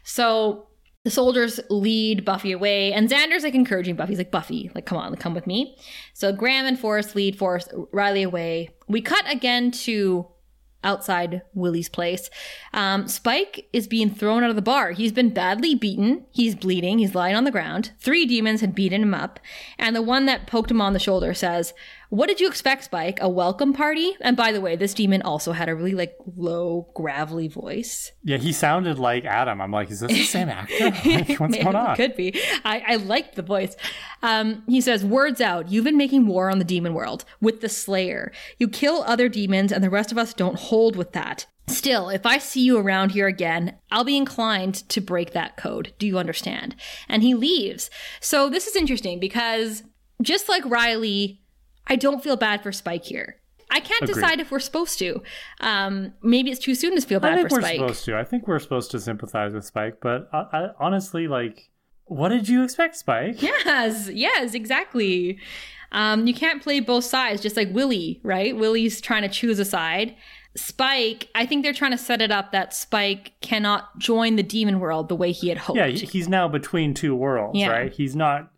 [0.04, 0.68] So
[1.04, 4.12] the soldiers lead Buffy away, and Xander's like encouraging Buffy.
[4.12, 5.76] He's like, Buffy, like, come on, come with me.
[6.14, 8.70] So Graham and Forrest lead Forrest Riley away.
[8.88, 10.26] We cut again to
[10.82, 12.30] outside Willie's place.
[12.72, 14.92] Um, Spike is being thrown out of the bar.
[14.92, 16.24] He's been badly beaten.
[16.30, 16.98] He's bleeding.
[16.98, 17.92] He's lying on the ground.
[17.98, 19.40] Three demons had beaten him up.
[19.78, 21.74] And the one that poked him on the shoulder says,
[22.10, 23.18] What did you expect, Spike?
[23.20, 24.16] A welcome party?
[24.20, 28.10] And by the way, this demon also had a really like low, gravelly voice.
[28.24, 29.60] Yeah, he sounded like Adam.
[29.60, 30.90] I'm like, is this the same actor?
[31.10, 31.92] Like, What's going on?
[31.92, 32.40] It could be.
[32.64, 33.76] I, I liked the voice.
[34.22, 35.70] Um, he says, Words out.
[35.70, 38.32] You've been making war on the demon world with the Slayer.
[38.58, 41.46] You kill other demons, and the rest of us don't hold with that.
[41.68, 45.94] Still, if I see you around here again, I'll be inclined to break that code.
[46.00, 46.74] Do you understand?
[47.08, 47.88] And he leaves.
[48.20, 49.84] So this is interesting because
[50.20, 51.39] just like Riley,
[51.86, 53.36] I don't feel bad for Spike here.
[53.72, 54.14] I can't Agreed.
[54.14, 55.22] decide if we're supposed to.
[55.60, 57.76] Um, maybe it's too soon to feel bad I think for we're Spike.
[57.76, 58.16] supposed to.
[58.18, 61.70] I think we're supposed to sympathize with Spike, but I, I, honestly, like,
[62.06, 63.40] what did you expect, Spike?
[63.40, 65.38] Yes, yes, exactly.
[65.92, 68.56] Um, you can't play both sides, just like Willie, right?
[68.56, 70.16] Willie's trying to choose a side.
[70.56, 74.80] Spike, I think they're trying to set it up that Spike cannot join the demon
[74.80, 75.76] world the way he had hoped.
[75.78, 77.68] Yeah, he's now between two worlds, Yeah.
[77.68, 77.92] right?
[77.92, 78.50] He's not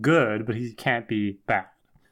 [0.00, 1.64] good, but he can't be bad.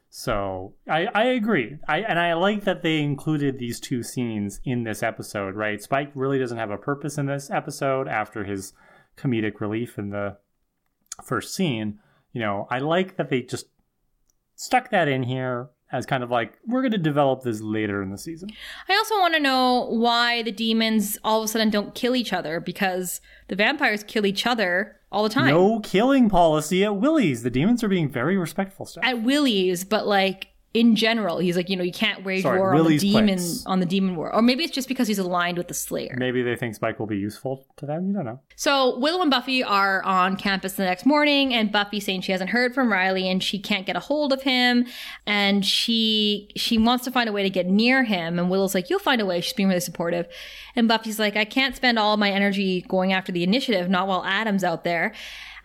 [0.09, 1.77] So I, I agree.
[1.87, 5.81] I and I like that they included these two scenes in this episode, right?
[5.81, 8.73] Spike really doesn't have a purpose in this episode after his
[9.17, 10.37] comedic relief in the
[11.23, 11.99] first scene.
[12.33, 13.67] You know, I like that they just
[14.55, 18.11] stuck that in here as kind of like we're going to develop this later in
[18.11, 18.49] the season.
[18.87, 22.31] I also want to know why the demons all of a sudden don't kill each
[22.31, 25.47] other because the vampires kill each other all the time.
[25.47, 27.43] No killing policy at Willie's.
[27.43, 28.85] The demons are being very respectful.
[28.85, 29.03] Stuff.
[29.03, 32.75] At Willie's, but like in general, he's like, you know, you can't wage Sorry, war
[32.75, 34.31] Willie's on the demon on the demon war.
[34.33, 36.15] Or maybe it's just because he's aligned with the Slayer.
[36.17, 38.07] Maybe they think Spike will be useful to them.
[38.07, 38.39] You don't know.
[38.55, 42.51] So Willow and Buffy are on campus the next morning, and Buffy saying she hasn't
[42.51, 44.85] heard from Riley and she can't get a hold of him,
[45.25, 48.37] and she she wants to find a way to get near him.
[48.37, 50.27] And Willow's like, "You'll find a way." She's being really supportive,
[50.75, 54.23] and Buffy's like, "I can't spend all my energy going after the initiative, not while
[54.23, 55.13] Adam's out there."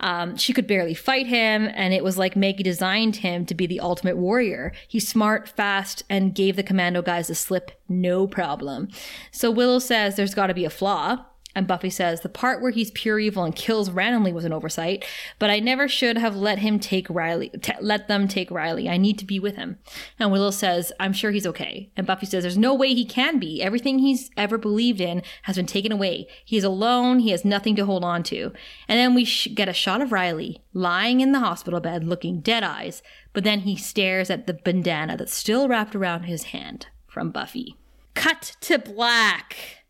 [0.04, 3.66] Um, she could barely fight him, and it was like Maggie designed him to be
[3.66, 4.70] the ultimate warrior.
[4.86, 8.88] He's smart, fast, and gave the commando guys a slip no problem.
[9.32, 11.24] So Willow says there's got to be a flaw.
[11.54, 15.04] And Buffy says, the part where he's pure evil and kills randomly was an oversight,
[15.38, 18.88] but I never should have let him take Riley, t- let them take Riley.
[18.88, 19.78] I need to be with him.
[20.18, 21.90] And Willow says, I'm sure he's okay.
[21.96, 23.62] And Buffy says, there's no way he can be.
[23.62, 26.26] Everything he's ever believed in has been taken away.
[26.44, 27.20] He's alone.
[27.20, 28.52] He has nothing to hold on to.
[28.88, 32.40] And then we sh- get a shot of Riley lying in the hospital bed looking
[32.40, 33.02] dead eyes,
[33.32, 37.76] but then he stares at the bandana that's still wrapped around his hand from Buffy.
[38.14, 39.84] Cut to black.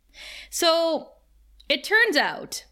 [0.51, 1.14] So
[1.69, 2.65] it turns out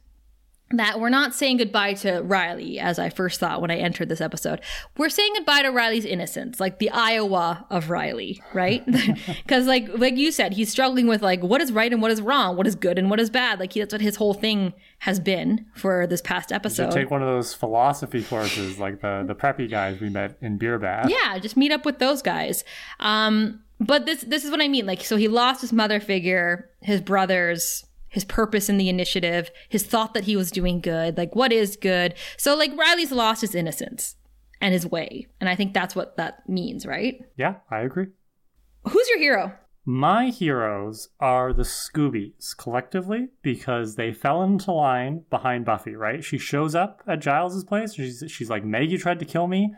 [0.77, 4.21] that we're not saying goodbye to Riley as I first thought when I entered this
[4.21, 4.61] episode.
[4.97, 8.83] We're saying goodbye to Riley's innocence, like the Iowa of Riley, right?
[9.43, 12.23] Because like like you said, he's struggling with like what is right and what is
[12.23, 13.61] wrong, what is good and what is bad.
[13.61, 16.91] Like he, that's what his whole thing has been for this past episode.
[16.93, 20.79] take one of those philosophy courses like the the preppy guys we met in Beer
[20.79, 21.11] Bad.
[21.11, 22.65] Yeah, just meet up with those guys.
[23.01, 24.87] Um, but this this is what I mean.
[24.87, 29.85] Like, so he lost his mother figure, his brothers, his purpose in the initiative, his
[29.85, 31.17] thought that he was doing good.
[31.17, 32.15] Like, what is good?
[32.37, 34.17] So, like, Riley's lost his innocence
[34.61, 37.21] and his way, and I think that's what that means, right?
[37.37, 38.07] Yeah, I agree.
[38.85, 39.55] Who's your hero?
[39.85, 46.23] My heroes are the Scoobies collectively because they fell into line behind Buffy, right?
[46.23, 47.95] She shows up at Giles's place.
[47.95, 49.75] She's, she's like, Maggie tried to kill me.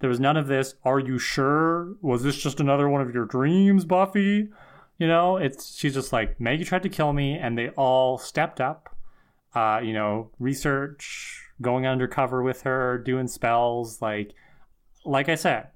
[0.00, 0.74] There was none of this.
[0.84, 1.96] Are you sure?
[2.02, 4.48] Was this just another one of your dreams, Buffy?
[4.98, 8.60] You know, it's she's just like Maggie tried to kill me, and they all stepped
[8.60, 8.94] up.
[9.54, 14.02] Uh, you know, research, going undercover with her, doing spells.
[14.02, 14.32] Like,
[15.04, 15.68] like I said,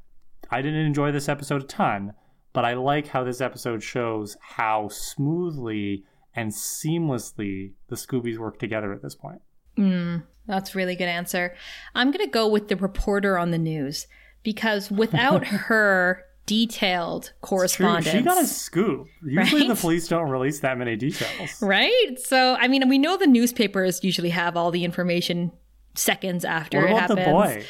[0.51, 2.13] I didn't enjoy this episode a ton,
[2.53, 6.05] but I like how this episode shows how smoothly
[6.35, 9.41] and seamlessly the Scoobies work together at this point.
[9.77, 11.55] Mm, that's a really good answer.
[11.95, 14.07] I'm going to go with the reporter on the news
[14.43, 19.07] because without her detailed correspondence, she got a scoop.
[19.25, 21.61] Usually the police don't release that many details.
[21.63, 22.17] right?
[22.19, 25.53] So, I mean, we know the newspapers usually have all the information
[25.95, 27.27] seconds after What it about happens.
[27.27, 27.65] the boy?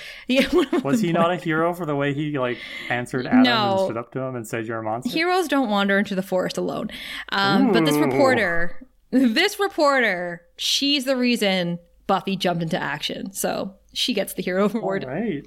[0.73, 1.21] Yeah, Was he boy?
[1.21, 3.71] not a hero for the way he like answered Adam No.
[3.79, 5.11] and stood up to him and said you're a monster?
[5.13, 6.91] Heroes don't wander into the forest alone.
[7.31, 11.79] Um, but this reporter, this reporter, she's the reason
[12.09, 13.33] Buffy jumped into action.
[13.33, 15.05] So she gets the hero award.
[15.05, 15.45] All right.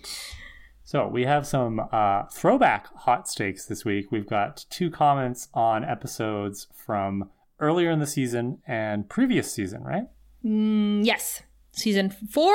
[0.86, 4.12] So we have some uh, throwback hot stakes this week.
[4.12, 10.04] We've got two comments on episodes from earlier in the season and previous season, right?
[10.46, 11.42] Mm, yes,
[11.72, 12.54] season four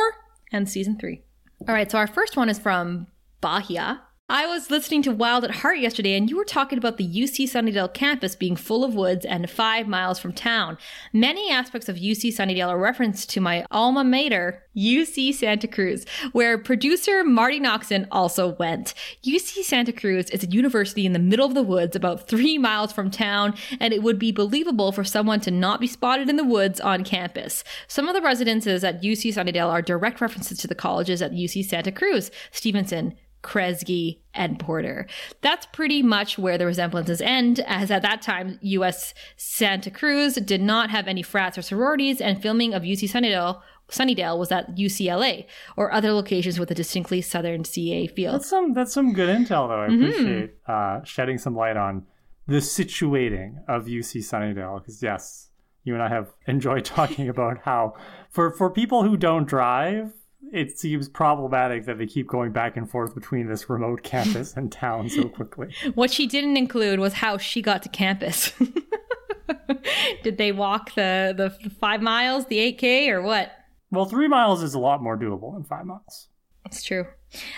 [0.53, 1.23] and season three.
[1.67, 3.09] All right, so our first one is from
[3.41, 4.01] Bahia.
[4.33, 7.47] I was listening to Wild at Heart yesterday, and you were talking about the UC
[7.47, 10.79] Sunnydale campus being full of woods and five miles from town.
[11.13, 16.57] Many aspects of UC Sunnydale are referenced to my alma mater, UC Santa Cruz, where
[16.59, 18.95] producer Marti Noxon also went.
[19.25, 22.93] UC Santa Cruz is a university in the middle of the woods, about three miles
[22.93, 26.45] from town, and it would be believable for someone to not be spotted in the
[26.45, 27.65] woods on campus.
[27.89, 31.65] Some of the residences at UC Sunnydale are direct references to the colleges at UC
[31.65, 35.07] Santa Cruz, Stevenson, Kresge, and Porter.
[35.41, 40.61] That's pretty much where the resemblances end, as at that time, US Santa Cruz did
[40.61, 43.61] not have any frats or sororities, and filming of UC Sunnydale,
[43.91, 45.47] Sunnydale was at UCLA
[45.77, 48.33] or other locations with a distinctly southern CA feel.
[48.33, 49.81] That's some that's some good intel though.
[49.81, 52.07] I appreciate uh, shedding some light on
[52.47, 55.49] the situating of UC Sunnydale because yes,
[55.85, 57.95] you and I have enjoyed talking about how
[58.31, 60.13] for for people who don't drive,
[60.53, 64.71] it seems problematic that they keep going back and forth between this remote campus and
[64.71, 65.75] town so quickly.
[65.95, 68.53] What she didn't include was how she got to campus.
[70.23, 73.53] Did they walk the, the five miles, the 8K, or what?
[73.91, 76.29] Well, three miles is a lot more doable than five miles.
[76.67, 77.07] It's true.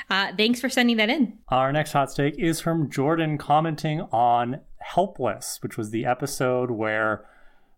[0.09, 1.39] Uh, thanks for sending that in.
[1.49, 7.25] Our next hot take is from Jordan commenting on Helpless, which was the episode where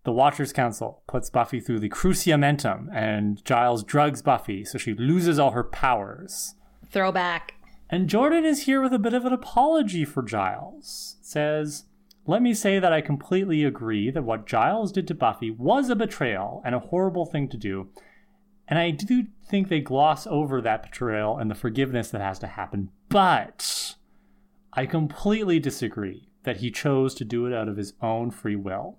[0.05, 5.39] the Watchers Council puts Buffy through the Cruciamentum and Giles drugs Buffy so she loses
[5.39, 6.55] all her powers.
[6.90, 7.55] Throwback.
[7.89, 11.16] And Jordan is here with a bit of an apology for Giles.
[11.22, 11.85] Says,
[12.26, 15.97] Let me say that I completely agree that what Giles did to Buffy was a
[15.97, 17.89] betrayal and a horrible thing to do.
[18.68, 22.47] And I do think they gloss over that betrayal and the forgiveness that has to
[22.47, 22.90] happen.
[23.09, 23.97] But
[24.72, 28.98] I completely disagree that he chose to do it out of his own free will.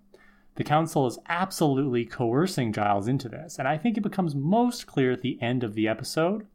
[0.55, 5.11] The council is absolutely coercing Giles into this, and I think it becomes most clear
[5.11, 6.47] at the end of the episode,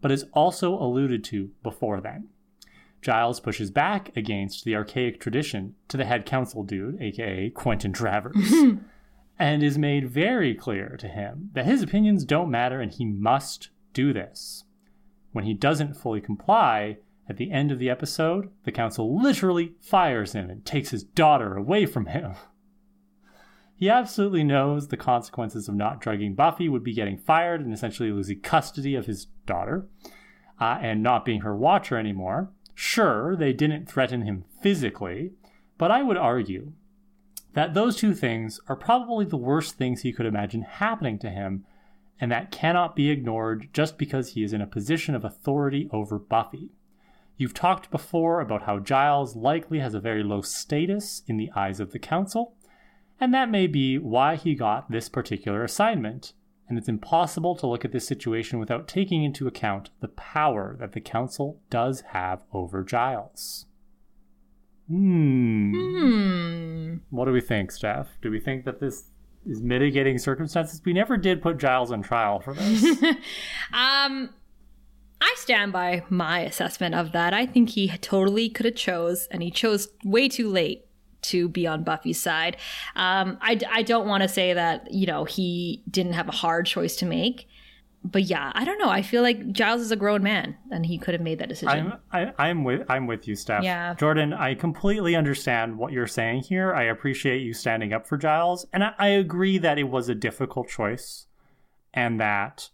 [0.00, 2.28] but is also alluded to before then.
[3.02, 8.52] Giles pushes back against the archaic tradition to the head council dude, aka Quentin Travers,
[9.38, 13.70] and is made very clear to him that his opinions don't matter and he must
[13.92, 14.64] do this.
[15.32, 16.98] When he doesn't fully comply,
[17.28, 21.54] at the end of the episode, the council literally fires him and takes his daughter
[21.54, 22.34] away from him.
[23.78, 28.10] He absolutely knows the consequences of not drugging Buffy would be getting fired and essentially
[28.10, 29.86] losing custody of his daughter
[30.60, 32.50] uh, and not being her watcher anymore.
[32.74, 35.30] Sure, they didn't threaten him physically,
[35.78, 36.72] but I would argue
[37.54, 41.64] that those two things are probably the worst things he could imagine happening to him,
[42.20, 46.18] and that cannot be ignored just because he is in a position of authority over
[46.18, 46.70] Buffy.
[47.36, 51.78] You've talked before about how Giles likely has a very low status in the eyes
[51.78, 52.54] of the Council,
[53.20, 56.32] and that may be why he got this particular assignment.
[56.68, 60.92] And it's impossible to look at this situation without taking into account the power that
[60.92, 63.64] the Council does have over Giles.
[64.88, 65.72] Hmm.
[65.72, 66.96] Hmm.
[67.10, 68.08] What do we think, Steph?
[68.20, 69.04] Do we think that this
[69.46, 70.82] is mitigating circumstances?
[70.84, 72.82] We never did put Giles on trial for this.
[73.72, 74.30] um,
[75.20, 77.32] I stand by my assessment of that.
[77.32, 80.87] I think he totally could have chose, and he chose way too late
[81.22, 82.56] to be on Buffy's side.
[82.96, 86.66] Um, I, I don't want to say that, you know, he didn't have a hard
[86.66, 87.48] choice to make.
[88.04, 88.88] But yeah, I don't know.
[88.88, 91.92] I feel like Giles is a grown man and he could have made that decision.
[92.12, 93.64] I'm I, I'm with I'm with you, Steph.
[93.64, 93.94] Yeah.
[93.94, 96.72] Jordan, I completely understand what you're saying here.
[96.72, 100.14] I appreciate you standing up for Giles, and I, I agree that it was a
[100.14, 101.26] difficult choice,
[101.92, 102.70] and that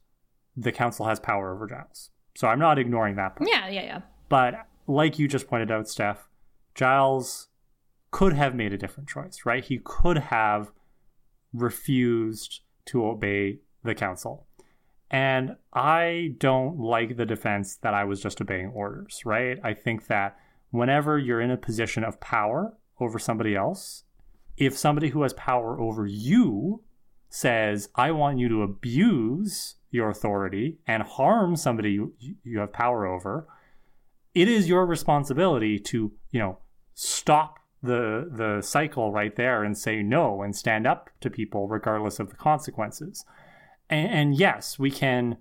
[0.56, 2.10] the council has power over Giles.
[2.36, 3.48] So I'm not ignoring that part.
[3.50, 4.00] yeah, yeah, yeah.
[4.28, 6.28] But like you just pointed out, Steph,
[6.74, 7.48] Giles
[8.14, 9.64] could have made a different choice, right?
[9.64, 10.70] He could have
[11.52, 14.46] refused to obey the council.
[15.10, 19.58] And I don't like the defense that I was just obeying orders, right?
[19.64, 20.36] I think that
[20.70, 24.04] whenever you're in a position of power over somebody else,
[24.56, 26.84] if somebody who has power over you
[27.30, 32.14] says, I want you to abuse your authority and harm somebody you,
[32.44, 33.48] you have power over,
[34.36, 36.58] it is your responsibility to, you know,
[36.94, 42.18] stop the the cycle right there and say no and stand up to people regardless
[42.18, 43.24] of the consequences.
[43.88, 45.36] And, and yes, we can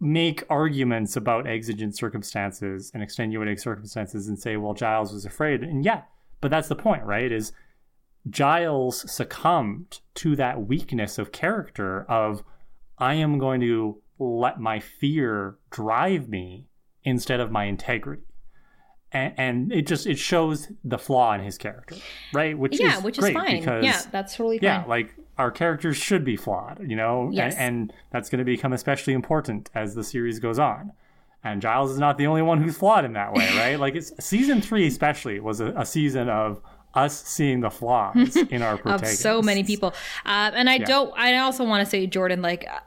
[0.00, 5.62] make arguments about exigent circumstances and extenuating circumstances and say, well, Giles was afraid.
[5.62, 6.02] And yeah,
[6.40, 7.30] but that's the point, right?
[7.30, 7.52] Is
[8.28, 12.42] Giles succumbed to that weakness of character of
[12.98, 16.66] I am going to let my fear drive me
[17.04, 18.22] instead of my integrity.
[19.14, 21.96] And, and it just it shows the flaw in his character,
[22.32, 22.56] right?
[22.56, 23.58] Which yeah, is which great is fine.
[23.58, 24.64] because yeah, that's totally fine.
[24.64, 27.54] yeah, like our characters should be flawed, you know, Yes.
[27.56, 30.92] and, and that's going to become especially important as the series goes on.
[31.44, 33.78] And Giles is not the only one who's flawed in that way, right?
[33.80, 36.60] like it's season three, especially, was a, a season of
[36.94, 39.20] us seeing the flaws in our of protagonists.
[39.20, 39.88] so many people.
[40.24, 41.12] Um, and I don't.
[41.18, 42.78] I also want to say, Jordan, like uh,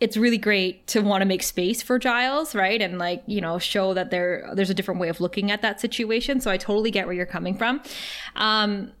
[0.00, 2.80] it's really great to want to make space for Giles, right?
[2.80, 5.80] And like you know, show that there there's a different way of looking at that
[5.80, 6.40] situation.
[6.40, 7.82] So I totally get where you're coming from.
[8.36, 8.92] Um,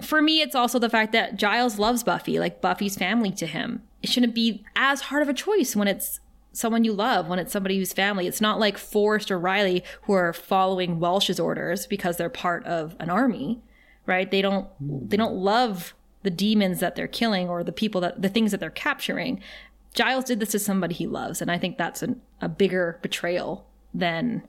[0.00, 3.82] for me, it's also the fact that Giles loves Buffy, like Buffy's family to him.
[4.02, 6.18] It shouldn't be as hard of a choice when it's
[6.52, 8.26] someone you love, when it's somebody who's family.
[8.26, 12.96] It's not like Forrest or Riley who are following Welsh's orders because they're part of
[13.00, 13.60] an army,
[14.06, 14.30] right?
[14.30, 18.28] They don't they don't love the demons that they're killing or the people that the
[18.28, 19.40] things that they're capturing.
[19.94, 23.66] Giles did this to somebody he loves, and I think that's an, a bigger betrayal
[23.94, 24.42] than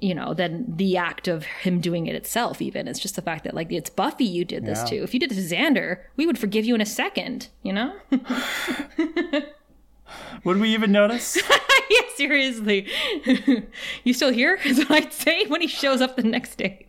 [0.00, 2.88] you know than the act of him doing it itself even.
[2.88, 4.84] It's just the fact that like it's buffy you did this Yeah.
[4.86, 4.96] to.
[5.02, 7.94] If you did it to xander we would forgive you in a second you know?
[10.44, 11.36] Would we even notice?
[11.90, 12.88] yeah seriously.
[14.04, 14.58] You still here?
[14.64, 16.86] Is what i'd say when he shows up the next day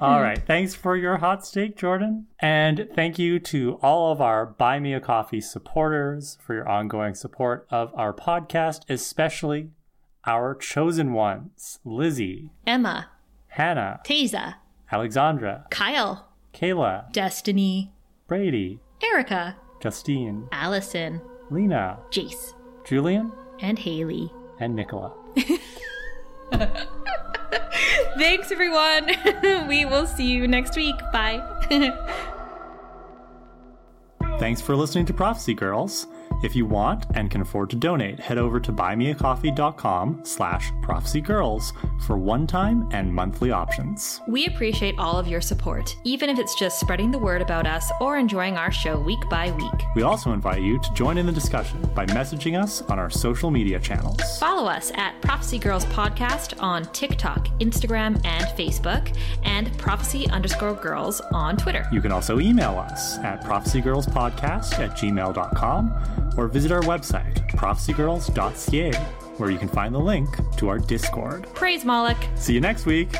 [0.00, 0.38] All right.
[0.46, 2.26] Thanks for your hot steak, Jordan.
[2.40, 7.14] And thank you to all of our Buy Me a Coffee supporters for your ongoing
[7.14, 9.70] support of our podcast, especially
[10.24, 13.10] our chosen ones Lizzie, emma
[13.48, 14.54] Hannah, taza
[14.90, 17.92] Alexandra, kyle Kayla, destiny
[18.28, 21.20] Brady, erica Justine, allison
[21.50, 22.54] Lena, jace
[22.84, 25.12] Julian, and haley and Nicola.
[28.18, 29.10] thanks everyone.
[29.68, 30.96] We will see you next week.
[31.12, 31.42] Bye.
[34.38, 36.06] Thanks for listening to Prophecy Girls.
[36.42, 42.18] If you want and can afford to donate, head over to buymeacoffee.com slash prophecygirls for
[42.18, 44.20] one-time and monthly options.
[44.26, 47.90] We appreciate all of your support, even if it's just spreading the word about us
[48.00, 49.82] or enjoying our show week by week.
[49.94, 53.52] We also invite you to join in the discussion by messaging us on our social
[53.52, 54.20] media channels.
[54.38, 61.20] Follow us at Prophecy Girls Podcast on TikTok, Instagram, and Facebook, and Prophecy underscore girls
[61.32, 61.88] on Twitter.
[61.92, 68.92] You can also email us at prophecygirlspodcast at gmail.com or visit our website, prophecygirls.ca,
[69.38, 71.46] where you can find the link to our Discord.
[71.54, 72.18] Praise Moloch.
[72.36, 73.16] See you next week!